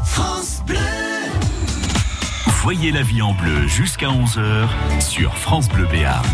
Voyez 2.62 2.90
la 2.90 3.02
vie 3.02 3.22
en 3.22 3.32
bleu 3.32 3.68
jusqu'à 3.68 4.08
11h 4.08 4.68
sur 5.00 5.36
France 5.36 5.68
Bleu 5.68 5.86
Béarn. 5.86 6.26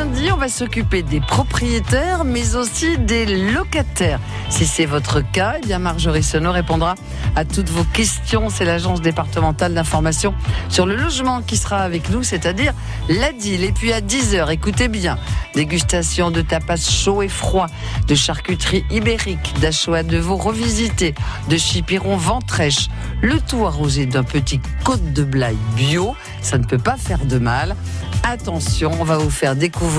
Lundi, 0.00 0.32
on 0.32 0.38
va 0.38 0.48
s'occuper 0.48 1.02
des 1.02 1.20
propriétaires, 1.20 2.24
mais 2.24 2.56
aussi 2.56 2.96
des 2.96 3.26
locataires. 3.52 4.18
Si 4.48 4.64
c'est 4.64 4.86
votre 4.86 5.20
cas, 5.20 5.56
eh 5.58 5.66
bien 5.66 5.78
Marjorie 5.78 6.22
Senot 6.22 6.52
répondra 6.52 6.94
à 7.36 7.44
toutes 7.44 7.68
vos 7.68 7.84
questions. 7.84 8.48
C'est 8.48 8.64
l'agence 8.64 9.02
départementale 9.02 9.74
d'information 9.74 10.32
sur 10.70 10.86
le 10.86 10.96
logement 10.96 11.42
qui 11.42 11.58
sera 11.58 11.80
avec 11.80 12.08
nous, 12.08 12.22
c'est-à-dire 12.22 12.72
l'ADIL. 13.10 13.62
Et 13.62 13.72
puis 13.72 13.92
à 13.92 14.00
10h, 14.00 14.50
écoutez 14.50 14.88
bien, 14.88 15.18
dégustation 15.54 16.30
de 16.30 16.40
tapas 16.40 16.78
chaud 16.78 17.20
et 17.20 17.28
froid, 17.28 17.66
de 18.08 18.14
charcuterie 18.14 18.86
ibérique, 18.90 19.52
d'achois 19.60 20.02
de 20.02 20.16
veau 20.16 20.36
revisité, 20.36 21.14
de 21.50 21.58
chipiron 21.58 22.16
ventrèche, 22.16 22.88
le 23.20 23.38
tout 23.38 23.66
arrosé 23.66 24.06
d'un 24.06 24.24
petit 24.24 24.62
côte 24.82 25.12
de 25.12 25.24
blaye 25.24 25.58
bio. 25.76 26.16
Ça 26.40 26.56
ne 26.56 26.64
peut 26.64 26.78
pas 26.78 26.96
faire 26.96 27.26
de 27.26 27.38
mal. 27.38 27.76
Attention, 28.22 28.92
on 28.98 29.04
va 29.04 29.18
vous 29.18 29.30
faire 29.30 29.56
découvrir 29.56 29.89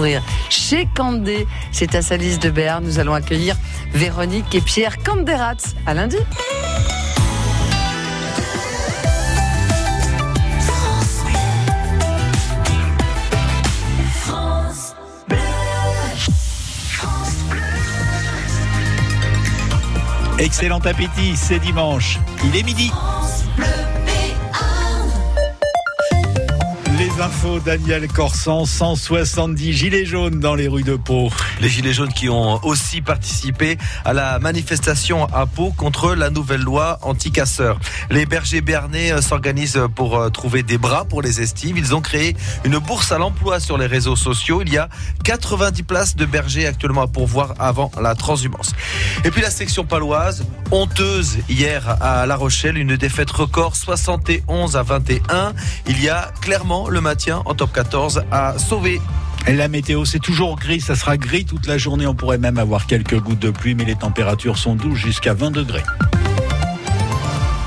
chez 0.49 0.87
Candé. 0.95 1.47
C'est 1.71 1.95
à 1.95 2.01
Salis 2.01 2.37
de 2.37 2.49
Béarn. 2.49 2.83
Nous 2.83 2.99
allons 2.99 3.13
accueillir 3.13 3.55
Véronique 3.93 4.53
et 4.55 4.61
Pierre 4.61 4.97
Canderats. 5.03 5.55
À 5.85 5.93
lundi. 5.93 6.17
Excellent 20.39 20.79
appétit, 20.79 21.35
c'est 21.35 21.59
dimanche. 21.59 22.17
Il 22.43 22.55
est 22.55 22.63
midi. 22.63 22.91
Les 27.21 27.27
infos, 27.27 27.59
Daniel 27.59 28.07
Corsan, 28.07 28.65
170 28.65 29.73
gilets 29.73 30.05
jaunes 30.05 30.39
dans 30.39 30.55
les 30.55 30.67
rues 30.67 30.81
de 30.81 30.95
Pau. 30.95 31.29
Les 31.59 31.69
Gilets 31.69 31.93
jaunes 31.93 32.11
qui 32.11 32.29
ont 32.29 32.59
aussi 32.65 33.01
participé 33.01 33.77
à 34.05 34.13
la 34.13 34.39
manifestation 34.39 35.27
à 35.31 35.45
Pau 35.45 35.71
contre 35.77 36.15
la 36.15 36.31
nouvelle 36.31 36.61
loi 36.61 36.97
anti-casseurs. 37.03 37.79
Les 38.09 38.25
bergers 38.25 38.61
béarnais 38.61 39.11
euh, 39.11 39.21
s'organisent 39.21 39.83
pour 39.93 40.17
euh, 40.17 40.29
trouver 40.29 40.63
des 40.63 40.79
bras 40.79 41.05
pour 41.05 41.21
les 41.21 41.41
estives. 41.41 41.77
Ils 41.77 41.93
ont 41.93 42.01
créé 42.01 42.35
une 42.63 42.79
bourse 42.79 43.11
à 43.11 43.19
l'emploi 43.19 43.59
sur 43.59 43.77
les 43.77 43.85
réseaux 43.85 44.15
sociaux. 44.15 44.63
Il 44.63 44.73
y 44.73 44.79
a 44.79 44.89
90 45.23 45.83
places 45.83 46.15
de 46.15 46.25
bergers 46.25 46.65
actuellement 46.65 47.03
à 47.03 47.07
pourvoir 47.07 47.53
avant 47.59 47.91
la 48.01 48.15
transhumance. 48.15 48.71
Et 49.25 49.29
puis 49.29 49.43
la 49.43 49.51
section 49.51 49.85
paloise, 49.85 50.43
honteuse 50.71 51.37
hier 51.47 51.97
à 52.01 52.25
La 52.25 52.35
Rochelle, 52.35 52.79
une 52.79 52.97
défaite 52.97 53.29
record 53.29 53.75
71 53.75 54.75
à 54.75 54.81
21. 54.81 55.53
Il 55.87 56.01
y 56.01 56.09
a 56.09 56.31
clairement 56.41 56.89
le 56.89 56.99
maintien 57.11 57.41
en 57.43 57.53
top 57.53 57.73
14 57.73 58.23
à 58.31 58.57
sauver. 58.57 59.01
La 59.45 59.67
météo, 59.67 60.05
c'est 60.05 60.19
toujours 60.19 60.55
gris, 60.57 60.79
ça 60.79 60.95
sera 60.95 61.17
gris 61.17 61.43
toute 61.43 61.67
la 61.67 61.77
journée. 61.77 62.07
On 62.07 62.15
pourrait 62.15 62.37
même 62.37 62.57
avoir 62.57 62.85
quelques 62.87 63.19
gouttes 63.19 63.39
de 63.39 63.49
pluie, 63.49 63.75
mais 63.75 63.83
les 63.83 63.95
températures 63.95 64.57
sont 64.57 64.75
douces 64.75 64.99
jusqu'à 64.99 65.33
20 65.33 65.51
degrés. 65.51 65.83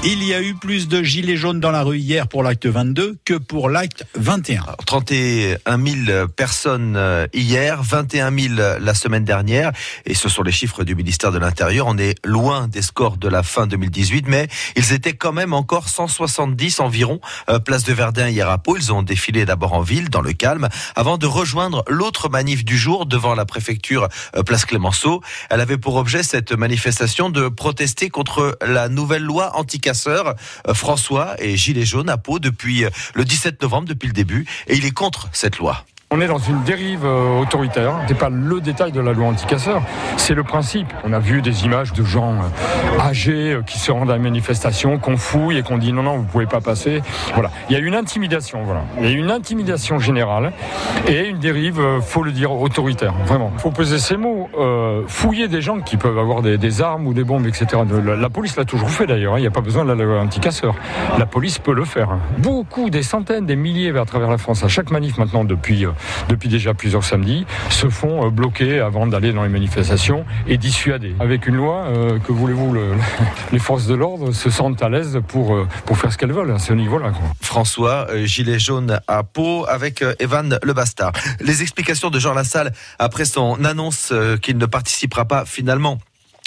Il 0.06 0.22
y 0.22 0.34
a 0.34 0.42
eu 0.42 0.54
plus 0.54 0.86
de 0.86 1.02
gilets 1.02 1.38
jaunes 1.38 1.60
dans 1.60 1.70
la 1.70 1.82
rue 1.82 1.96
hier 1.96 2.28
pour 2.28 2.42
l'acte 2.42 2.66
22 2.66 3.16
que 3.24 3.32
pour 3.32 3.70
l'acte 3.70 4.04
21. 4.16 4.62
31 4.84 5.56
000 5.64 6.28
personnes 6.28 6.94
euh, 6.94 7.26
hier, 7.32 7.82
21 7.82 8.30
000 8.38 8.54
la 8.80 8.92
semaine 8.92 9.24
dernière, 9.24 9.72
et 10.04 10.12
ce 10.12 10.28
sont 10.28 10.42
les 10.42 10.52
chiffres 10.52 10.84
du 10.84 10.94
ministère 10.94 11.32
de 11.32 11.38
l'Intérieur. 11.38 11.86
On 11.86 11.96
est 11.96 12.16
loin 12.22 12.68
des 12.68 12.82
scores 12.82 13.16
de 13.16 13.28
la 13.28 13.42
fin 13.42 13.66
2018, 13.66 14.26
mais 14.28 14.48
ils 14.76 14.92
étaient 14.92 15.14
quand 15.14 15.32
même 15.32 15.54
encore 15.54 15.88
170 15.88 16.80
environ 16.80 17.18
euh, 17.48 17.58
place 17.58 17.84
de 17.84 17.94
Verdun 17.94 18.28
hier 18.28 18.50
à 18.50 18.58
Pau. 18.58 18.76
Ils 18.76 18.92
ont 18.92 19.02
défilé 19.02 19.46
d'abord 19.46 19.72
en 19.72 19.80
ville, 19.80 20.10
dans 20.10 20.20
le 20.20 20.34
calme, 20.34 20.68
avant 20.96 21.16
de 21.16 21.26
rejoindre 21.26 21.82
l'autre 21.88 22.28
manif 22.28 22.62
du 22.62 22.76
jour 22.76 23.06
devant 23.06 23.34
la 23.34 23.46
préfecture 23.46 24.10
euh, 24.36 24.42
place 24.42 24.66
Clémenceau. 24.66 25.22
Elle 25.48 25.62
avait 25.62 25.78
pour 25.78 25.96
objet 25.96 26.22
cette 26.22 26.52
manifestation 26.52 27.30
de 27.30 27.48
protester 27.48 28.10
contre 28.10 28.58
la 28.60 28.90
nouvelle 28.90 29.22
loi 29.22 29.56
anti-casseurs. 29.56 29.93
Euh, 29.94 30.74
François 30.74 31.34
est 31.38 31.56
gilet 31.56 31.84
jaune 31.84 32.08
à 32.08 32.16
Pau 32.16 32.38
depuis 32.38 32.84
euh, 32.84 32.90
le 33.14 33.24
17 33.24 33.62
novembre, 33.62 33.88
depuis 33.88 34.06
le 34.06 34.12
début, 34.12 34.46
et 34.66 34.76
il 34.76 34.84
est 34.84 34.90
contre 34.90 35.28
cette 35.32 35.58
loi. 35.58 35.84
On 36.16 36.20
est 36.20 36.28
dans 36.28 36.38
une 36.38 36.62
dérive 36.62 37.04
euh, 37.04 37.40
autoritaire. 37.40 37.94
C'est 38.06 38.16
pas 38.16 38.28
le 38.28 38.60
détail 38.60 38.92
de 38.92 39.00
la 39.00 39.12
loi 39.12 39.26
anticasseur, 39.26 39.82
c'est 40.16 40.34
le 40.34 40.44
principe. 40.44 40.86
On 41.02 41.12
a 41.12 41.18
vu 41.18 41.42
des 41.42 41.64
images 41.64 41.92
de 41.92 42.04
gens 42.04 42.34
euh, 42.34 43.00
âgés 43.00 43.54
euh, 43.54 43.62
qui 43.62 43.80
se 43.80 43.90
rendent 43.90 44.12
à 44.12 44.14
une 44.16 44.22
manifestation, 44.22 44.98
qu'on 44.98 45.16
fouille 45.16 45.58
et 45.58 45.62
qu'on 45.64 45.76
dit 45.76 45.92
non 45.92 46.04
non 46.04 46.18
vous 46.18 46.22
pouvez 46.22 46.46
pas 46.46 46.60
passer. 46.60 47.02
Voilà, 47.34 47.50
il 47.68 47.72
y 47.72 47.76
a 47.76 47.80
une 47.80 47.96
intimidation. 47.96 48.62
Voilà, 48.62 48.82
il 49.00 49.06
y 49.06 49.08
a 49.08 49.10
une 49.10 49.32
intimidation 49.32 49.98
générale 49.98 50.52
et 51.08 51.26
une 51.26 51.40
dérive, 51.40 51.82
faut 52.02 52.22
le 52.22 52.30
dire, 52.30 52.52
autoritaire. 52.52 53.14
Vraiment, 53.26 53.50
faut 53.58 53.72
peser 53.72 53.98
ces 53.98 54.16
mots. 54.16 54.48
Fouiller 55.08 55.48
des 55.48 55.62
gens 55.62 55.80
qui 55.80 55.96
peuvent 55.96 56.18
avoir 56.18 56.42
des, 56.42 56.80
armes 56.80 57.08
ou 57.08 57.12
des 57.12 57.24
bombes, 57.24 57.46
etc. 57.48 57.82
La, 58.04 58.14
la 58.14 58.30
police 58.30 58.56
l'a 58.56 58.64
toujours 58.64 58.90
fait 58.90 59.06
d'ailleurs. 59.06 59.34
hein. 59.34 59.38
Il 59.38 59.42
n'y 59.42 59.48
a 59.48 59.50
pas 59.50 59.60
besoin 59.62 59.84
de 59.84 59.92
la 59.92 59.96
loi 59.96 60.20
anticasseur. 60.20 60.76
La 61.18 61.26
police 61.26 61.58
peut 61.58 61.74
le 61.74 61.84
faire. 61.84 62.10
Beaucoup, 62.38 62.88
des 62.88 63.02
centaines, 63.02 63.46
des 63.46 63.56
milliers 63.56 63.98
à 63.98 64.04
travers 64.04 64.30
la 64.30 64.38
France, 64.38 64.62
à 64.62 64.68
chaque 64.68 64.92
manif 64.92 65.18
maintenant 65.18 65.42
depuis 65.42 65.86
depuis 66.28 66.48
déjà 66.48 66.74
plusieurs 66.74 67.04
samedis, 67.04 67.46
se 67.70 67.88
font 67.88 68.26
euh, 68.26 68.30
bloquer 68.30 68.80
avant 68.80 69.06
d'aller 69.06 69.32
dans 69.32 69.42
les 69.42 69.48
manifestations 69.48 70.24
et 70.46 70.56
dissuader. 70.56 71.14
Avec 71.20 71.46
une 71.46 71.56
loi, 71.56 71.84
euh, 71.86 72.18
que 72.18 72.32
voulez-vous, 72.32 72.72
le- 72.72 72.92
les 73.52 73.58
forces 73.58 73.86
de 73.86 73.94
l'ordre 73.94 74.32
se 74.32 74.50
sentent 74.50 74.82
à 74.82 74.88
l'aise 74.88 75.20
pour, 75.28 75.54
euh, 75.54 75.66
faire 75.94 76.12
ce 76.12 76.18
qu'elles 76.18 76.32
veulent. 76.32 76.54
C'est 76.58 76.72
au 76.72 76.76
niveau-là. 76.76 77.12
François, 77.40 78.08
gilet 78.24 78.58
jaune 78.58 79.00
à 79.06 79.22
Pau, 79.22 79.64
avec 79.68 80.04
Evan 80.18 80.58
Le 80.62 80.72
Bastard. 80.72 81.12
Les 81.40 81.62
explications 81.62 82.10
de 82.10 82.18
Jean 82.18 82.34
Lassalle 82.34 82.72
après 82.98 83.24
son 83.24 83.64
annonce 83.64 84.12
qu'il 84.42 84.58
ne 84.58 84.66
participera 84.66 85.24
pas 85.24 85.44
finalement 85.44 85.98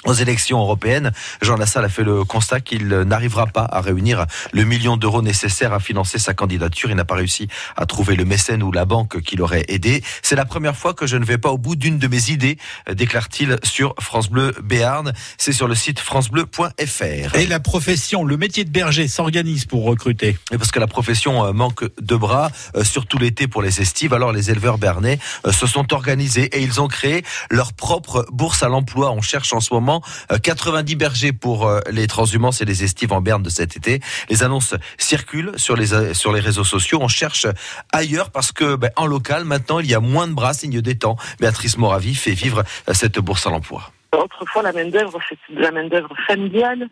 aux 0.06 0.14
élections 0.14 0.60
européennes, 0.60 1.12
Jean 1.42 1.58
Lassalle 1.58 1.86
a 1.86 1.90
fait 1.90 2.04
le 2.04 2.24
constat 2.24 2.62
qu'il 2.62 2.88
n'arrivera 2.88 3.48
pas 3.48 3.68
à 3.70 3.82
réunir 3.82 4.26
le 4.54 4.64
million 4.64 4.96
d'euros 4.96 5.22
nécessaire 5.22 5.74
à 5.74 5.80
financer 5.80 6.20
sa 6.20 6.34
candidature. 6.34 6.90
Il 6.90 6.96
n'a 6.96 7.06
pas 7.06 7.16
réussi 7.16 7.48
à 7.76 7.86
trouver 7.86 8.16
le 8.16 8.24
mécène 8.24 8.62
ou 8.62 8.72
la 8.72 8.86
banque 8.86 9.22
qui 9.22 9.36
l'aurait 9.36 9.66
aidé. 9.70 10.04
C'est 10.22 10.36
la 10.36 10.46
première 10.46 10.76
fois 10.76 10.94
que 10.94 11.08
je 11.08 11.18
ne 11.18 11.26
vais 11.26 11.40
pas 11.40 11.50
au 11.50 11.58
bout 11.58 11.76
d'une 11.76 11.98
de 11.98 12.08
mes 12.08 12.30
idées, 12.30 12.58
déclare-t-il 12.92 13.58
sur 13.64 13.96
France 14.00 14.30
Bleu 14.30 14.54
Béarn. 14.64 15.14
C'est 15.38 15.52
sur 15.52 15.68
le 15.68 15.76
site 15.76 16.00
francebleu.fr. 16.00 17.36
Et 17.36 17.48
la 17.48 17.60
profession, 17.60 18.24
le 18.24 18.38
métier 18.38 18.66
de 18.66 18.70
berger 18.70 19.08
s'organise 19.08 19.66
pour 19.66 19.84
recruter. 19.84 20.38
Et 20.52 20.58
parce 20.58 20.72
que 20.72 20.80
la 20.80 20.88
profession 20.88 21.44
euh, 21.46 21.54
manque 21.54 21.84
de 22.00 22.16
bras, 22.16 22.52
euh, 22.76 22.84
surtout 22.84 23.18
l'été 23.18 23.48
pour 23.48 23.62
les 23.62 23.82
estives, 23.82 24.14
alors 24.14 24.32
les 24.32 24.52
éleveurs 24.52 24.78
bernais 24.78 25.20
euh, 25.46 25.52
se 25.52 25.66
sont 25.66 25.94
organisés 25.94 26.46
et 26.56 26.62
ils 26.62 26.80
ont 26.82 26.88
créé 26.88 27.24
leur 27.50 27.74
propre 27.74 28.26
bourse 28.32 28.64
à 28.64 28.70
l'emploi. 28.70 29.12
On 29.12 29.22
cherche 29.22 29.54
en 29.54 29.60
ce 29.60 29.74
moment 29.74 29.87
euh, 30.32 30.38
90 30.38 30.96
bergers 30.96 31.34
pour 31.34 31.68
euh, 31.68 31.80
les 31.92 32.08
transhumances 32.08 32.62
et 32.62 32.66
les 32.66 32.84
estives 32.84 33.14
en 33.14 33.22
berne 33.22 33.44
de 33.44 33.50
cet 33.50 33.76
été. 33.78 34.00
Les 34.30 34.44
annonces 34.44 34.76
circulent 34.98 35.54
sur 35.58 35.76
les, 35.76 35.94
euh, 35.94 36.14
sur 36.14 36.32
les 36.34 36.40
réseaux 36.40 36.64
sociaux. 36.64 37.00
On 37.02 37.08
cherche 37.08 37.48
ailleurs 37.94 38.32
parce 38.32 38.52
que 38.52 38.76
ben, 38.76 38.92
en 38.96 39.06
local, 39.06 39.44
maintenant, 39.46 39.80
il 39.80 39.90
y 39.90 39.96
a 39.96 40.00
moins 40.00 40.28
de 40.28 40.34
bras, 40.34 40.54
signe 40.54 40.82
des 40.82 40.98
temps. 40.98 41.16
Béatrice 41.40 41.78
Moravi 41.78 42.16
fait 42.16 42.32
vivre 42.32 42.64
euh, 42.90 42.94
cette 42.94 43.20
bourse 43.20 43.48
à 43.48 43.50
l'emploi. 43.50 43.92
Autrefois, 44.18 44.62
la 44.64 44.72
main-d'œuvre, 44.74 45.20
c'était 45.28 45.54
de 45.60 45.62
la 45.62 45.72
main-d'œuvre 45.72 46.14
familiale. 46.28 46.88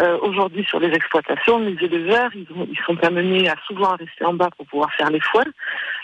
Euh, 0.00 0.18
Aujourd'hui, 0.22 0.64
sur 0.68 0.78
les 0.78 0.88
exploitations, 0.94 1.58
les 1.58 1.76
éleveurs, 1.84 2.30
ils, 2.34 2.46
ont- 2.54 2.68
ils 2.70 2.78
sont 2.86 2.96
amenés 3.04 3.48
à 3.48 3.56
souvent 3.66 3.96
rester 3.96 4.24
en 4.24 4.34
bas 4.34 4.48
pour 4.56 4.66
pouvoir 4.66 4.88
faire 4.96 5.10
les 5.10 5.20
foins. 5.20 5.42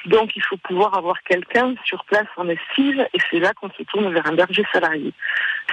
Donc, 0.06 0.36
il 0.36 0.42
faut 0.42 0.56
pouvoir 0.56 0.96
avoir 0.96 1.20
quelqu'un 1.22 1.74
sur 1.84 2.04
place 2.04 2.28
en 2.36 2.48
estive, 2.48 3.06
et 3.12 3.18
c'est 3.28 3.40
là 3.40 3.52
qu'on 3.54 3.70
se 3.70 3.82
tourne 3.82 4.12
vers 4.12 4.26
un 4.26 4.34
berger 4.34 4.64
salarié. 4.72 5.12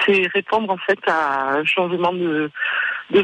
C'est 0.03 0.27
répondre 0.33 0.71
en 0.71 0.77
fait 0.77 0.99
à 1.07 1.51
un 1.51 1.65
changement 1.65 2.13
de, 2.13 2.49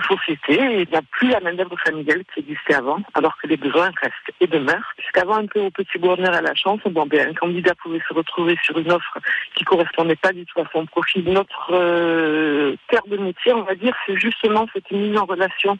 société 0.08 0.54
et 0.54 0.82
il 0.84 0.90
n'y 0.90 0.96
a 0.96 1.02
plus 1.02 1.30
la 1.30 1.40
main-d'œuvre 1.40 1.76
familiale 1.84 2.24
qui 2.32 2.42
existait 2.42 2.76
avant, 2.76 3.00
alors 3.16 3.36
que 3.42 3.48
les 3.48 3.58
besoins 3.58 3.90
restent 4.00 4.32
et 4.40 4.46
demeurent. 4.46 4.94
Puisqu'avant, 4.98 5.38
un 5.38 5.48
peu 5.48 5.62
au 5.62 5.72
petit 5.72 5.98
bonheur 5.98 6.34
à 6.34 6.42
la 6.42 6.54
chance, 6.54 6.80
bon, 6.86 7.08
ben, 7.08 7.30
un 7.30 7.34
candidat 7.34 7.74
pouvait 7.74 8.02
se 8.08 8.14
retrouver 8.14 8.56
sur 8.64 8.78
une 8.78 8.92
offre 8.92 9.18
qui 9.56 9.64
correspondait 9.64 10.16
pas 10.16 10.32
du 10.32 10.46
tout 10.46 10.60
à 10.62 10.66
son 10.72 10.86
profil. 10.86 11.24
Notre 11.24 11.74
euh, 11.74 12.76
cœur 12.90 13.02
de 13.08 13.18
métier, 13.18 13.52
on 13.54 13.64
va 13.64 13.74
dire, 13.74 13.96
c'est 14.06 14.20
justement 14.20 14.68
cette 14.74 14.92
mise 14.92 15.18
en 15.18 15.26
relation 15.26 15.80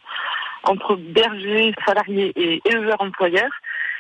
entre 0.64 0.96
bergers, 0.96 1.74
salariés 1.86 2.34
et 2.36 2.62
éleveurs 2.66 3.02
employeurs 3.02 3.52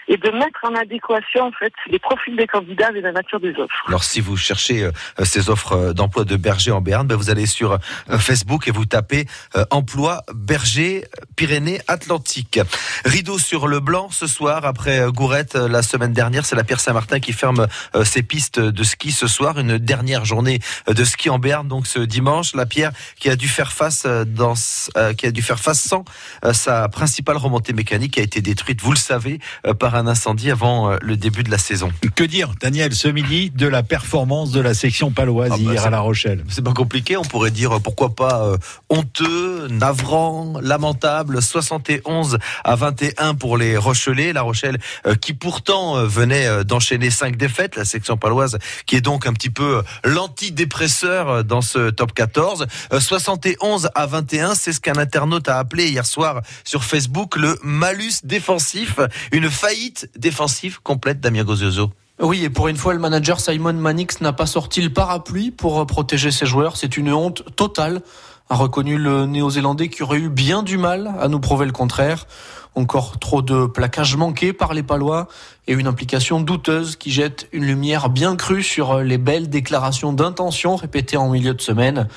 et 0.10 0.18
de 0.18 0.30
mettre 0.32 0.60
en 0.64 0.74
adéquation 0.76 1.44
en 1.46 1.52
fait 1.52 1.72
les 1.88 2.00
profils 2.00 2.36
des 2.36 2.48
candidats 2.48 2.88
avec 2.88 3.04
la 3.04 3.12
nature 3.12 3.40
des 3.40 3.52
offres. 3.52 3.86
Alors 3.88 4.04
si 4.04 4.20
vous 4.20 4.36
cherchez 4.36 4.84
euh, 4.84 4.92
ces 5.24 5.50
offres 5.50 5.74
euh, 5.74 5.94
d'emploi 5.94 6.26
de 6.26 6.36
berger 6.36 6.72
en 6.72 6.82
Béarn, 6.82 7.08
ben, 7.08 7.16
vous 7.16 7.30
allez 7.30 7.46
sur 7.46 7.74
euh, 7.74 8.18
Facebook 8.18 8.68
et 8.68 8.72
vous 8.72 8.86
tapez 8.86 9.28
euh, 9.56 9.64
emploi 9.70 10.24
berger 10.34 11.06
Pyrénées-Atlantiques. 11.36 12.60
Rideau 13.06 13.38
sur 13.38 13.68
le 13.68 13.80
blanc 13.80 14.10
ce 14.10 14.26
soir 14.28 14.66
après 14.66 15.00
euh, 15.00 15.12
Gourette 15.12 15.56
euh, 15.56 15.68
la 15.70 15.84
semaine 15.84 16.14
dernière, 16.14 16.46
c'est 16.46 16.56
la 16.56 16.64
Pierre 16.64 16.80
Saint-Martin 16.80 17.20
qui 17.20 17.32
ferme 17.32 17.68
euh, 17.96 18.04
ses 18.04 18.24
pistes 18.24 18.60
de 18.60 18.84
ski 18.84 19.12
ce 19.12 19.28
soir, 19.28 19.60
une 19.60 19.78
dernière 19.78 20.26
journée 20.26 20.60
euh, 20.90 20.94
de 20.94 21.04
ski 21.04 21.30
en 21.30 21.38
Béarn 21.38 21.68
donc 21.68 21.86
ce 21.86 22.00
dimanche. 22.00 22.56
La 22.56 22.66
Pierre 22.66 22.92
qui 23.20 23.30
a 23.30 23.36
dû 23.36 23.48
faire 23.48 23.72
face 23.72 24.04
euh, 24.08 24.26
dans 24.26 24.56
euh, 24.98 25.14
qui 25.14 25.28
a 25.28 25.32
dû 25.32 25.44
faire 25.44 25.60
face 25.60 25.82
sans 25.82 26.04
euh, 26.44 26.54
sa 26.54 26.90
principale 26.90 27.38
remontée 27.38 27.74
mécanique 27.74 28.14
qui 28.14 28.20
a 28.20 28.24
été 28.24 28.42
détruite, 28.42 28.82
vous 28.82 28.92
le 28.92 28.98
savez, 28.98 29.40
euh, 29.68 29.74
par 29.76 29.96
un 29.96 29.99
incendie 30.08 30.52
avant 30.52 30.92
euh, 30.92 30.98
le 31.02 31.18
début 31.18 31.44
de 31.44 31.52
la 31.52 31.58
saison. 31.58 31.92
Que 32.16 32.24
dire, 32.24 32.52
Daniel, 32.60 32.94
ce 32.94 33.08
midi, 33.08 33.50
de 33.50 33.68
la 33.68 33.84
performance 33.84 34.52
de 34.52 34.60
la 34.60 34.74
section 34.74 35.12
paloise 35.12 35.52
Ah 35.54 35.58
bah, 35.58 35.74
hier 35.74 35.86
à 35.86 35.90
La 35.90 36.00
Rochelle? 36.00 36.44
C'est 36.50 36.64
pas 36.64 36.74
compliqué, 36.74 37.18
on 37.18 37.24
pourrait 37.24 37.52
dire 37.52 37.78
euh, 37.78 37.80
pourquoi 37.80 38.10
pas 38.16 38.44
euh, 38.44 38.58
honteux, 38.90 39.68
navrant, 39.70 40.60
lamentable, 40.62 41.42
71 41.42 42.38
à 42.64 42.76
21 42.76 43.36
pour 43.36 43.58
les 43.58 43.78
Rochelais, 43.78 44.34
La 44.34 44.42
Rochelle 44.42 44.80
euh, 45.06 45.16
qui 45.16 45.34
pourtant 45.34 45.98
euh, 45.98 46.06
venait 46.06 46.64
d'enchaîner 46.64 47.10
cinq 47.10 47.38
défaites, 47.38 47.76
la 47.76 47.86
section 47.86 48.18
paloise 48.18 48.58
qui 48.86 48.96
est 48.96 49.02
donc 49.02 49.26
un 49.26 49.34
petit 49.34 49.50
peu 49.50 49.84
l'antidépresseur 50.04 51.44
dans 51.44 51.62
ce 51.62 51.90
top 51.90 52.14
14. 52.14 52.68
Euh, 52.94 53.00
71 53.00 53.90
à 53.96 54.06
21, 54.06 54.56
c'est 54.56 54.74
ce 54.74 54.80
qu'un 54.80 54.98
internaute 54.98 55.48
a 55.50 55.58
appelé 55.58 55.90
hier 55.90 56.06
soir 56.06 56.42
sur 56.64 56.84
Facebook 56.84 57.36
le 57.36 57.58
malus 57.64 58.22
défensif, 58.24 59.00
une 59.32 59.50
faillite 59.50 59.89
défensive 60.18 60.82
complète 60.82 61.20
Damien 61.20 61.44
Gozioso. 61.44 61.92
Oui, 62.22 62.44
et 62.44 62.50
pour 62.50 62.68
une 62.68 62.76
fois, 62.76 62.94
le 62.94 63.00
manager 63.00 63.40
Simon 63.40 63.74
Mannix 63.74 64.20
n'a 64.20 64.34
pas 64.34 64.46
sorti 64.46 64.82
le 64.82 64.90
parapluie 64.90 65.52
pour 65.52 65.80
euh, 65.80 65.86
protéger 65.86 66.32
ses 66.32 66.46
joueurs. 66.46 66.76
C'est 66.76 66.98
une 66.98 67.14
honte 67.14 67.44
totale, 67.56 68.02
a 68.50 68.56
reconnu 68.56 68.98
le 68.98 69.26
néo-zélandais 69.26 69.88
qui 69.88 70.04
aurait 70.04 70.18
eu 70.18 70.30
bien 70.30 70.62
du 70.62 70.78
mal 70.78 71.14
à 71.20 71.30
nous 71.30 71.40
prouver 71.40 71.66
le 71.66 71.72
contraire. 71.72 72.28
Encore 72.76 73.20
trop 73.20 73.42
de 73.42 73.66
plaquages 73.66 74.16
manqués 74.16 74.54
par 74.54 74.74
les 74.74 74.84
Palois 74.84 75.28
et 75.68 75.74
une 75.74 75.88
implication 75.88 76.40
douteuse 76.40 76.98
qui 76.98 77.12
jette 77.12 77.48
une 77.52 77.66
lumière 77.66 78.10
bien 78.10 78.36
crue 78.36 78.64
sur 78.64 78.92
euh, 78.92 79.04
les 79.04 79.18
belles 79.18 79.50
déclarations 79.50 80.12
d'intention 80.12 80.76
répétées 80.76 81.18
en 81.18 81.30
milieu 81.30 81.54
de 81.54 81.62
semaine. 81.62 82.08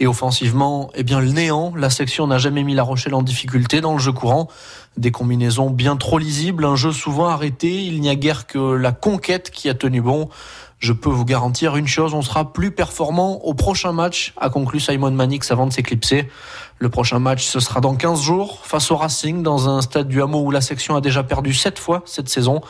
Et 0.00 0.06
offensivement, 0.06 0.90
eh 0.94 1.02
bien, 1.02 1.20
le 1.20 1.30
néant. 1.30 1.72
La 1.74 1.90
section 1.90 2.28
n'a 2.28 2.38
jamais 2.38 2.62
mis 2.62 2.74
La 2.74 2.84
Rochelle 2.84 3.14
en 3.14 3.22
difficulté 3.22 3.80
dans 3.80 3.94
le 3.94 3.98
jeu 3.98 4.12
courant. 4.12 4.48
Des 4.98 5.12
combinaisons 5.12 5.70
bien 5.70 5.96
trop 5.96 6.18
lisibles, 6.18 6.64
un 6.64 6.74
jeu 6.74 6.90
souvent 6.90 7.28
arrêté. 7.28 7.84
Il 7.84 8.00
n'y 8.00 8.08
a 8.08 8.16
guère 8.16 8.48
que 8.48 8.58
la 8.58 8.90
conquête 8.90 9.52
qui 9.52 9.68
a 9.68 9.74
tenu 9.74 10.00
bon. 10.00 10.28
Je 10.80 10.92
peux 10.92 11.08
vous 11.08 11.24
garantir 11.24 11.76
une 11.76 11.86
chose, 11.86 12.14
on 12.14 12.22
sera 12.22 12.52
plus 12.52 12.72
performant 12.72 13.44
au 13.44 13.54
prochain 13.54 13.92
match, 13.92 14.32
a 14.36 14.50
conclu 14.50 14.80
Simon 14.80 15.12
Mannix 15.12 15.50
avant 15.52 15.66
de 15.66 15.72
s'éclipser. 15.72 16.28
Le 16.80 16.88
prochain 16.88 17.18
match, 17.18 17.44
ce 17.44 17.60
sera 17.60 17.80
dans 17.80 17.96
15 17.96 18.22
jours, 18.22 18.60
face 18.64 18.90
au 18.90 18.96
Racing, 18.96 19.42
dans 19.42 19.68
un 19.68 19.82
stade 19.82 20.08
du 20.08 20.22
hameau 20.22 20.42
où 20.42 20.50
la 20.50 20.60
section 20.60 20.94
a 20.94 21.00
déjà 21.00 21.22
perdu 21.22 21.52
7 21.52 21.78
fois 21.78 22.02
cette 22.06 22.28
saison. 22.28 22.60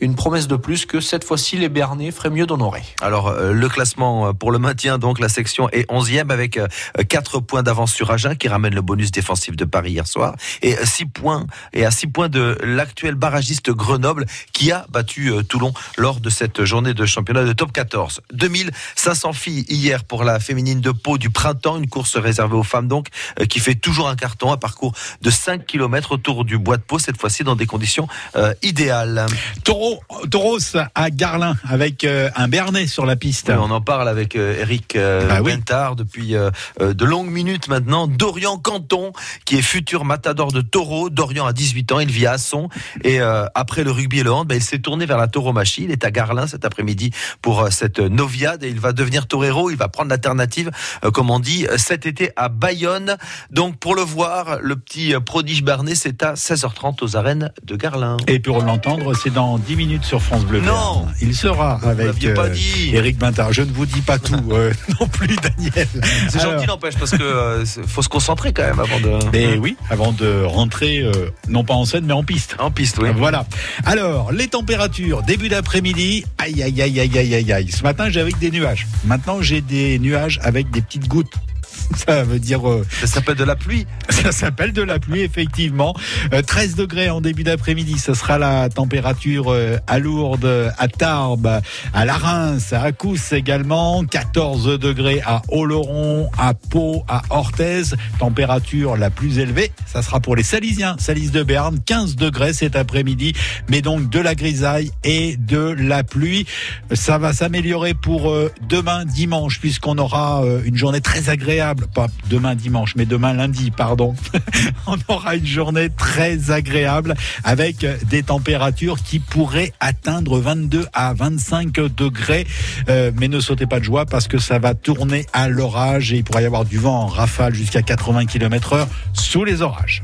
Une 0.00 0.14
promesse 0.14 0.46
de 0.46 0.56
plus 0.56 0.86
que 0.86 1.00
cette 1.00 1.24
fois-ci, 1.24 1.56
les 1.56 1.68
Béarnais 1.68 2.10
feraient 2.10 2.30
mieux 2.30 2.46
d'honorer. 2.46 2.82
Alors, 3.00 3.28
euh, 3.28 3.52
le 3.52 3.68
classement 3.68 4.28
euh, 4.28 4.32
pour 4.32 4.52
le 4.52 4.58
maintien, 4.58 4.98
donc 4.98 5.18
la 5.18 5.28
section 5.28 5.68
est 5.70 5.90
11e 5.90 6.30
avec 6.30 6.60
4 7.08 7.40
points 7.40 7.62
d'avance 7.62 7.92
sur 7.92 8.10
Agen 8.10 8.36
qui 8.36 8.48
ramène 8.48 8.74
le 8.74 8.82
bonus 8.82 9.10
défensif 9.10 9.56
de 9.56 9.64
Paris 9.64 9.92
hier 9.92 10.06
soir 10.06 10.36
et 10.62 10.76
6 10.84 11.06
points 11.06 11.46
et 11.72 11.84
à 11.84 11.90
6 11.90 12.06
points 12.08 12.28
de 12.28 12.58
l'actuel 12.62 13.14
barragiste 13.14 13.70
Grenoble 13.70 14.26
qui 14.52 14.72
a 14.72 14.86
battu 14.90 15.32
euh, 15.32 15.42
Toulon 15.42 15.72
lors 15.96 16.20
de 16.20 16.30
cette 16.30 16.64
journée 16.64 16.94
de 16.94 17.06
championnat 17.06 17.44
de 17.44 17.52
top 17.52 17.72
14. 17.72 18.20
2500 18.32 19.32
filles 19.32 19.64
hier 19.68 20.04
pour 20.04 20.24
la 20.24 20.40
féminine 20.40 20.80
de 20.80 20.90
Pau 20.90 21.18
du 21.18 21.30
printemps, 21.30 21.76
une 21.76 21.88
course 21.88 22.16
réservée 22.16 22.56
aux 22.56 22.62
femmes 22.62 22.88
donc 22.88 23.08
euh, 23.40 23.44
qui 23.56 23.60
fait 23.60 23.74
toujours 23.74 24.06
un 24.10 24.16
carton, 24.16 24.52
un 24.52 24.58
parcours 24.58 24.92
de 25.22 25.30
5 25.30 25.64
km 25.64 26.12
autour 26.12 26.44
du 26.44 26.58
bois 26.58 26.76
de 26.76 26.82
Pau 26.82 26.98
cette 26.98 27.18
fois-ci 27.18 27.42
dans 27.42 27.56
des 27.56 27.64
conditions 27.64 28.06
euh, 28.36 28.52
idéales. 28.60 29.24
Taureau, 29.64 30.02
Tauros 30.30 30.76
à 30.94 31.08
Garlin 31.08 31.56
avec 31.66 32.04
euh, 32.04 32.28
un 32.36 32.48
Bernet 32.48 32.86
sur 32.86 33.06
la 33.06 33.16
piste. 33.16 33.48
Oui, 33.48 33.54
on 33.58 33.70
en 33.70 33.80
parle 33.80 34.10
avec 34.10 34.36
euh, 34.36 34.60
Eric 34.60 34.94
euh, 34.94 35.26
Bah 35.26 35.40
oui. 35.42 35.52
Bentard 35.52 35.96
depuis 35.96 36.34
de 36.34 37.04
longues 37.06 37.30
minutes 37.30 37.68
maintenant. 37.68 38.06
Dorian 38.06 38.58
Canton, 38.58 39.14
qui 39.46 39.56
est 39.56 39.62
futur 39.62 40.04
matador 40.04 40.52
de 40.52 40.60
taureau. 40.60 41.08
Dorian 41.08 41.46
a 41.46 41.54
18 41.54 41.92
ans, 41.92 42.00
il 42.00 42.10
vit 42.10 42.26
à 42.26 42.32
Asson. 42.32 42.68
Et 43.04 43.20
après 43.54 43.84
le 43.84 43.90
rugby 43.90 44.18
et 44.18 44.22
le 44.22 44.32
hand, 44.32 44.46
bah, 44.46 44.56
il 44.56 44.62
s'est 44.62 44.80
tourné 44.80 45.06
vers 45.06 45.16
la 45.16 45.28
tauromachie. 45.28 45.84
Il 45.84 45.90
est 45.90 46.04
à 46.04 46.10
Garlin 46.10 46.46
cet 46.46 46.66
après-midi 46.66 47.10
pour 47.40 47.68
cette 47.70 48.00
noviade 48.00 48.64
et 48.64 48.68
il 48.68 48.80
va 48.80 48.92
devenir 48.92 49.26
torero. 49.26 49.70
Il 49.70 49.78
va 49.78 49.88
prendre 49.88 50.10
l'alternative, 50.10 50.70
comme 51.14 51.30
on 51.30 51.40
dit, 51.40 51.66
cet 51.78 52.04
été 52.04 52.32
à 52.36 52.50
Bayonne. 52.50 53.16
Donc 53.50 53.76
pour 53.78 53.94
le 53.94 54.02
voir, 54.02 54.58
le 54.60 54.76
petit 54.76 55.14
euh, 55.14 55.20
prodige 55.20 55.62
Barnet, 55.62 55.94
c'est 55.94 56.22
à 56.22 56.34
16h30 56.34 57.02
aux 57.02 57.16
arènes 57.16 57.52
de 57.64 57.76
Garlin. 57.76 58.16
Et 58.26 58.38
pour 58.38 58.62
l'entendre, 58.62 59.14
c'est 59.14 59.32
dans 59.32 59.58
10 59.58 59.76
minutes 59.76 60.04
sur 60.04 60.22
France 60.22 60.44
Bleu. 60.44 60.60
Non. 60.60 61.06
Il 61.20 61.34
sera 61.34 61.80
avec 61.82 62.34
pas 62.34 62.48
dit. 62.48 62.90
Eric 62.92 63.18
Bintard. 63.18 63.52
Je 63.52 63.62
ne 63.62 63.72
vous 63.72 63.86
dis 63.86 64.00
pas 64.00 64.18
tout 64.18 64.34
euh, 64.50 64.72
non 65.00 65.06
plus, 65.06 65.36
Daniel. 65.36 65.88
C'est 66.28 66.40
gentil 66.40 66.66
n'empêche 66.66 66.96
parce 66.96 67.12
que 67.12 67.22
euh, 67.22 67.64
faut 67.86 68.02
se 68.02 68.08
concentrer 68.08 68.52
quand 68.52 68.64
même 68.64 68.80
avant 68.80 69.00
de. 69.00 69.30
Mais 69.32 69.56
oui, 69.56 69.76
avant 69.90 70.12
de 70.12 70.42
rentrer, 70.42 71.00
euh, 71.00 71.30
non 71.48 71.64
pas 71.64 71.74
en 71.74 71.84
scène, 71.84 72.04
mais 72.06 72.12
en 72.12 72.24
piste. 72.24 72.56
En 72.58 72.70
piste, 72.70 72.98
oui. 73.00 73.08
Voilà. 73.16 73.46
Alors, 73.84 74.32
les 74.32 74.48
températures, 74.48 75.22
début 75.22 75.48
d'après-midi, 75.48 76.24
aïe, 76.38 76.62
aïe, 76.62 76.82
aïe, 76.82 77.00
aïe, 77.00 77.18
aïe, 77.18 77.34
aïe, 77.34 77.52
aïe. 77.52 77.70
Ce 77.70 77.82
matin, 77.82 78.08
j'ai 78.10 78.20
avec 78.20 78.38
des 78.38 78.50
nuages. 78.50 78.86
Maintenant, 79.04 79.40
j'ai 79.40 79.60
des 79.60 79.98
nuages 79.98 80.40
avec 80.42 80.70
des 80.70 80.80
petites 80.80 81.08
gouttes. 81.08 81.34
Ça 82.06 82.22
veut 82.24 82.38
dire. 82.38 82.68
euh, 82.68 82.84
Ça 83.00 83.06
s'appelle 83.06 83.36
de 83.36 83.44
la 83.44 83.56
pluie. 83.56 83.86
ça 84.08 84.32
s'appelle 84.32 84.72
de 84.72 84.82
la 84.82 84.98
pluie, 84.98 85.20
effectivement. 85.20 85.94
Euh, 86.32 86.42
13 86.42 86.74
degrés 86.76 87.10
en 87.10 87.20
début 87.20 87.44
d'après-midi. 87.44 87.98
Ce 87.98 88.14
sera 88.14 88.38
la 88.38 88.68
température 88.68 89.52
euh, 89.52 89.76
à 89.86 89.98
Lourdes, 89.98 90.72
à 90.78 90.88
Tarbes, 90.88 91.60
à 91.94 92.04
La 92.04 92.14
Reims, 92.14 92.72
à 92.72 92.92
Cousse 92.92 93.32
également. 93.32 94.04
14 94.04 94.78
degrés 94.78 95.20
à 95.24 95.42
Oloron, 95.48 96.28
à 96.38 96.54
Pau, 96.54 97.04
à 97.08 97.22
Orthez. 97.30 97.82
Température 98.18 98.96
la 98.96 99.10
plus 99.10 99.38
élevée. 99.38 99.72
Ça 99.86 100.02
sera 100.02 100.20
pour 100.20 100.36
les 100.36 100.42
Salisiens. 100.42 100.96
Salis 100.98 101.30
de 101.30 101.42
Berne. 101.42 101.78
15 101.84 102.16
degrés 102.16 102.52
cet 102.52 102.76
après-midi. 102.76 103.32
Mais 103.68 103.82
donc 103.82 104.10
de 104.10 104.20
la 104.20 104.34
grisaille 104.34 104.90
et 105.04 105.36
de 105.36 105.74
la 105.78 106.02
pluie. 106.04 106.46
Ça 106.92 107.18
va 107.18 107.32
s'améliorer 107.32 107.94
pour 107.94 108.30
euh, 108.30 108.52
demain 108.68 109.04
dimanche 109.04 109.60
puisqu'on 109.60 109.98
aura 109.98 110.42
une 110.64 110.76
journée 110.76 111.00
très 111.00 111.28
agréable. 111.28 111.65
Pas 111.74 112.06
demain 112.28 112.54
dimanche, 112.54 112.94
mais 112.96 113.06
demain 113.06 113.32
lundi, 113.32 113.70
pardon. 113.70 114.14
on 114.86 114.96
aura 115.08 115.36
une 115.36 115.46
journée 115.46 115.88
très 115.90 116.50
agréable 116.50 117.14
avec 117.44 117.86
des 118.08 118.22
températures 118.22 119.02
qui 119.02 119.18
pourraient 119.18 119.72
atteindre 119.80 120.38
22 120.38 120.86
à 120.92 121.14
25 121.14 121.72
degrés. 121.96 122.46
Euh, 122.88 123.10
mais 123.18 123.28
ne 123.28 123.40
sautez 123.40 123.66
pas 123.66 123.78
de 123.78 123.84
joie 123.84 124.06
parce 124.06 124.28
que 124.28 124.38
ça 124.38 124.58
va 124.58 124.74
tourner 124.74 125.26
à 125.32 125.48
l'orage 125.48 126.12
et 126.12 126.16
il 126.16 126.24
pourrait 126.24 126.42
y 126.42 126.46
avoir 126.46 126.64
du 126.64 126.78
vent 126.78 127.02
en 127.02 127.06
rafale 127.06 127.54
jusqu'à 127.54 127.82
80 127.82 128.26
km 128.26 128.72
heure 128.74 128.88
sous 129.12 129.44
les 129.44 129.62
orages. 129.62 130.02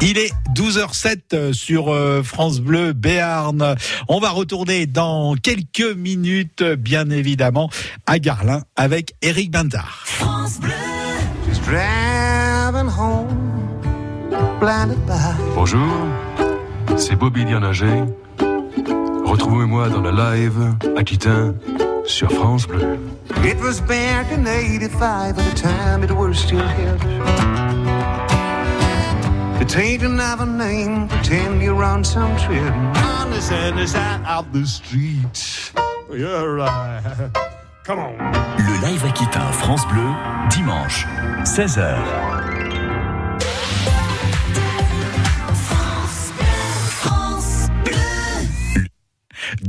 Il 0.00 0.16
est 0.16 0.32
12h07 0.54 1.52
sur 1.52 1.92
euh, 1.92 2.22
France 2.22 2.60
Bleu 2.60 2.92
Béarn. 2.92 3.74
On 4.08 4.20
va 4.20 4.30
retourner 4.30 4.86
dans 4.86 5.34
quelques 5.34 5.96
minutes, 5.96 6.62
bien 6.62 7.10
évidemment, 7.10 7.68
à 8.06 8.18
Garlin 8.18 8.62
avec 8.76 9.14
Eric 9.22 9.50
Bintard. 9.50 10.04
Just 11.48 11.62
driving 11.64 12.88
home, 12.88 13.26
blinded 14.60 14.98
by. 15.06 15.12
Bonjour, 15.54 15.88
c'est 16.96 17.16
Bobby 17.16 17.44
Dianager. 17.44 18.06
Retrouvez-moi 19.24 19.88
dans 19.88 20.00
le 20.00 20.10
live 20.10 20.74
Aquitain 20.96 21.54
sur 22.06 22.30
France 22.30 22.66
Bleu. 22.66 22.98
It 23.44 23.60
was 23.60 23.80
back 23.80 24.26
in 24.32 24.44
85 24.44 25.38
at 25.38 25.42
the 25.42 25.54
time 25.54 26.02
it 26.02 26.10
was 26.10 26.34
still 26.34 26.60
hip. 26.60 28.27
The 29.58 29.64
tainting 29.64 30.20
of 30.20 30.40
a 30.40 30.46
name, 30.46 31.08
pretend 31.08 31.60
you're 31.62 31.82
on 31.82 32.04
some 32.04 32.36
trip. 32.38 32.72
On 32.72 33.30
the 33.30 33.38
other 33.38 33.86
side 33.86 34.24
of 34.24 34.52
the 34.52 34.64
street. 34.64 35.72
You're 36.10 36.54
right. 36.54 37.30
Le 37.88 38.80
live 38.82 39.02
Aquitain 39.02 39.52
France 39.54 39.84
Bleu, 39.86 40.14
dimanche, 40.50 41.04
16h. 41.44 42.57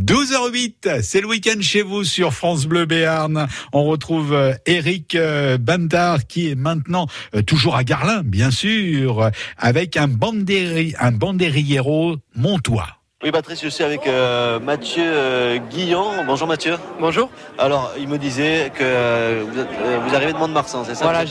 12h08, 0.09 1.03
c'est 1.03 1.21
le 1.21 1.27
week-end 1.27 1.61
chez 1.61 1.83
vous 1.83 2.03
sur 2.03 2.33
France 2.33 2.65
Bleu 2.65 2.85
Béarn. 2.87 3.45
On 3.73 3.83
retrouve 3.83 4.33
euh, 4.33 4.53
Eric 4.65 5.13
euh, 5.13 5.59
Bantard 5.59 6.25
qui 6.25 6.49
est 6.49 6.55
maintenant 6.55 7.05
euh, 7.35 7.43
toujours 7.43 7.75
à 7.75 7.83
Garlin, 7.83 8.23
bien 8.25 8.49
sûr, 8.49 9.29
avec 9.59 9.97
un, 9.97 10.07
bandéri, 10.07 10.95
un 10.99 11.11
bandérillero 11.11 12.15
montois. 12.35 12.87
Oui, 13.23 13.29
Patrice, 13.29 13.61
je 13.63 13.67
suis 13.69 13.83
avec 13.83 14.07
euh, 14.07 14.59
Mathieu 14.59 15.03
euh, 15.05 15.59
Guillon. 15.69 16.07
Bonjour 16.25 16.47
Mathieu. 16.47 16.77
Bonjour. 16.99 17.29
Alors, 17.59 17.91
il 17.99 18.07
me 18.07 18.17
disait 18.17 18.71
que 18.73 18.81
euh, 18.81 19.43
vous, 19.47 19.59
êtes- 19.59 19.67
euh, 19.83 19.99
vous 20.07 20.15
arrivez 20.15 20.33
de 20.33 20.37
Mont-de-Marsan, 20.39 20.85
c'est 20.85 20.95
ça 20.95 21.03
Voilà, 21.03 21.23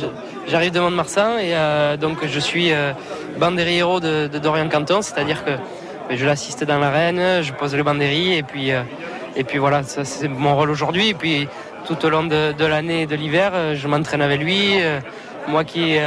j'arrive 0.47 0.70
de 0.70 0.79
Mont-de-Marsan 0.79 1.39
et 1.39 1.57
euh, 1.57 1.97
donc 1.97 2.18
je 2.24 2.39
suis 2.39 2.70
euh, 2.72 2.93
bandérillero 3.41 3.99
de, 3.99 4.29
de 4.29 4.39
Dorian 4.39 4.68
Canton, 4.68 5.03
c'est-à-dire 5.03 5.45
que 5.45 5.51
je 6.17 6.27
l'assiste 6.27 6.65
dans 6.65 6.79
l'arène, 6.79 7.43
je 7.43 7.53
pose 7.53 7.75
le 7.75 7.83
bandéri 7.83 8.35
et 8.35 8.43
puis, 8.43 8.73
euh, 8.73 8.83
et 9.37 9.45
puis 9.45 9.59
voilà, 9.59 9.83
ça 9.83 10.05
c'est 10.05 10.29
mon 10.29 10.57
rôle 10.57 10.71
aujourd'hui. 10.71 11.09
Et 11.09 11.15
puis 11.15 11.49
tout 11.87 12.05
au 12.05 12.09
long 12.11 12.25
de, 12.25 12.53
de 12.53 12.65
l'année 12.65 13.03
et 13.03 13.07
de 13.07 13.15
l'hiver, 13.15 13.53
euh, 13.55 13.75
je 13.75 13.87
m'entraîne 13.89 14.23
avec 14.23 14.41
lui. 14.41 14.81
euh, 14.81 15.01
moi 15.47 15.65
qui 15.65 15.95
est 15.95 16.03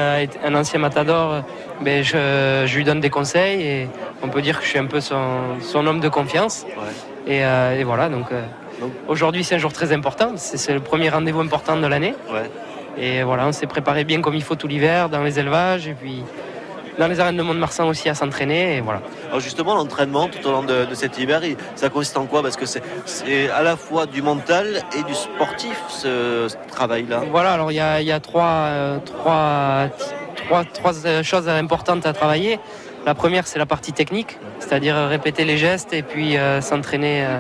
un 0.46 0.54
ancien 0.54 0.78
matador, 0.78 1.44
ben, 1.82 2.04
je, 2.04 2.64
je 2.68 2.78
lui 2.78 2.84
donne 2.84 3.00
des 3.00 3.10
conseils 3.10 3.62
et 3.62 3.88
on 4.22 4.28
peut 4.28 4.42
dire 4.44 4.60
que 4.60 4.64
je 4.64 4.70
suis 4.70 4.78
un 4.78 4.86
peu 4.86 5.02
son, 5.02 5.60
son 5.62 5.88
homme 5.88 6.00
de 6.00 6.10
confiance. 6.10 6.64
Et, 7.26 7.40
et 7.40 7.84
voilà, 7.84 8.08
donc 8.10 8.28
aujourd'hui 9.08 9.44
c'est 9.44 9.56
un 9.56 9.58
jour 9.58 9.74
très 9.74 9.94
important, 9.94 10.34
c'est 10.36 10.58
c'est 10.58 10.76
le 10.76 10.80
premier 10.80 11.10
rendez-vous 11.10 11.40
important 11.42 11.76
de 11.76 11.88
l'année. 11.88 12.14
Et 13.00 13.24
voilà, 13.24 13.48
on 13.48 13.52
s'est 13.52 13.66
préparé 13.66 14.04
bien 14.04 14.22
comme 14.22 14.36
il 14.36 14.44
faut 14.44 14.54
tout 14.54 14.68
l'hiver 14.68 15.10
dans 15.10 15.24
les 15.24 15.40
élevages 15.40 15.88
et 15.88 15.96
puis 15.96 16.24
dans 17.00 17.08
les 17.08 17.20
arènes 17.20 17.38
de 17.38 17.44
Mont-de-Marsan 17.44 17.88
aussi 17.88 18.10
à 18.10 18.16
s'entraîner. 18.16 18.78
Et 18.78 18.82
voilà. 18.82 19.02
Alors 19.28 19.40
justement, 19.40 19.76
l'entraînement 19.76 20.28
tout 20.28 20.46
au 20.48 20.52
long 20.52 20.64
de, 20.64 20.86
de 20.86 20.96
cet 20.96 21.18
hiver, 21.20 21.42
ça 21.76 21.90
consiste 21.90 22.18
en 22.18 22.26
quoi? 22.26 22.42
Parce 22.42 22.56
que 22.58 22.66
c'est- 22.66 22.82
à 23.50 23.64
la 23.64 23.76
fois 23.78 24.06
du 24.06 24.22
mental 24.22 24.82
et 24.98 25.04
du 25.04 25.14
sportif, 25.16 25.82
ce, 25.90 26.48
ce 26.50 26.56
travail-là. 26.72 27.22
Voilà, 27.32 27.54
alors 27.54 27.72
il 27.72 27.76
y 27.76 27.80
a, 27.80 28.02
y 28.02 28.12
a 28.12 28.20
trois, 28.20 28.44
euh, 28.44 28.98
trois, 29.06 29.88
trois, 30.36 30.64
trois, 30.66 31.06
euh, 31.06 31.24
choses 31.24 31.48
importantes 31.50 32.06
à 32.06 32.14
travailler. 32.14 32.60
La 33.06 33.16
première, 33.16 33.48
c'est 33.48 33.58
la 33.60 33.66
partie 33.66 33.94
technique, 33.94 34.38
c'est-à-dire 34.60 34.96
répéter 34.96 35.44
les 35.44 35.58
gestes 35.58 35.92
et 35.94 36.04
puis 36.04 36.38
euh, 36.38 36.62
s'entraîner. 36.62 37.26
euh, 37.26 37.40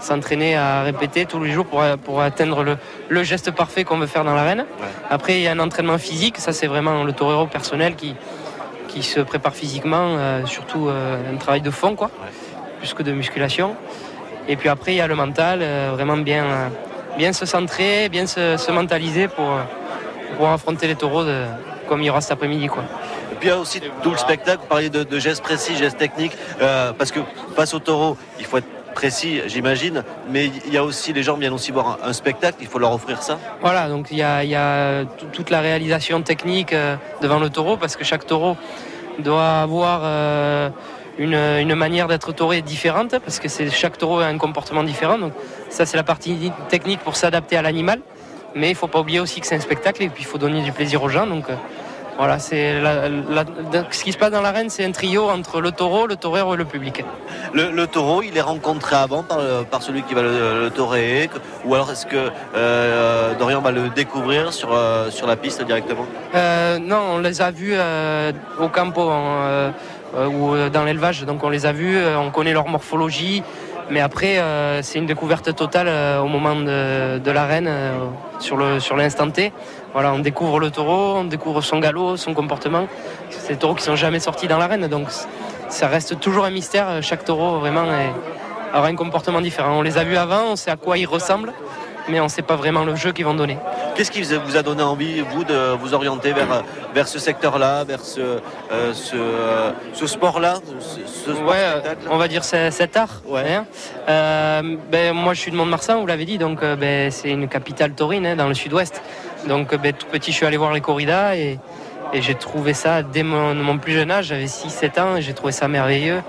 s'entraîner 0.00 0.54
à 0.56 0.82
répéter 0.84 1.26
tous 1.26 1.42
les 1.42 1.50
jours 1.50 1.66
pour, 1.66 1.82
pour 2.04 2.20
atteindre 2.22 2.62
le, 2.62 2.76
le 3.08 3.22
geste 3.24 3.50
parfait 3.50 3.82
qu'on 3.82 3.98
veut 3.98 4.06
faire 4.06 4.22
dans 4.22 4.32
l'arène. 4.36 4.64
Après, 5.10 5.38
il 5.38 5.42
y 5.42 5.48
a 5.48 5.50
un 5.50 5.58
entraînement 5.58 5.98
physique, 5.98 6.38
ça 6.38 6.52
c'est 6.52 6.68
vraiment 6.68 7.02
le 7.02 7.12
torero 7.12 7.46
personnel 7.48 7.96
qui, 7.96 8.14
qui 8.98 9.04
se 9.04 9.20
prépare 9.20 9.54
physiquement, 9.54 10.16
euh, 10.16 10.44
surtout 10.46 10.88
euh, 10.88 11.32
un 11.32 11.36
travail 11.36 11.60
de 11.60 11.70
fond, 11.70 11.94
quoi, 11.94 12.10
plus 12.78 12.94
que 12.94 13.02
de 13.04 13.12
musculation. 13.12 13.76
Et 14.48 14.56
puis 14.56 14.68
après, 14.68 14.92
il 14.94 14.96
y 14.96 15.00
a 15.00 15.06
le 15.06 15.14
mental, 15.14 15.60
euh, 15.62 15.90
vraiment 15.92 16.16
bien, 16.16 16.44
bien 17.16 17.32
se 17.32 17.46
centrer, 17.46 18.08
bien 18.08 18.26
se, 18.26 18.56
se 18.56 18.70
mentaliser 18.72 19.28
pour, 19.28 19.46
pour 19.46 20.30
pouvoir 20.36 20.52
affronter 20.54 20.86
les 20.88 20.96
taureaux 20.96 21.24
de- 21.24 21.44
comme 21.88 22.00
il 22.02 22.06
y 22.06 22.10
aura 22.10 22.20
cet 22.20 22.32
après-midi. 22.32 22.66
Quoi. 22.66 22.82
Et 23.32 23.34
puis 23.36 23.48
il 23.48 23.52
y 23.52 23.54
a 23.54 23.58
aussi 23.58 23.80
tout 24.02 24.10
le 24.10 24.16
spectacle, 24.16 24.58
vous 24.62 24.66
parliez 24.66 24.90
de, 24.90 25.04
de 25.04 25.18
gestes 25.18 25.42
précis, 25.42 25.76
gestes 25.76 25.98
techniques, 25.98 26.36
parce 26.98 27.12
que 27.12 27.20
face 27.56 27.72
au 27.74 27.78
taureau, 27.78 28.16
il 28.38 28.44
faut 28.46 28.58
être 28.58 28.66
précis, 28.98 29.42
j'imagine, 29.46 30.02
mais 30.28 30.50
il 30.66 30.72
y 30.72 30.76
a 30.76 30.82
aussi, 30.82 31.12
les 31.12 31.22
gens 31.22 31.36
viennent 31.36 31.52
aussi 31.52 31.70
voir 31.70 31.98
un, 32.02 32.12
spectacle, 32.12 32.56
il 32.60 32.66
faut 32.66 32.80
leur 32.80 32.92
offrir 32.92 33.22
ça. 33.22 33.38
Voilà, 33.60 33.88
donc 33.88 34.08
il 34.10 34.18
y 34.18 34.24
a, 34.24 34.42
y 34.42 35.06
toute 35.32 35.50
la 35.50 35.60
réalisation 35.60 36.20
technique 36.22 36.72
euh, 36.72 36.96
devant 37.22 37.38
le 37.38 37.48
taureau, 37.48 37.76
parce 37.76 37.94
que 37.94 38.02
chaque 38.02 38.26
taureau 38.26 38.56
doit 39.20 39.60
avoir 39.60 40.00
euh, 40.02 40.70
une, 41.16 41.74
manière 41.76 42.08
d'être 42.08 42.32
tauré 42.32 42.60
différente, 42.60 43.16
parce 43.20 43.38
que 43.38 43.48
chaque 43.70 43.98
taureau 43.98 44.18
a 44.18 44.26
un 44.26 44.36
comportement 44.36 44.82
différent. 44.82 45.18
Donc 45.18 45.32
ça, 45.68 45.86
c'est 45.86 45.96
la 45.96 46.02
partie 46.02 46.50
technique 46.68 46.98
pour 46.98 47.14
s'adapter 47.14 47.56
à 47.56 47.62
l'animal. 47.62 48.00
Mais 48.56 48.68
il 48.68 48.74
faut 48.74 48.88
pas 48.88 48.98
oublier 48.98 49.20
aussi 49.20 49.40
que 49.40 49.46
c'est 49.46 49.54
un 49.54 49.60
spectacle 49.60 50.02
et 50.02 50.08
puis 50.08 50.24
il 50.24 50.26
faut 50.26 50.38
donner 50.38 50.60
du 50.62 50.72
plaisir 50.72 51.04
aux 51.04 51.08
gens. 51.08 51.28
Donc 51.28 51.48
euh, 51.48 51.54
voilà, 52.18 52.38
c'est 52.40 52.80
la- 52.80 53.08
la- 53.08 53.44
ce 53.90 54.02
qui 54.04 54.12
se 54.12 54.18
passe 54.18 54.32
dans 54.32 54.40
l'arène, 54.42 54.68
c'est 54.70 54.84
un 54.84 54.90
trio 54.90 55.28
entre 55.30 55.60
le 55.60 55.70
taureau, 55.70 56.06
le 56.08 56.16
torero 56.16 56.54
et 56.54 56.56
le 56.56 56.64
public. 56.64 57.04
Le, 57.54 57.70
le 57.70 57.86
taureau, 57.86 58.22
il 58.22 58.36
est 58.36 58.40
rencontré 58.42 58.96
avant 58.96 59.22
par, 59.22 59.82
celui 59.82 60.02
qui 60.02 60.14
va 60.14 60.22
le, 60.22 60.64
le 60.64 60.70
taurer, 60.70 61.30
ou 61.64 61.74
alors 61.76 61.90
est-ce 61.92 62.06
que 62.06 62.30
euh, 62.56 63.34
Dorian 63.38 63.60
va 63.60 63.70
le 63.70 63.88
découvrir 63.90 64.52
sur, 64.52 64.70
euh, 64.72 65.10
sur 65.10 65.28
la 65.28 65.36
piste 65.36 65.62
directement? 65.64 66.06
Euh, 66.34 66.78
non, 66.80 67.02
on 67.14 67.18
les 67.20 67.40
a 67.40 67.52
vus 67.52 67.74
euh, 67.74 68.32
au 68.58 68.68
campo 68.68 69.02
en, 69.02 69.70
ou 70.32 70.56
dans 70.72 70.84
l'élevage, 70.84 71.22
donc 71.24 71.44
on 71.44 71.50
les 71.50 71.66
a 71.66 71.72
vus, 71.72 71.96
on 72.16 72.30
connaît 72.30 72.52
leur 72.52 72.66
morphologie, 72.66 73.42
mais 73.90 74.00
après 74.00 74.38
euh, 74.38 74.82
c'est 74.82 74.98
une 74.98 75.06
découverte 75.06 75.54
totale 75.54 75.88
euh, 75.88 76.20
au 76.20 76.26
moment 76.26 76.56
de, 76.56 77.30
l'arène, 77.30 77.66
euh, 77.68 78.08
sur 78.38 78.96
l'instant 78.96 79.30
T. 79.30 79.52
On 79.94 80.18
découvre 80.20 80.60
le 80.60 80.70
taureau, 80.70 81.16
on 81.16 81.24
découvre 81.24 81.60
son 81.60 81.80
galop, 81.80 82.16
son 82.16 82.32
comportement. 82.32 82.86
C'est 83.30 83.54
des 83.54 83.58
taureaux 83.58 83.74
qui 83.74 83.82
sont 83.82 83.96
jamais 83.96 84.20
sortis 84.20 84.46
dans 84.46 84.58
l'arène, 84.58 84.86
donc 84.86 85.08
ça 85.68 85.88
reste 85.88 86.20
toujours 86.20 86.44
un 86.44 86.50
mystère. 86.50 87.02
Chaque 87.02 87.24
taureau 87.24 87.58
vraiment 87.58 87.84
aura 88.74 88.86
un 88.86 88.94
comportement 88.94 89.40
différent. 89.40 89.78
On 89.78 89.82
les 89.82 89.98
a 89.98 90.04
vus 90.04 90.16
avant, 90.16 90.52
on 90.52 90.56
sait 90.56 90.70
à 90.70 90.76
quoi 90.76 90.98
ils 90.98 91.06
ressemblent, 91.06 91.52
mais 92.08 92.20
on 92.20 92.24
ne 92.24 92.28
sait 92.28 92.42
pas 92.42 92.56
vraiment 92.56 92.84
le 92.84 92.96
jeu 92.96 93.12
qu'ils 93.12 93.24
vont 93.24 93.34
donner. 93.34 93.58
Qu'est-ce 93.94 94.10
qui 94.10 94.22
vous 94.22 94.56
a 94.56 94.62
donné 94.62 94.82
envie, 94.82 95.20
vous, 95.20 95.44
de 95.44 95.72
vous 95.76 95.94
orienter 95.94 96.32
vers, 96.32 96.62
vers 96.94 97.08
ce 97.08 97.18
secteur-là, 97.18 97.84
vers 97.84 98.00
ce, 98.00 98.20
euh, 98.20 98.92
ce, 98.94 99.16
euh, 99.16 99.70
ce 99.92 100.06
sport-là 100.06 100.54
ce, 100.78 101.00
ce 101.06 101.34
sport 101.34 101.48
Ouais, 101.50 101.70
spectacle 101.70 102.08
on 102.10 102.16
va 102.16 102.28
dire 102.28 102.44
cet 102.44 102.96
art. 102.96 103.22
hein. 103.34 103.64
Euh, 104.08 104.76
ben, 104.90 105.12
moi, 105.14 105.34
je 105.34 105.40
suis 105.40 105.50
de 105.50 105.56
Mont-de-Marsan, 105.56 106.00
vous 106.00 106.06
l'avez 106.06 106.24
dit, 106.24 106.38
donc 106.38 106.60
ben, 106.64 107.10
c'est 107.10 107.30
une 107.30 107.48
capitale 107.48 107.92
taurine 107.92 108.26
hein, 108.26 108.36
dans 108.36 108.48
le 108.48 108.54
sud-ouest. 108.54 109.02
Donc, 109.48 109.74
ben, 109.76 109.92
tout 109.92 110.06
petit, 110.06 110.30
je 110.32 110.36
suis 110.36 110.46
allé 110.46 110.56
voir 110.56 110.72
les 110.72 110.80
corridas 110.80 111.34
et, 111.36 111.58
et 112.12 112.22
j'ai 112.22 112.34
trouvé 112.34 112.74
ça 112.74 113.02
dès 113.02 113.22
mon, 113.22 113.54
mon 113.54 113.78
plus 113.78 113.92
jeune 113.92 114.10
âge. 114.10 114.26
J'avais 114.26 114.46
6-7 114.46 115.00
ans 115.00 115.16
et 115.16 115.22
j'ai 115.22 115.34
trouvé 115.34 115.52
ça 115.52 115.68
merveilleux. 115.68 116.22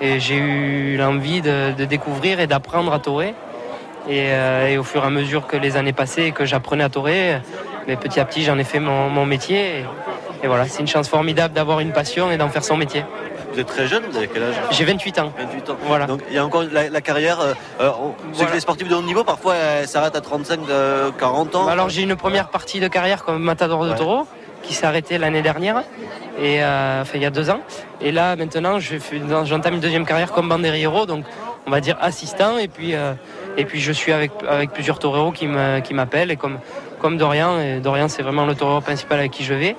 Et 0.00 0.18
j'ai 0.20 0.36
eu 0.36 0.96
l'envie 0.96 1.40
de, 1.40 1.72
de 1.72 1.84
découvrir 1.84 2.40
et 2.40 2.46
d'apprendre 2.46 2.92
à 2.92 2.98
taurer. 2.98 3.34
Et, 4.08 4.28
euh, 4.32 4.68
et 4.68 4.78
au 4.78 4.82
fur 4.84 5.02
et 5.02 5.06
à 5.06 5.10
mesure 5.10 5.46
que 5.46 5.56
les 5.56 5.76
années 5.76 5.92
passaient 5.94 6.26
et 6.28 6.32
que 6.32 6.44
j'apprenais 6.44 6.84
à 6.84 6.88
taurer, 6.90 7.40
ben, 7.86 7.96
petit 7.96 8.20
à 8.20 8.24
petit, 8.24 8.42
j'en 8.44 8.58
ai 8.58 8.64
fait 8.64 8.80
mon, 8.80 9.08
mon 9.08 9.24
métier. 9.26 9.78
Et, 9.80 9.84
et 10.42 10.46
voilà, 10.46 10.66
c'est 10.68 10.80
une 10.80 10.86
chance 10.88 11.08
formidable 11.08 11.54
d'avoir 11.54 11.80
une 11.80 11.92
passion 11.92 12.30
et 12.30 12.36
d'en 12.36 12.48
faire 12.50 12.64
son 12.64 12.76
métier. 12.76 13.04
Vous 13.52 13.60
êtes 13.60 13.66
très 13.66 13.86
jeune, 13.86 14.02
vous 14.10 14.16
avez 14.16 14.26
quel 14.28 14.42
âge 14.42 14.54
J'ai 14.72 14.84
28 14.84 15.18
ans. 15.20 15.32
28 15.38 15.70
ans. 15.70 15.76
Voilà. 15.86 16.06
Donc 16.06 16.20
il 16.28 16.34
y 16.34 16.38
a 16.38 16.44
encore 16.44 16.64
la, 16.70 16.90
la 16.90 17.00
carrière. 17.00 17.40
euh, 17.40 17.54
euh, 17.80 17.90
on- 18.00 18.14
Voilà. 18.32 18.50
que 18.50 18.54
les 18.54 18.60
sportifs 18.60 18.88
de 18.88 18.94
haut 18.94 19.00
niveau, 19.02 19.22
parfois, 19.24 19.54
elles 19.54 19.88
s'arrêtent 19.88 20.16
à 20.16 20.20
35, 20.20 20.60
euh, 20.68 21.10
40 21.18 21.54
ans. 21.54 21.64
Bah 21.66 21.72
Alors 21.72 21.88
j'ai 21.88 22.02
une 22.02 22.16
première 22.16 22.48
partie 22.48 22.80
de 22.80 22.88
carrière 22.88 23.24
comme 23.24 23.42
matador 23.42 23.84
de 23.84 23.90
Ouais. 23.90 23.96
taureau 23.96 24.26
qui 24.62 24.74
s'est 24.74 24.86
arrêtée 24.86 25.18
l'année 25.18 25.42
dernière, 25.42 25.82
et 26.40 26.64
euh, 26.64 27.02
enfin 27.02 27.12
il 27.16 27.22
y 27.22 27.26
a 27.26 27.30
deux 27.30 27.50
ans. 27.50 27.60
Et 28.00 28.12
là 28.12 28.34
maintenant 28.34 28.78
je 28.80 28.96
j'entame 29.44 29.74
une 29.74 29.80
deuxième 29.80 30.06
carrière 30.06 30.32
comme 30.32 30.48
banderillero, 30.48 31.04
donc 31.06 31.24
on 31.66 31.70
va 31.70 31.80
dire 31.80 31.96
assistant. 32.00 32.56
Et 32.58 32.66
puis 32.68 32.94
euh, 32.94 33.12
et 33.56 33.64
puis 33.64 33.80
je 33.80 33.92
suis 33.92 34.12
avec 34.12 34.30
avec 34.48 34.70
plusieurs 34.72 34.98
toreros 34.98 35.32
qui 35.32 35.46
m'appellent 35.94 36.30
et 36.30 36.36
comme 36.36 36.58
comme 37.00 37.16
Dorian. 37.18 37.58
Et 37.60 37.80
Dorian 37.80 38.08
c'est 38.08 38.22
vraiment 38.22 38.46
le 38.46 38.54
torero 38.54 38.80
principal 38.80 39.18
avec 39.20 39.32
qui 39.32 39.44
je 39.44 39.54
vais. 39.54 39.76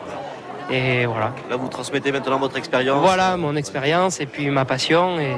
Et 0.71 1.05
voilà. 1.05 1.31
Là, 1.47 1.57
vous 1.57 1.67
transmettez 1.67 2.11
maintenant 2.11 2.39
votre 2.39 2.57
expérience. 2.57 2.99
Voilà 2.99 3.37
mon 3.37 3.55
expérience 3.55 4.19
et 4.19 4.25
puis 4.25 4.49
ma 4.49 4.65
passion 4.65 5.19
et, 5.19 5.35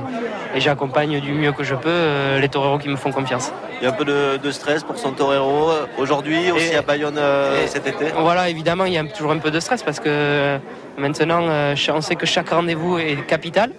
et 0.55 0.61
j'accompagne 0.61 1.19
du 1.19 1.33
mieux 1.33 1.51
que 1.51 1.65
je 1.65 1.75
peux 1.75 1.89
euh, 1.89 2.39
les 2.39 2.47
toreros 2.47 2.77
qui 2.77 2.87
me 2.87 2.95
font 2.95 3.11
confiance. 3.11 3.51
Il 3.81 3.83
y 3.83 3.87
a 3.87 3.89
un 3.89 3.93
peu 3.93 4.05
de, 4.05 4.37
de 4.37 4.51
stress 4.51 4.85
pour 4.85 4.97
son 4.97 5.11
torero 5.11 5.69
euh, 5.69 5.85
aujourd'hui, 5.97 6.49
aussi 6.49 6.73
à 6.75 6.81
Bayonne 6.81 7.17
euh, 7.17 7.61
et- 7.61 7.67
cet 7.67 7.85
été. 7.87 8.05
Voilà, 8.17 8.47
évidemment, 8.47 8.85
il 8.85 8.93
y 8.93 8.97
a 8.97 9.03
toujours 9.03 9.31
un 9.33 9.37
peu 9.39 9.51
de 9.51 9.59
stress 9.59 9.83
parce 9.83 9.99
que 9.99 10.59
maintenant, 10.97 11.41
euh, 11.49 11.75
on 11.93 11.99
sait 11.99 12.15
que 12.15 12.25
chaque 12.25 12.47
rendez-vous 12.49 12.97
est 12.97 13.25
capital. 13.27 13.71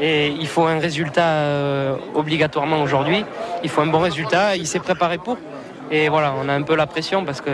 Et 0.00 0.28
il 0.28 0.46
faut 0.46 0.64
un 0.64 0.78
résultat 0.78 1.26
euh, 1.26 1.96
obligatoirement 2.14 2.82
aujourd'hui. 2.82 3.24
Il 3.62 3.68
faut 3.70 3.80
un 3.80 3.86
bon 3.86 3.98
résultat. 3.98 4.56
Il 4.56 4.66
s'est 4.66 4.78
préparé 4.78 5.18
pour. 5.18 5.38
Et 5.90 6.08
voilà, 6.08 6.34
on 6.42 6.48
a 6.48 6.52
un 6.52 6.62
peu 6.62 6.76
la 6.76 6.86
pression 6.86 7.24
parce 7.24 7.40
que 7.40 7.50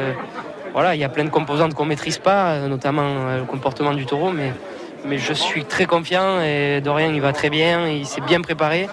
voilà, 0.72 0.94
il 0.94 1.00
y 1.00 1.04
a 1.04 1.08
plein 1.08 1.24
de 1.24 1.30
composantes 1.30 1.74
qu'on 1.74 1.84
maîtrise 1.84 2.18
pas, 2.18 2.50
euh, 2.52 2.68
notamment 2.68 3.02
euh, 3.04 3.38
le 3.38 3.44
comportement 3.44 3.94
du 3.94 4.04
taureau. 4.06 4.30
Mais, 4.32 4.52
mais 5.06 5.18
je 5.18 5.32
suis 5.32 5.64
très 5.64 5.86
confiant 5.86 6.40
et 6.42 6.80
Dorian, 6.82 7.12
il 7.14 7.20
va 7.20 7.32
très 7.32 7.48
bien. 7.48 7.86
Il 7.88 8.06
s'est 8.06 8.20
bien 8.20 8.40
préparé. 8.40 8.88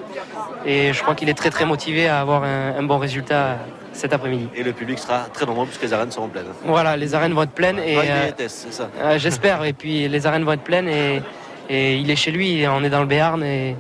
Et 0.66 0.94
je 0.94 1.02
crois 1.02 1.16
qu'il 1.16 1.28
est 1.28 1.34
très 1.34 1.50
très 1.50 1.66
motivé 1.66 2.08
à 2.08 2.22
avoir 2.22 2.44
un, 2.44 2.78
un 2.78 2.84
bon 2.84 3.00
résultat 3.00 3.58
cet 3.94 4.14
après-midi. 4.14 4.48
Et 4.56 4.64
le 4.64 4.72
public 4.72 5.00
sera 5.00 5.26
très 5.34 5.46
nombreux 5.46 5.66
puisque 5.66 5.82
les 5.82 5.92
arènes 5.92 6.12
seront 6.12 6.30
pleines. 6.30 6.46
Voilà, 6.64 6.96
les 6.96 7.14
arènes 7.16 7.34
vont 7.34 7.44
être 7.44 7.52
pleines. 7.52 7.80
Et, 7.80 7.98
euh, 7.98 8.32
c'est 8.48 8.72
ça. 8.72 8.90
euh, 9.02 9.18
J'espère. 9.18 9.66
Et 9.66 9.74
puis 9.74 10.08
les 10.08 10.26
arènes 10.28 10.44
vont 10.46 10.54
être 10.54 10.62
pleines 10.62 10.88
et, 10.88 11.22
et 11.70 11.96
il 11.96 12.10
est 12.10 12.16
chez 12.16 12.32
lui. 12.32 12.66
on 12.68 12.84
est 12.84 12.90
dans 12.90 13.02
le 13.02 13.06
Béarn 13.06 13.44
et, 13.44 13.76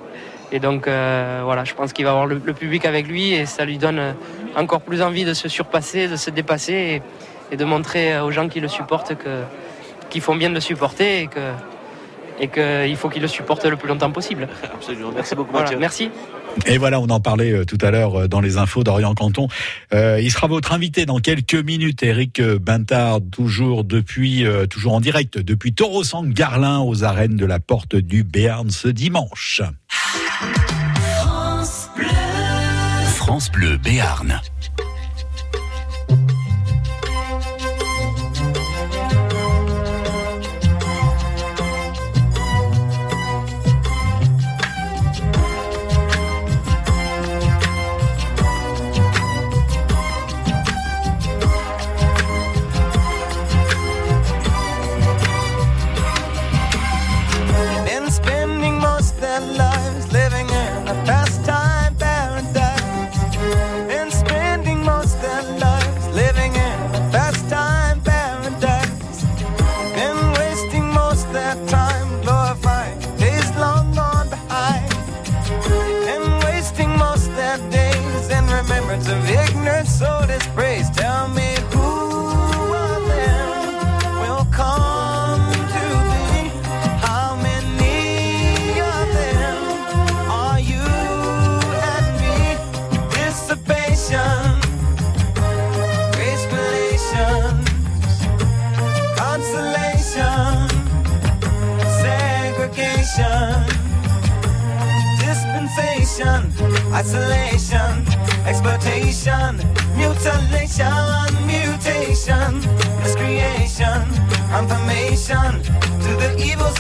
donc 0.62 0.88
euh, 0.88 1.42
voilà, 1.44 1.64
je 1.64 1.74
pense 1.74 1.94
qu'il 1.94 2.04
va 2.04 2.12
avoir 2.12 2.26
le, 2.26 2.40
public 2.40 2.86
avec 2.86 3.08
lui 3.08 3.34
et 3.34 3.46
ça 3.46 3.64
lui 3.64 3.78
donne 3.78 4.00
euh, 4.00 4.12
encore 4.58 4.82
plus 4.82 5.02
envie 5.02 5.24
de 5.24 5.34
se 5.34 5.48
surpasser, 5.48 6.10
de 6.10 6.18
se 6.18 6.30
dépasser 6.30 7.02
et, 7.52 7.56
de 7.56 7.66
montrer 7.66 8.20
aux 8.20 8.32
gens 8.32 8.48
qui 8.48 8.62
le 8.62 8.70
supportent 8.70 9.14
qu'ils 10.10 10.22
font 10.22 10.36
bien 10.36 10.50
de 10.50 10.56
le 10.56 10.62
supporter 10.62 11.28
que 11.28 11.40
et 12.42 12.48
qu'il 12.50 12.98
faut 12.98 13.08
qu'ils 13.08 13.22
le 13.22 13.28
supportent 13.30 13.64
le 13.66 13.78
plus 13.78 13.88
longtemps 13.88 14.12
possible. 14.12 14.50
Absolument. 14.74 15.12
Merci 15.16 15.36
beaucoup, 15.36 15.52
Voilà, 15.52 15.66
Mathieu. 15.68 15.80
merci. 15.80 16.10
Et 16.66 16.78
voilà, 16.78 17.00
on 17.00 17.08
en 17.10 17.22
parlait 17.22 17.54
euh, 17.54 17.64
tout 17.64 17.78
à 17.82 17.92
l'heure 17.92 18.22
euh, 18.24 18.28
dans 18.28 18.42
les 18.42 18.58
infos 18.58 18.84
d'Orient 18.84 19.14
Canton. 19.14 19.48
Euh, 19.94 20.20
il 20.22 20.30
sera 20.32 20.48
votre 20.48 20.74
invité 20.74 21.06
dans 21.06 21.20
quelques 21.20 21.56
minutes, 21.56 22.04
Eric 22.04 22.42
Bintard, 22.42 23.20
toujours 23.32 23.86
depuis, 23.86 24.46
euh, 24.46 24.66
toujours 24.66 24.94
en 24.94 25.00
direct 25.00 25.38
depuis 25.38 25.74
Taureau 25.74 26.04
Sang 26.04 26.24
Garlin 26.26 26.80
aux 26.82 27.06
arènes 27.06 27.38
de 27.38 27.46
la 27.46 27.60
Porte 27.60 27.96
du 27.96 28.24
Béarn 28.24 28.70
ce 28.70 28.90
dimanche. 28.90 29.62
France 31.22 31.90
Bleu. 31.96 32.08
France 33.16 33.52
Bleu 33.52 33.78
Béarn. 33.78 34.42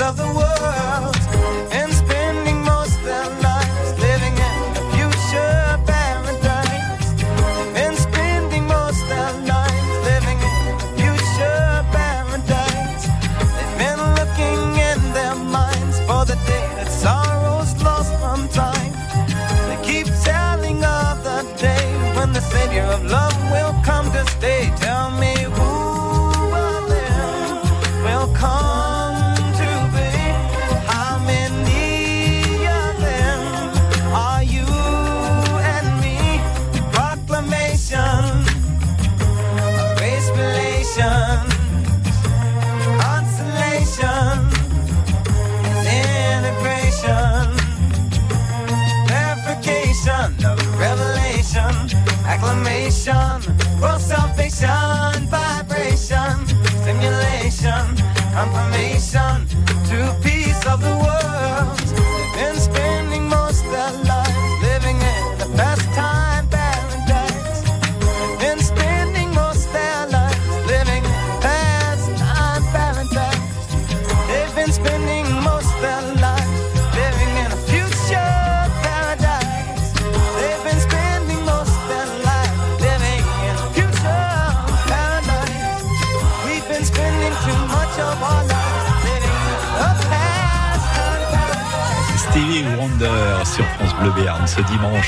Of 0.01 0.17
the 0.17 0.23
world, 0.23 1.30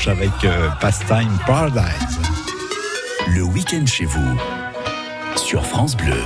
avec 0.08 0.30
euh, 0.44 0.68
Pastime 0.80 1.38
Paradise. 1.46 2.20
Le 3.34 3.42
week-end 3.42 3.86
chez 3.86 4.04
vous. 4.04 4.40
Sur 5.36 5.64
France 5.64 5.96
Bleu. 5.96 6.20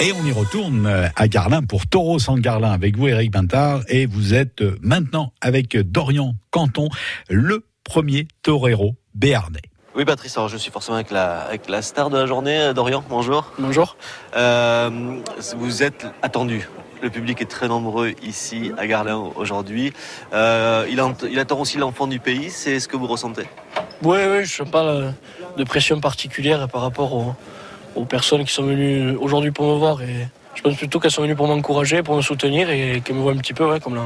Et 0.00 0.12
on 0.12 0.24
y 0.24 0.32
retourne 0.32 0.86
euh, 0.86 1.08
à 1.16 1.28
Garlin 1.28 1.62
pour 1.62 1.86
Taureau 1.86 2.18
sans 2.18 2.38
Garlin 2.38 2.72
avec 2.72 2.96
vous, 2.96 3.08
Eric 3.08 3.32
Bintard. 3.32 3.80
Et 3.88 4.06
vous 4.06 4.34
êtes 4.34 4.62
euh, 4.62 4.78
maintenant 4.80 5.32
avec 5.40 5.76
Dorian 5.76 6.34
Canton, 6.50 6.88
le 7.28 7.66
premier 7.84 8.28
torero 8.42 8.94
béarnais. 9.14 9.60
Oui, 9.94 10.04
Patrice, 10.04 10.36
alors 10.36 10.48
je 10.48 10.56
suis 10.56 10.70
forcément 10.70 10.96
avec 10.96 11.10
la, 11.10 11.40
avec 11.40 11.68
la 11.68 11.82
star 11.82 12.08
de 12.08 12.16
la 12.16 12.26
journée, 12.26 12.72
Dorian. 12.74 13.04
Bonjour. 13.10 13.52
Bonjour. 13.58 13.96
Euh, 14.36 14.90
vous 15.56 15.82
êtes 15.82 16.06
attendu. 16.22 16.66
Le 17.02 17.10
public 17.10 17.40
est 17.42 17.50
très 17.50 17.66
nombreux 17.66 18.12
ici 18.22 18.70
à 18.78 18.86
Garlin 18.86 19.32
aujourd'hui. 19.34 19.92
Euh, 20.32 20.86
il, 20.88 21.38
attend 21.40 21.58
aussi 21.58 21.76
l'enfant 21.76 22.06
du 22.06 22.20
pays. 22.20 22.48
C'est 22.48 22.78
ce 22.78 22.86
que 22.86 22.96
vous 22.96 23.08
ressentez? 23.08 23.48
Oui, 24.04 24.18
oui, 24.30 24.44
je 24.44 24.62
ne 24.62 24.68
pas 24.68 24.84
euh, 24.84 25.10
de 25.56 25.64
pression 25.64 26.00
particulière 26.00 26.68
par 26.68 26.80
rapport 26.82 27.12
aux, 27.12 27.34
aux 27.96 28.04
personnes 28.04 28.44
qui 28.44 28.52
sont 28.52 28.62
venues 28.62 29.16
aujourd'hui 29.16 29.50
pour 29.50 29.66
me 29.66 29.78
voir. 29.78 30.00
Et 30.02 30.28
je 30.54 30.62
pense 30.62 30.76
plutôt 30.76 31.00
qu'elles 31.00 31.10
sont 31.10 31.22
venues 31.22 31.34
pour 31.34 31.48
m'encourager, 31.48 32.04
pour 32.04 32.14
me 32.14 32.22
soutenir 32.22 32.70
et 32.70 33.02
qu'elles 33.04 33.16
me 33.16 33.22
voient 33.22 33.32
un 33.32 33.38
petit 33.38 33.54
peu 33.54 33.68
ouais, 33.68 33.80
comme 33.80 33.98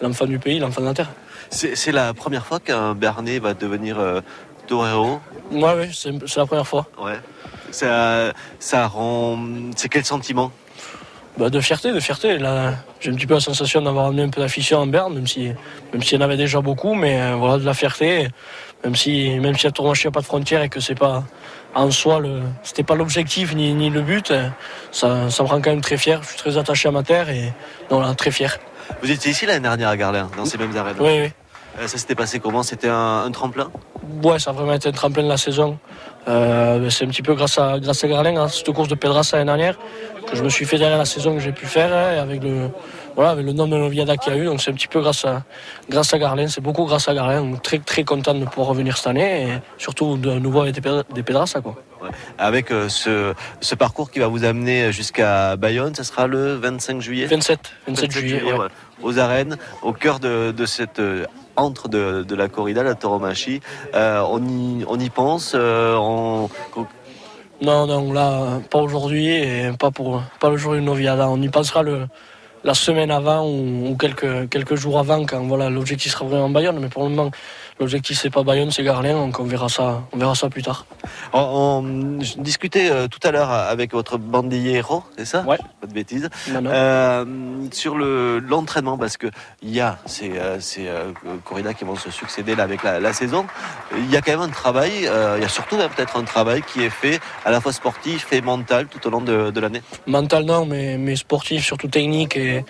l'enfant 0.00 0.26
du 0.26 0.38
pays, 0.38 0.60
l'enfant 0.60 0.82
de 0.82 0.86
la 0.86 0.94
terre. 0.94 1.10
C'est 1.50 1.92
la 1.92 2.14
première 2.14 2.46
fois 2.46 2.60
qu'un 2.60 2.94
Bernay 2.94 3.40
va 3.40 3.54
devenir 3.54 3.98
euh, 3.98 4.20
torero. 4.68 5.20
Oui, 5.50 5.62
c'est 5.92 6.12
c'est 6.28 6.38
la 6.38 6.46
première 6.46 6.66
fois. 6.66 6.86
Ouais. 7.02 7.18
Ça, 7.72 8.32
ça 8.60 8.86
rend. 8.86 9.36
C'est 9.74 9.88
quel 9.88 10.04
sentiment? 10.04 10.52
Bah, 11.36 11.50
de 11.50 11.60
fierté, 11.60 11.92
de 11.92 12.00
fierté. 12.00 12.38
Là, 12.38 12.74
j'ai 12.98 13.10
un 13.10 13.14
petit 13.14 13.26
peu 13.26 13.34
la 13.34 13.40
sensation 13.40 13.82
d'avoir 13.82 14.06
amené 14.06 14.22
un 14.22 14.30
peu 14.30 14.40
d'afition 14.40 14.78
en 14.78 14.86
Berne, 14.86 15.14
même 15.14 15.26
si, 15.26 15.52
même 15.92 16.02
s'il 16.02 16.18
y 16.18 16.22
en 16.22 16.24
avait 16.24 16.38
déjà 16.38 16.60
beaucoup, 16.62 16.94
mais 16.94 17.20
euh, 17.20 17.34
voilà, 17.36 17.58
de 17.58 17.64
la 17.64 17.74
fierté. 17.74 18.28
Même 18.84 18.96
si, 18.96 19.38
même 19.40 19.56
si 19.56 19.66
à 19.66 19.70
Tournoi, 19.70 19.94
il 19.96 20.06
n'y 20.06 20.08
a 20.08 20.12
pas 20.12 20.20
de 20.20 20.26
frontières 20.26 20.62
et 20.62 20.68
que 20.68 20.80
c'est 20.80 20.94
pas 20.94 21.24
en 21.74 21.90
soi 21.90 22.20
le, 22.20 22.40
c'était 22.62 22.84
pas 22.84 22.94
l'objectif 22.94 23.54
ni, 23.54 23.74
ni 23.74 23.90
le 23.90 24.00
but, 24.00 24.30
euh, 24.30 24.48
ça, 24.92 25.28
ça 25.28 25.42
me 25.42 25.48
rend 25.48 25.60
quand 25.60 25.70
même 25.70 25.82
très 25.82 25.98
fier. 25.98 26.22
Je 26.22 26.28
suis 26.28 26.38
très 26.38 26.56
attaché 26.56 26.88
à 26.88 26.90
ma 26.90 27.02
terre 27.02 27.28
et 27.28 27.52
donc 27.90 28.02
là, 28.02 28.14
très 28.14 28.30
fier. 28.30 28.58
Vous 29.02 29.10
étiez 29.10 29.32
ici 29.32 29.44
l'année 29.44 29.60
dernière 29.60 29.88
à 29.90 29.96
Garlin, 29.96 30.30
dans 30.36 30.46
ces 30.46 30.56
mêmes 30.56 30.74
arènes. 30.74 30.96
Oui, 31.00 31.20
oui. 31.20 31.32
Euh, 31.78 31.86
ça 31.86 31.98
s'était 31.98 32.14
passé 32.14 32.40
comment? 32.40 32.62
C'était 32.62 32.88
un, 32.88 33.24
un 33.26 33.30
tremplin? 33.30 33.70
Ouais, 34.22 34.38
ça 34.38 34.50
a 34.50 34.52
vraiment 34.54 34.72
été 34.72 34.88
un 34.88 34.92
tremplin 34.92 35.24
de 35.24 35.28
la 35.28 35.36
saison. 35.36 35.78
Euh, 36.28 36.90
c'est 36.90 37.04
un 37.04 37.08
petit 37.08 37.22
peu 37.22 37.34
grâce 37.34 37.58
à, 37.58 37.78
grâce 37.78 38.02
à 38.02 38.08
Garlin, 38.08 38.32
grâce 38.32 38.54
à 38.54 38.56
cette 38.58 38.72
course 38.72 38.88
de 38.88 38.94
Pedrassa 38.96 39.36
l'année 39.36 39.46
dernière, 39.46 39.78
que 40.28 40.34
je 40.36 40.42
me 40.42 40.48
suis 40.48 40.64
fait 40.64 40.76
derrière 40.78 40.98
la 40.98 41.04
saison 41.04 41.34
que 41.34 41.40
j'ai 41.40 41.52
pu 41.52 41.66
faire, 41.66 41.92
hein, 41.94 42.20
avec 42.20 42.42
le, 42.42 42.68
voilà, 43.14 43.30
avec 43.30 43.46
le 43.46 43.52
nom 43.52 43.68
de 43.68 43.76
Noviada 43.76 44.16
qu'il 44.16 44.32
y 44.32 44.36
a 44.36 44.38
eu. 44.40 44.44
Donc 44.46 44.60
c'est 44.60 44.70
un 44.72 44.74
petit 44.74 44.88
peu 44.88 45.00
grâce 45.00 45.24
à, 45.24 45.44
grâce 45.88 46.12
à 46.12 46.18
Garlin, 46.18 46.48
c'est 46.48 46.60
beaucoup 46.60 46.84
grâce 46.84 47.08
à 47.08 47.14
Garlin. 47.14 47.42
Donc, 47.42 47.62
très, 47.62 47.78
très 47.78 48.02
content 48.02 48.34
de 48.34 48.44
pouvoir 48.44 48.68
revenir 48.68 48.96
cette 48.96 49.06
année, 49.06 49.42
et 49.42 49.48
surtout 49.78 50.16
de 50.16 50.32
nouveau 50.32 50.62
avec 50.62 50.74
des, 50.74 50.80
Pedra- 50.80 51.04
des 51.14 51.22
Pedrassa, 51.22 51.60
quoi. 51.60 51.76
Ouais. 52.02 52.10
Avec 52.38 52.72
euh, 52.72 52.88
ce, 52.88 53.32
ce 53.60 53.74
parcours 53.74 54.10
qui 54.10 54.18
va 54.18 54.26
vous 54.26 54.44
amener 54.44 54.92
jusqu'à 54.92 55.56
Bayonne, 55.56 55.94
ça 55.94 56.04
sera 56.04 56.26
le 56.26 56.54
25 56.56 57.00
juillet? 57.00 57.26
27, 57.26 57.58
27 57.88 58.10
juillet, 58.10 58.42
ouais. 58.42 58.52
ouais, 58.52 58.66
aux 59.02 59.18
arènes, 59.18 59.56
au 59.82 59.92
cœur 59.92 60.18
de, 60.20 60.50
de 60.52 60.66
cette 60.66 60.98
antre 61.56 61.88
de, 61.88 62.34
la 62.34 62.48
corrida, 62.48 62.82
la 62.82 62.94
tauromachie. 62.94 63.60
Euh, 63.94 64.22
on, 64.28 64.42
y, 64.42 64.84
on 64.86 64.98
y 64.98 65.10
pense, 65.10 65.52
euh, 65.54 65.96
on- 65.96 66.48
Non, 67.62 67.86
non, 67.86 68.12
là, 68.12 68.60
pas 68.70 68.78
aujourd'hui 68.78 69.28
et 69.28 69.70
pas 69.78 69.90
pour 69.90 70.22
pas 70.40 70.50
le 70.50 70.56
jour 70.56 70.74
du 70.74 70.82
Noviada. 70.82 71.28
On 71.28 71.40
y 71.40 71.48
pensera 71.48 71.82
le, 71.82 72.06
la 72.64 72.74
semaine 72.74 73.10
avant 73.10 73.48
ou, 73.48 73.96
quelques, 73.98 74.48
quelques 74.50 74.74
jours 74.74 74.98
avant 74.98 75.24
quand 75.24 75.40
voilà, 75.46 75.70
l'objectif 75.70 76.12
sera 76.12 76.26
vraiment 76.26 76.50
Bayonne. 76.50 76.78
Mais 76.80 76.88
pour 76.88 77.04
le 77.04 77.10
moment, 77.10 77.30
l'objectif 77.80 78.18
c'est 78.20 78.30
pas 78.30 78.42
Bayonne, 78.42 78.70
c'est 78.70 78.82
Garlin, 78.82 79.12
donc 79.14 79.38
on 79.40 79.44
verra 79.44 79.68
ça, 79.68 80.02
on 80.12 80.16
verra 80.18 80.34
ça 80.34 80.48
plus 80.48 80.62
tard. 80.62 80.86
on, 81.32 81.40
on- 81.40 82.20
je 82.22 82.38
discutais 82.38 82.90
euh, 82.90 83.08
tout 83.08 83.20
à 83.22 83.30
l'heure 83.30 83.50
avec 83.50 83.92
votre 83.92 84.18
bandillero, 84.18 85.02
c'est 85.18 85.24
ça? 85.24 85.42
Ouais. 85.42 85.58
Pas 85.80 85.86
de 85.86 85.92
bêtises. 85.92 86.28
Non, 86.48 86.62
non. 86.62 86.70
Euh, 86.72 87.24
sur 87.72 87.96
le 87.96 88.38
l'entraînement, 88.38 88.96
parce 88.98 89.16
que 89.16 89.26
il 89.62 89.70
y 89.74 89.80
a 89.80 89.98
ces, 90.06 90.30
euh, 90.38 90.60
ces 90.60 90.88
euh, 90.88 91.12
corridas 91.44 91.74
qui 91.74 91.84
vont 91.84 91.96
se 91.96 92.10
succéder 92.10 92.54
là 92.54 92.62
avec 92.64 92.82
la, 92.82 93.00
la 93.00 93.12
saison. 93.12 93.46
Il 93.96 94.10
y 94.10 94.16
a 94.16 94.22
quand 94.22 94.32
même 94.32 94.40
un 94.40 94.48
travail, 94.48 95.06
euh, 95.06 95.34
il 95.38 95.42
y 95.42 95.44
a 95.44 95.48
surtout 95.48 95.76
peut-être 95.76 96.16
un 96.16 96.24
travail 96.24 96.62
qui 96.62 96.82
est 96.82 96.90
fait 96.90 97.20
à 97.44 97.50
la 97.50 97.60
fois 97.60 97.72
sportif 97.72 98.32
et 98.32 98.40
mental 98.40 98.86
tout 98.86 99.06
au 99.06 99.10
long 99.10 99.20
de, 99.20 99.50
de 99.50 99.60
l'année. 99.60 99.82
Mental 100.06 100.44
non, 100.44 100.64
mais, 100.66 100.96
mais 100.98 101.16
sportif, 101.16 101.64
surtout 101.64 101.88
technique. 101.88 102.36
Et 102.36 102.64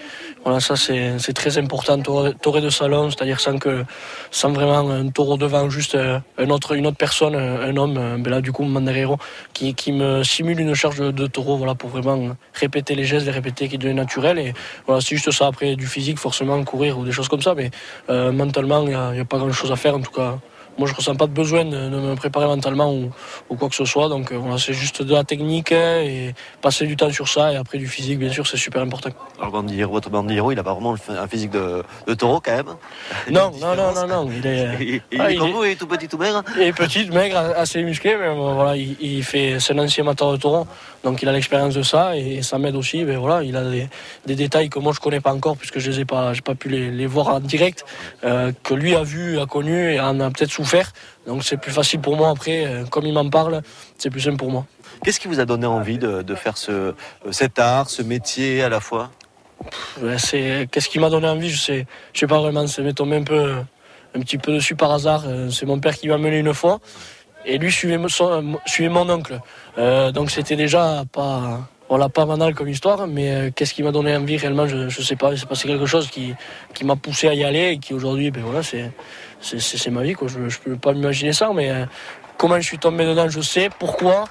voilà, 0.47 0.61
ça 0.61 0.77
c'est 0.77 1.33
très 1.33 1.59
important. 1.59 2.01
Toré 2.01 2.61
de 2.61 2.71
salon, 2.71 3.11
c'est-à-dire 3.11 3.41
sans 3.41 3.59
que 3.59 3.85
sans 4.31 4.53
vraiment 4.53 4.89
un 4.91 5.09
taureau 5.09 5.37
devant, 5.37 5.69
juste 5.69 5.97
euh, 5.97 6.21
autre, 6.39 6.77
une 6.77 6.87
autre 6.87 6.97
personne, 6.97 7.35
un 7.35 7.63
un 7.63 7.77
homme, 7.77 7.97
euh, 7.99 8.17
ben 8.17 8.31
là 8.31 8.41
du 8.41 8.53
coup 8.53 8.63
Mandarero, 8.63 9.17
qui, 9.53 9.75
qui 9.75 9.91
me 9.91 10.23
simule 10.23 10.61
une 10.61 10.73
charge 10.73 10.99
de, 10.99 11.27
taureau, 11.27 11.57
voilà, 11.57 11.75
pour 11.75 11.91
vraiment 11.91 12.37
répéter 12.55 12.95
les 12.95 13.03
gestes, 13.03 13.27
les 13.27 13.33
répéter 13.33 13.67
qui 13.69 13.77
deviennent 13.77 13.97
naturels. 13.97 14.39
Et 14.39 14.55
voilà, 14.87 15.01
c'est 15.01 15.17
juste 15.17 15.33
ça. 15.33 15.49
Après 15.49 15.75
du 15.75 15.89
physique, 15.89 16.21
forcément 16.21 16.63
courir 16.63 16.97
ou 16.97 17.05
des 17.05 17.11
choses 17.11 17.27
comme 17.27 17.43
ça, 17.43 17.57
mais 17.57 17.73
euh, 18.09 18.31
mentalement, 18.31 18.83
il 18.83 19.15
n'y 19.17 19.21
a 19.21 19.25
pas 19.25 19.39
grand-chose 19.39 19.73
à 19.73 19.77
faire 19.77 19.97
en 19.97 20.01
tout 20.01 20.13
cas. 20.13 20.39
Moi, 20.79 20.87
je 20.89 20.95
ressens 20.95 21.15
pas 21.17 21.27
de 21.27 21.33
besoin 21.33 21.65
de, 21.65 21.71
de 21.71 21.97
me 22.01 22.15
préparer 22.17 22.47
mentalement 22.47 22.93
ou, 22.93 23.11
ou 23.49 23.57
quoi 23.57 23.69
que 23.69 23.75
ce 23.75 23.85
soit. 23.85 24.09
Donc, 24.09 24.31
euh, 24.33 24.37
voilà, 24.37 24.59
c'est 24.59 24.75
juste 24.75 25.03
de 25.03 25.15
la 25.15 25.25
technique 25.25 25.73
hein, 25.73 26.01
et 26.03 26.35
passer 26.61 26.87
du 26.87 26.97
temps 26.97 27.11
sur 27.11 27.29
ça. 27.29 27.53
Et 27.53 27.57
après, 27.57 27.79
du 27.79 27.87
physique, 27.87 28.19
bien 28.19 28.31
sûr, 28.31 28.47
c'est 28.47 28.57
super 28.57 28.83
important. 28.83 29.11
Alors 29.39 29.53
bandillero, 29.53 29.93
votre 29.93 30.11
bandillero, 30.11 30.53
il 30.53 30.59
a 30.59 30.63
pas 30.63 30.73
vraiment 30.75 30.95
un 31.09 31.29
physique 31.29 31.51
de, 31.51 31.83
de 32.07 32.15
taureau 32.15 32.41
quand 32.45 32.55
même. 32.57 32.67
Non, 33.31 33.51
non, 33.61 33.75
non, 33.75 33.93
non, 33.95 34.07
non. 34.07 34.31
Il 34.31 34.47
est, 34.47 34.69
Et, 34.81 34.95
et 34.97 35.03
il 35.13 35.21
Ah, 35.21 35.31
est 35.31 35.35
il 35.35 35.39
comme 35.39 35.49
est- 35.49 35.53
vous, 35.53 35.65
il 35.65 35.71
est 35.71 35.77
tout 35.77 35.87
petit, 35.87 36.09
tout 36.09 36.19
maigre. 36.19 36.43
il 36.57 36.63
est 36.63 36.73
petit, 36.73 37.09
maigre, 37.11 37.37
assez 37.57 37.83
musclé, 37.83 38.17
mais 38.19 38.35
voilà, 38.35 38.77
il, 38.77 38.97
il 39.01 39.25
fait, 39.25 39.59
c'est 39.61 39.73
un 39.73 39.79
ancien 39.79 40.05
amateur 40.05 40.33
de 40.33 40.37
taureau, 40.37 40.67
donc 41.05 41.23
il 41.23 41.29
a 41.29 41.33
l'expérience 41.33 41.75
de 41.75 41.83
ça 41.83 42.17
et 42.17 42.43
ça 42.43 42.59
m'aide 42.59 42.77
aussi. 42.77 43.05
Mais 43.05 43.17
voilà, 43.17 43.43
il 43.43 43.57
a 43.57 43.65
des, 43.65 43.89
des 44.27 44.35
détails 44.35 44.69
que 44.69 44.79
moi 44.79 44.93
je 44.95 45.01
connais 45.01 45.21
pas 45.21 45.33
encore 45.33 45.57
puisque 45.57 45.79
je 45.79 45.91
les 45.91 46.01
ai 46.01 46.05
pas, 46.05 46.33
j'ai 46.35 46.43
pas 46.43 46.55
pu 46.55 46.69
les, 46.69 46.91
les 46.91 47.07
voir 47.07 47.29
en 47.29 47.41
direct, 47.41 47.85
euh, 48.25 48.53
que 48.63 48.75
lui 48.75 48.95
a 48.95 49.03
vu, 49.03 49.39
a 49.41 49.47
connu 49.47 49.93
et 49.95 50.01
en 50.01 50.21
a 50.21 50.31
peut-être 50.31 50.51
souffert. 50.51 50.66
Donc 51.27 51.45
c'est 51.45 51.57
plus 51.57 51.73
facile 51.73 52.01
pour 52.01 52.17
moi 52.17 52.31
après, 52.31 52.67
euh, 52.67 52.85
comme 52.85 53.07
il 53.07 53.13
m'en 53.13 53.29
parle, 53.31 53.63
c'est 53.99 54.11
plus 54.11 54.21
simple 54.21 54.37
pour 54.37 54.51
moi. 54.51 54.67
Qu'est-ce 55.05 55.21
qui 55.21 55.29
vous 55.29 55.41
a 55.41 55.45
donné 55.45 55.67
envie 55.67 55.99
de, 55.99 56.23
de 56.23 56.35
faire 56.35 56.57
ce, 56.57 56.73
euh, 56.73 56.93
cet 57.31 57.59
art, 57.59 57.91
ce 57.91 58.03
métier 58.03 58.63
à 58.63 58.69
la 58.69 58.81
fois? 58.81 59.11
C'est 60.19 60.69
qu'est-ce 60.71 60.89
qui 60.89 60.99
m'a 60.99 61.11
donné 61.11 61.29
envie, 61.29 61.51
je 61.51 61.59
sais, 61.61 61.87
je 62.13 62.21
sais 62.21 62.27
pas 62.27 62.41
vraiment. 62.41 62.67
C'est 62.67 62.83
m'est 62.83 62.93
tombé 62.93 63.17
un 63.17 63.23
peu, 63.23 63.55
un 64.15 64.21
petit 64.21 64.39
peu 64.39 64.53
dessus 64.53 64.75
par 64.77 64.93
hasard. 64.93 65.25
Euh, 65.27 65.51
C'est 65.51 65.67
mon 65.67 65.81
père 65.81 65.95
qui 65.97 66.09
m'a 66.09 66.19
mené 66.19 66.39
une 66.39 66.53
fois, 66.55 66.81
et 67.45 67.59
lui 67.59 67.73
suivait 67.73 67.99
son- 68.09 68.59
suivait 68.67 68.91
mon 68.91 69.09
oncle. 69.09 69.41
Euh, 69.79 70.13
donc 70.13 70.31
c'était 70.31 70.57
déjà 70.57 71.05
pas, 71.11 71.69
voilà, 71.89 72.09
pas 72.09 72.27
banal 72.27 72.55
comme 72.55 72.69
histoire. 72.69 73.07
Mais 73.07 73.53
qu'est-ce 73.55 73.73
qui 73.75 73.83
m'a 73.83 73.93
donné 73.93 74.17
envie 74.17 74.37
réellement, 74.37 74.67
je, 74.67 74.89
je 74.89 75.03
sais 75.03 75.17
pas. 75.17 75.33
Il 75.33 75.39
s'est 75.39 75.47
passé 75.47 75.69
quelque 75.69 75.87
chose 75.87 76.09
qui, 76.11 76.35
qui 76.75 76.85
m'a 76.85 76.97
poussé 76.97 77.29
à 77.29 77.35
y 77.35 77.43
aller 77.45 77.71
et 77.73 77.79
qui 77.79 77.95
aujourd'hui, 77.95 78.31
ben 78.31 78.43
voilà, 78.43 78.63
c'est, 78.63 78.91
c'est, 79.41 79.91
ma 79.91 80.03
vie 80.03 80.15
quoi. 80.15 80.29
Je, 80.29 80.49
je 80.49 80.59
peux 80.59 80.77
pas 80.77 80.93
m'imaginer 80.93 81.33
ça, 81.33 81.51
mais 81.55 81.71
euh, 81.71 81.85
comment 82.37 82.57
je 82.57 82.67
suis 82.67 82.79
tombé 82.79 83.05
dedans, 83.05 83.29
je 83.29 83.41
sais. 83.41 83.71
Pourquoi 83.79 84.25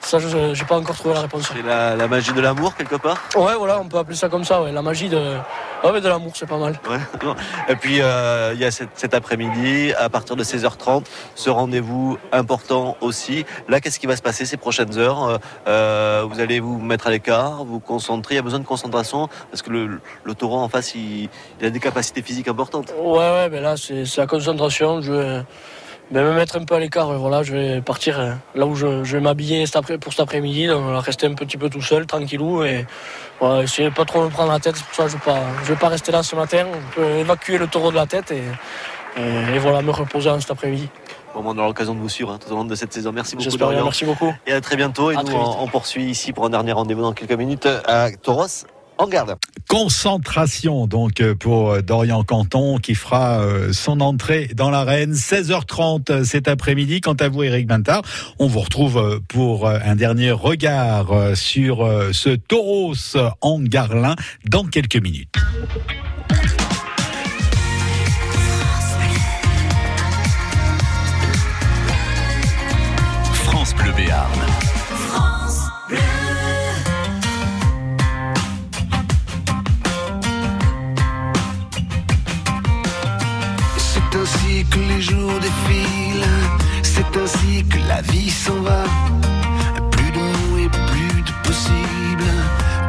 Ça, 0.00 0.18
je 0.18 0.54
j'ai 0.54 0.64
pas 0.64 0.76
encore 0.78 0.96
trouvé 0.96 1.14
la 1.14 1.22
réponse. 1.22 1.50
C'est 1.54 1.62
la, 1.62 1.94
la 1.96 2.08
magie 2.08 2.32
de 2.32 2.40
l'amour 2.40 2.74
quelque 2.76 2.94
part 2.96 3.18
Ouais, 3.36 3.54
voilà, 3.58 3.80
on 3.80 3.88
peut 3.88 3.98
appeler 3.98 4.16
ça 4.16 4.28
comme 4.28 4.44
ça, 4.44 4.62
ouais. 4.62 4.72
La 4.72 4.80
magie 4.80 5.08
de, 5.08 5.16
ouais, 5.18 5.92
mais 5.92 6.00
de 6.00 6.08
l'amour, 6.08 6.32
c'est 6.34 6.46
pas 6.48 6.56
mal. 6.56 6.78
Ouais. 6.88 6.98
Et 7.68 7.74
puis 7.76 8.00
euh, 8.00 8.52
il 8.54 8.60
y 8.60 8.64
a 8.64 8.70
cet, 8.70 8.90
cet 8.94 9.12
après-midi, 9.12 9.92
à 9.98 10.08
partir 10.08 10.36
de 10.36 10.44
16h30, 10.44 11.04
ce 11.34 11.50
rendez-vous 11.50 12.16
important 12.32 12.96
aussi. 13.00 13.44
Là, 13.68 13.80
qu'est-ce 13.80 13.98
qui 13.98 14.06
va 14.06 14.16
se 14.16 14.22
passer 14.22 14.46
ces 14.46 14.56
prochaines 14.56 14.96
heures? 14.98 15.24
Euh, 15.24 15.36
euh, 15.66 16.24
Vous 16.30 16.40
allez 16.40 16.60
vous 16.60 16.78
mettre 16.78 17.08
à 17.08 17.10
l'écart, 17.10 17.64
vous 17.64 17.80
concentrer. 17.80 18.34
Il 18.34 18.36
y 18.36 18.40
a 18.40 18.42
besoin 18.42 18.60
de 18.60 18.66
concentration 18.66 19.28
parce 19.50 19.62
que 19.62 19.70
le, 19.70 20.00
le 20.24 20.34
taureau 20.34 20.58
en 20.58 20.68
face, 20.68 20.94
il, 20.94 21.28
il 21.60 21.66
a 21.66 21.70
des 21.70 21.80
capacités 21.80 22.22
physiques 22.22 22.48
importantes. 22.48 22.94
Ouais, 23.02 23.18
ouais, 23.18 23.48
mais 23.50 23.60
là, 23.60 23.76
c'est 23.76 24.04
c'est 24.06 24.20
la 24.20 24.26
concentration. 24.26 25.02
Je 25.02 25.42
ben, 26.10 26.24
me 26.24 26.32
mettre 26.32 26.56
un 26.56 26.64
peu 26.64 26.74
à 26.74 26.78
l'écart. 26.78 27.12
et 27.12 27.16
Voilà, 27.16 27.42
je 27.42 27.52
vais 27.54 27.80
partir 27.80 28.18
euh, 28.18 28.32
là 28.54 28.66
où 28.66 28.74
je, 28.74 29.04
je 29.04 29.16
vais 29.16 29.22
m'habiller 29.22 29.66
cet 29.66 29.76
après, 29.76 29.98
pour 29.98 30.12
cet 30.12 30.20
après-midi. 30.20 30.66
Donc, 30.66 30.84
rester 31.04 31.26
un 31.26 31.34
petit 31.34 31.56
peu 31.56 31.68
tout 31.68 31.82
seul, 31.82 32.06
tranquillou. 32.06 32.62
Et 32.64 32.86
voilà, 33.40 33.62
essayer 33.62 33.90
de 33.90 33.94
pas 33.94 34.04
trop 34.04 34.22
me 34.24 34.28
prendre 34.30 34.52
la 34.52 34.58
tête. 34.60 34.76
C'est 34.76 34.84
pour 34.86 34.94
ça 34.94 35.04
que 35.04 35.10
je 35.10 35.16
ne 35.16 35.20
vais, 35.20 35.24
pas- 35.24 35.46
je 35.64 35.68
vais 35.72 35.78
pas 35.78 35.88
rester 35.88 36.12
là 36.12 36.22
ce 36.22 36.34
matin. 36.36 36.64
On 36.72 36.94
peut 36.94 37.08
évacuer 37.18 37.58
le 37.58 37.66
taureau 37.66 37.90
de 37.90 37.96
la 37.96 38.06
tête 38.06 38.30
et, 38.30 38.42
et, 39.20 39.54
et 39.54 39.58
voilà, 39.58 39.82
me 39.82 39.90
reposer 39.90 40.30
en 40.30 40.40
cet 40.40 40.50
après-midi. 40.50 40.88
Bon, 41.34 41.42
on 41.44 41.58
aura 41.58 41.66
l'occasion 41.68 41.94
de 41.94 42.00
vous 42.00 42.08
suivre 42.08 42.32
hein, 42.32 42.38
tout 42.44 42.50
au 42.52 42.56
long 42.56 42.64
de 42.64 42.74
cette 42.74 42.92
saison. 42.92 43.12
Merci 43.12 43.36
beaucoup. 43.36 43.56
Dorian. 43.58 43.84
Merci 43.84 44.04
beaucoup. 44.06 44.32
Et 44.46 44.52
à 44.52 44.60
très 44.62 44.76
bientôt. 44.76 45.10
Et 45.10 45.16
À 45.16 45.22
nous, 45.22 45.32
on, 45.32 45.62
on 45.64 45.66
poursuit 45.68 46.04
ici 46.04 46.32
pour 46.32 46.46
un 46.46 46.50
dernier 46.50 46.72
rendez-vous 46.72 47.02
dans 47.02 47.12
quelques 47.12 47.32
minutes 47.32 47.68
à 47.86 48.10
Tauros. 48.22 48.46
En 48.98 49.06
garde. 49.06 49.36
Concentration 49.68 50.86
donc 50.88 51.20
euh, 51.20 51.34
pour 51.34 51.70
euh, 51.70 51.82
Dorian 51.82 52.24
Canton 52.24 52.78
qui 52.78 52.96
fera 52.96 53.40
euh, 53.40 53.72
son 53.72 54.00
entrée 54.00 54.48
dans 54.54 54.70
l'arène 54.70 55.12
16h30 55.12 56.10
euh, 56.10 56.24
cet 56.24 56.48
après-midi. 56.48 57.00
Quant 57.00 57.14
à 57.14 57.28
vous 57.28 57.44
Eric 57.44 57.68
Bintard, 57.68 58.02
on 58.40 58.48
vous 58.48 58.60
retrouve 58.60 59.20
pour 59.28 59.68
un 59.68 59.94
dernier 59.94 60.32
regard 60.32 61.36
sur 61.36 61.88
ce 62.12 62.30
tauros 62.30 62.94
en 63.40 63.60
Garlin 63.60 64.16
dans 64.44 64.64
quelques 64.64 64.96
minutes. 64.96 65.34
France 73.44 73.74
Bleu 73.74 73.92
Béarn. 73.92 74.57
Que 84.70 84.78
les 84.78 85.00
jours 85.00 85.38
défilent, 85.40 86.28
c'est 86.82 87.16
ainsi 87.16 87.64
que 87.64 87.78
la 87.88 88.00
vie 88.02 88.30
s'en 88.30 88.60
va. 88.60 88.84
Plus 89.90 90.10
de 90.10 90.18
nous 90.18 90.58
et 90.64 90.68
plus 90.68 91.22
de 91.22 91.32
possible, 91.46 92.30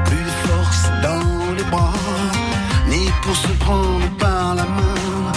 plus 0.06 0.24
de 0.30 0.36
force 0.48 0.84
dans 1.04 1.54
les 1.58 1.64
bras, 1.72 1.94
ni 2.88 3.06
pour 3.24 3.36
se 3.36 3.52
prendre 3.66 4.10
par 4.18 4.56
la 4.56 4.64
main, 4.64 5.32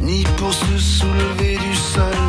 ni 0.00 0.24
pour 0.36 0.52
se 0.52 0.78
soulever 0.78 1.58
du 1.58 1.74
sol. 1.76 2.25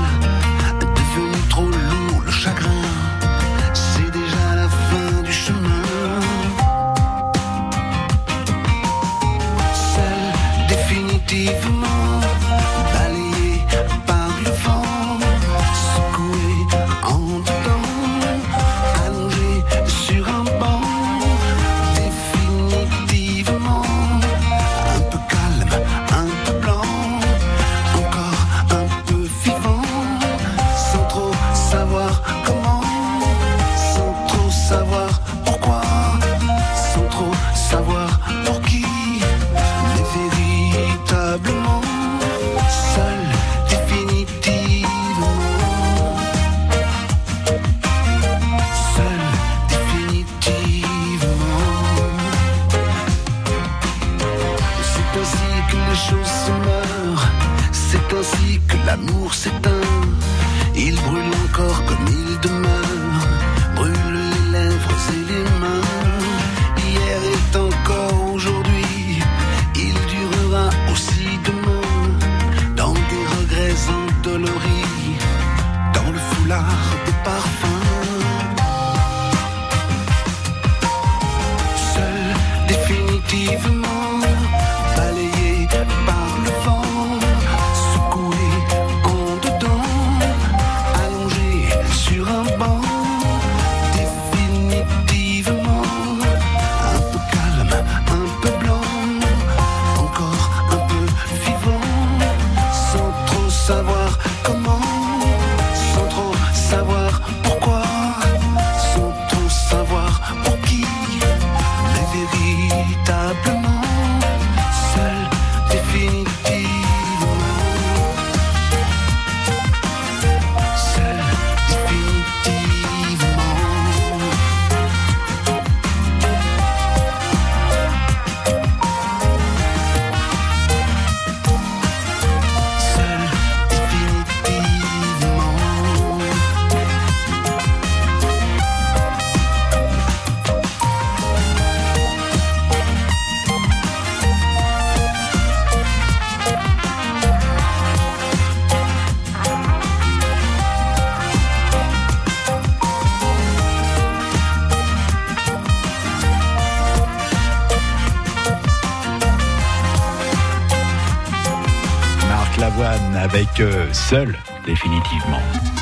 Seul, 163.93 164.37
définitivement. 164.65 165.41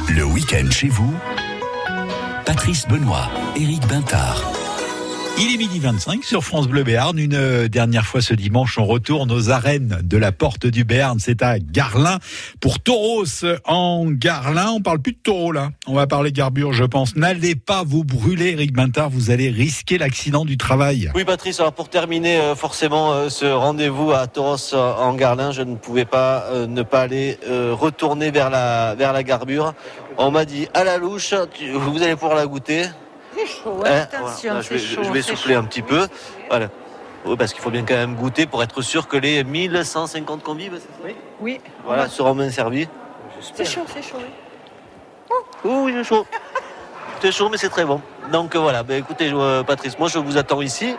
Le 0.09 0.23
week-end 0.23 0.69
chez 0.71 0.87
vous, 0.87 1.13
Patrice 2.45 2.87
Benoît, 2.87 3.29
Éric 3.55 3.85
Bintard. 3.87 4.54
Il 5.37 5.53
est 5.53 5.57
midi 5.57 5.79
25 5.79 6.23
sur 6.23 6.45
France 6.45 6.69
Bleu 6.69 6.83
Béarn. 6.83 7.19
Une 7.19 7.35
euh, 7.35 7.67
dernière 7.67 8.05
fois 8.05 8.21
ce 8.21 8.33
dimanche, 8.33 8.77
on 8.77 8.85
retourne 8.85 9.29
aux 9.33 9.49
arènes 9.49 9.99
de 10.01 10.15
la 10.17 10.31
Porte 10.31 10.65
du 10.65 10.85
Béarn. 10.85 11.19
C'est 11.19 11.43
à 11.43 11.59
Garlin 11.59 12.19
pour 12.61 12.79
Tauros 12.79 13.25
en 13.65 14.05
Garlin. 14.11 14.71
On 14.71 14.81
parle 14.81 14.99
plus 14.99 15.11
de 15.11 15.17
taureau 15.21 15.51
là. 15.51 15.71
On 15.87 15.93
va 15.93 16.07
parler 16.07 16.31
garbure, 16.31 16.71
je 16.71 16.85
pense. 16.85 17.17
N'allez 17.17 17.55
pas 17.55 17.83
vous 17.85 18.05
brûler, 18.05 18.51
Eric 18.51 18.71
Bintard. 18.71 19.09
Vous 19.09 19.29
allez 19.29 19.49
risquer 19.49 19.97
l'accident 19.97 20.45
du 20.45 20.55
travail. 20.55 21.11
Oui, 21.15 21.25
Patrice, 21.25 21.59
alors 21.59 21.73
pour 21.73 21.89
terminer 21.89 22.37
euh, 22.37 22.55
forcément 22.55 23.11
euh, 23.11 23.27
ce 23.27 23.45
rendez-vous 23.45 24.11
à 24.11 24.27
euh, 24.37 24.93
en 24.93 25.13
Garlin, 25.15 25.51
je 25.51 25.63
ne 25.63 25.75
pouvais 25.75 26.05
pas 26.05 26.45
ne 26.67 26.81
pas 26.81 27.01
aller 27.01 27.37
retourner 27.71 28.31
vers 28.31 28.49
la, 28.49 28.95
vers 28.95 29.11
la 29.11 29.23
garbure. 29.23 29.73
On 30.17 30.31
m'a 30.31 30.45
dit 30.45 30.69
à 30.73 30.85
la 30.85 30.97
louche, 30.97 31.33
vous 31.73 32.01
allez 32.01 32.15
pouvoir 32.15 32.37
la 32.37 32.47
goûter. 32.47 32.85
C'est 33.35 33.45
chaud, 33.45 33.83
Hein, 33.85 34.01
attention, 34.11 34.49
voilà, 34.51 34.61
je 34.61 34.69
vais, 34.69 34.79
chaud. 34.79 35.03
je 35.03 35.11
vais 35.11 35.21
souffler 35.21 35.53
chaud. 35.55 35.59
un 35.59 35.63
petit 35.65 35.81
peu. 35.81 36.07
Voilà. 36.49 36.67
Oui, 37.25 37.35
parce 37.37 37.53
qu'il 37.53 37.61
faut 37.61 37.71
bien 37.71 37.83
quand 37.83 37.95
même 37.95 38.15
goûter 38.15 38.45
pour 38.45 38.61
être 38.63 38.81
sûr 38.81 39.07
que 39.07 39.17
les 39.17 39.43
1150 39.43 40.43
convives 40.43 40.73
c'est 40.75 41.09
ça 41.09 41.13
Oui, 41.41 41.59
voilà, 41.83 42.07
seront 42.07 42.35
bien 42.35 42.49
servis. 42.51 42.87
c'est 43.55 43.65
chaud, 43.65 43.81
c'est 43.91 44.01
chaud. 44.03 44.17
oui. 44.19 45.35
Oui, 45.63 45.93
c'est 45.95 46.03
chaud. 46.03 46.25
C'est 47.21 47.31
chaud, 47.31 47.49
mais 47.49 47.57
c'est 47.57 47.69
très 47.69 47.85
bon. 47.85 48.01
Donc 48.31 48.55
voilà, 48.55 48.83
ben, 48.83 48.97
écoutez, 48.99 49.31
euh, 49.33 49.63
Patrice, 49.63 49.97
moi 49.97 50.07
je 50.07 50.19
vous 50.19 50.37
attends 50.37 50.61
ici. 50.61 50.95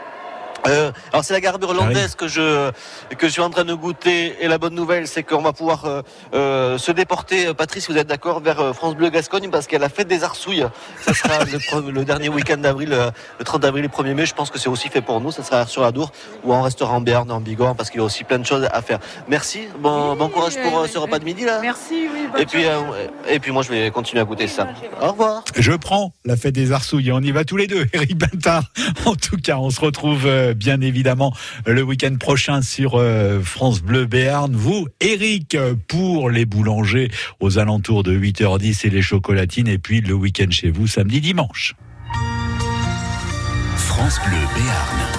Euh, 0.66 0.92
alors 1.12 1.24
c'est 1.24 1.34
la 1.34 1.40
garbure 1.40 1.70
hollandaise 1.70 2.14
que 2.14 2.28
je 2.28 2.70
que 3.18 3.26
je 3.26 3.32
suis 3.32 3.42
en 3.42 3.50
train 3.50 3.64
de 3.64 3.74
goûter. 3.74 4.36
Et 4.40 4.48
la 4.48 4.58
bonne 4.58 4.74
nouvelle 4.74 5.06
c'est 5.06 5.22
qu'on 5.22 5.42
va 5.42 5.52
pouvoir 5.52 5.84
euh, 5.84 6.02
euh, 6.34 6.78
se 6.78 6.92
déporter. 6.92 7.52
Patrice 7.54 7.88
vous 7.90 7.98
êtes 7.98 8.06
d'accord 8.06 8.40
vers 8.40 8.74
France 8.74 8.96
Bleu 8.96 9.10
Gascogne 9.10 9.50
parce 9.50 9.66
qu'elle 9.66 9.84
a 9.84 9.88
fait 9.88 10.04
des 10.04 10.24
arsouilles. 10.24 10.66
Ça 11.00 11.14
sera 11.14 11.38
le, 11.80 12.04
dernier 12.04 12.28
week-end 12.28 12.58
d'avril 12.58 12.90
le 13.38 13.44
30 13.44 13.64
avril 13.64 13.84
et 13.84 13.88
1er 13.88 14.14
mai. 14.14 14.26
Je 14.26 14.34
pense 14.34 14.50
que 14.50 14.58
c'est 14.58 14.68
aussi 14.68 14.88
fait 14.88 15.00
pour 15.02 15.20
nous. 15.20 15.30
Ça 15.30 15.42
sera 15.42 15.66
sur 15.66 15.82
la 15.82 15.92
Dour 15.92 16.12
ou 16.44 16.52
on 16.52 16.62
restera 16.62 16.92
en 16.92 17.00
Béarn 17.00 17.30
en 17.30 17.40
Bigorre 17.40 17.74
parce 17.74 17.90
qu'il 17.90 18.00
y 18.00 18.02
a 18.02 18.06
aussi 18.06 18.24
plein 18.24 18.38
de 18.38 18.46
choses 18.46 18.68
à 18.72 18.82
faire. 18.82 18.98
Merci. 19.28 19.68
Bon, 19.80 20.16
bon 20.16 20.28
courage 20.28 20.54
pour 20.62 20.80
euh, 20.80 20.86
ce 20.86 20.98
repas 20.98 21.18
de 21.18 21.24
midi 21.24 21.44
là. 21.44 21.60
Merci, 21.60 22.06
oui. 22.12 22.40
et 22.40 22.46
puis 22.46 22.66
euh, 22.66 22.80
et 23.28 23.38
puis 23.38 23.52
moi 23.52 23.62
je 23.62 23.70
vais 23.70 23.90
continuer 23.90 24.20
à 24.20 24.24
goûter 24.24 24.46
ça. 24.46 24.68
au 25.00 25.10
revoir. 25.10 25.44
Je 25.56 25.72
prends 25.72 26.12
la 26.24 26.36
fête 26.36 26.54
des 26.54 26.72
Arsouilles. 26.72 27.12
On 27.12 27.20
y 27.20 27.32
va 27.32 27.44
tous 27.44 27.56
les 27.56 27.66
deux, 27.66 27.86
Eric 27.92 28.16
Bintard. 28.16 28.64
En 29.04 29.14
tout 29.14 29.36
cas, 29.36 29.56
on 29.56 29.70
se 29.70 29.80
retrouve 29.80 30.26
euh, 30.26 30.52
bien 30.56 30.80
évidemment 30.80 31.32
le 31.66 31.82
week-end 31.82 32.16
prochain 32.18 32.62
sur 32.62 32.96
euh, 32.96 33.40
France 33.42 33.82
Bleu 33.82 34.06
Béarn. 34.06 34.54
Vous, 34.54 34.88
Eric, 35.00 35.54
euh, 35.54 35.74
pour 35.88 36.30
les 36.30 36.44
boulangers 36.44 37.10
aux 37.40 37.58
alentours 37.58 38.02
de 38.02 38.16
8h10 38.16 38.86
et 38.86 38.90
les 38.90 39.02
chocolatines. 39.02 39.68
Et 39.68 39.78
puis 39.78 40.00
le 40.00 40.14
week-end 40.14 40.50
chez 40.50 40.70
vous, 40.70 40.86
samedi, 40.86 41.20
dimanche. 41.20 41.74
France 43.76 44.18
Bleu 44.26 44.38
Béarn. 44.54 45.15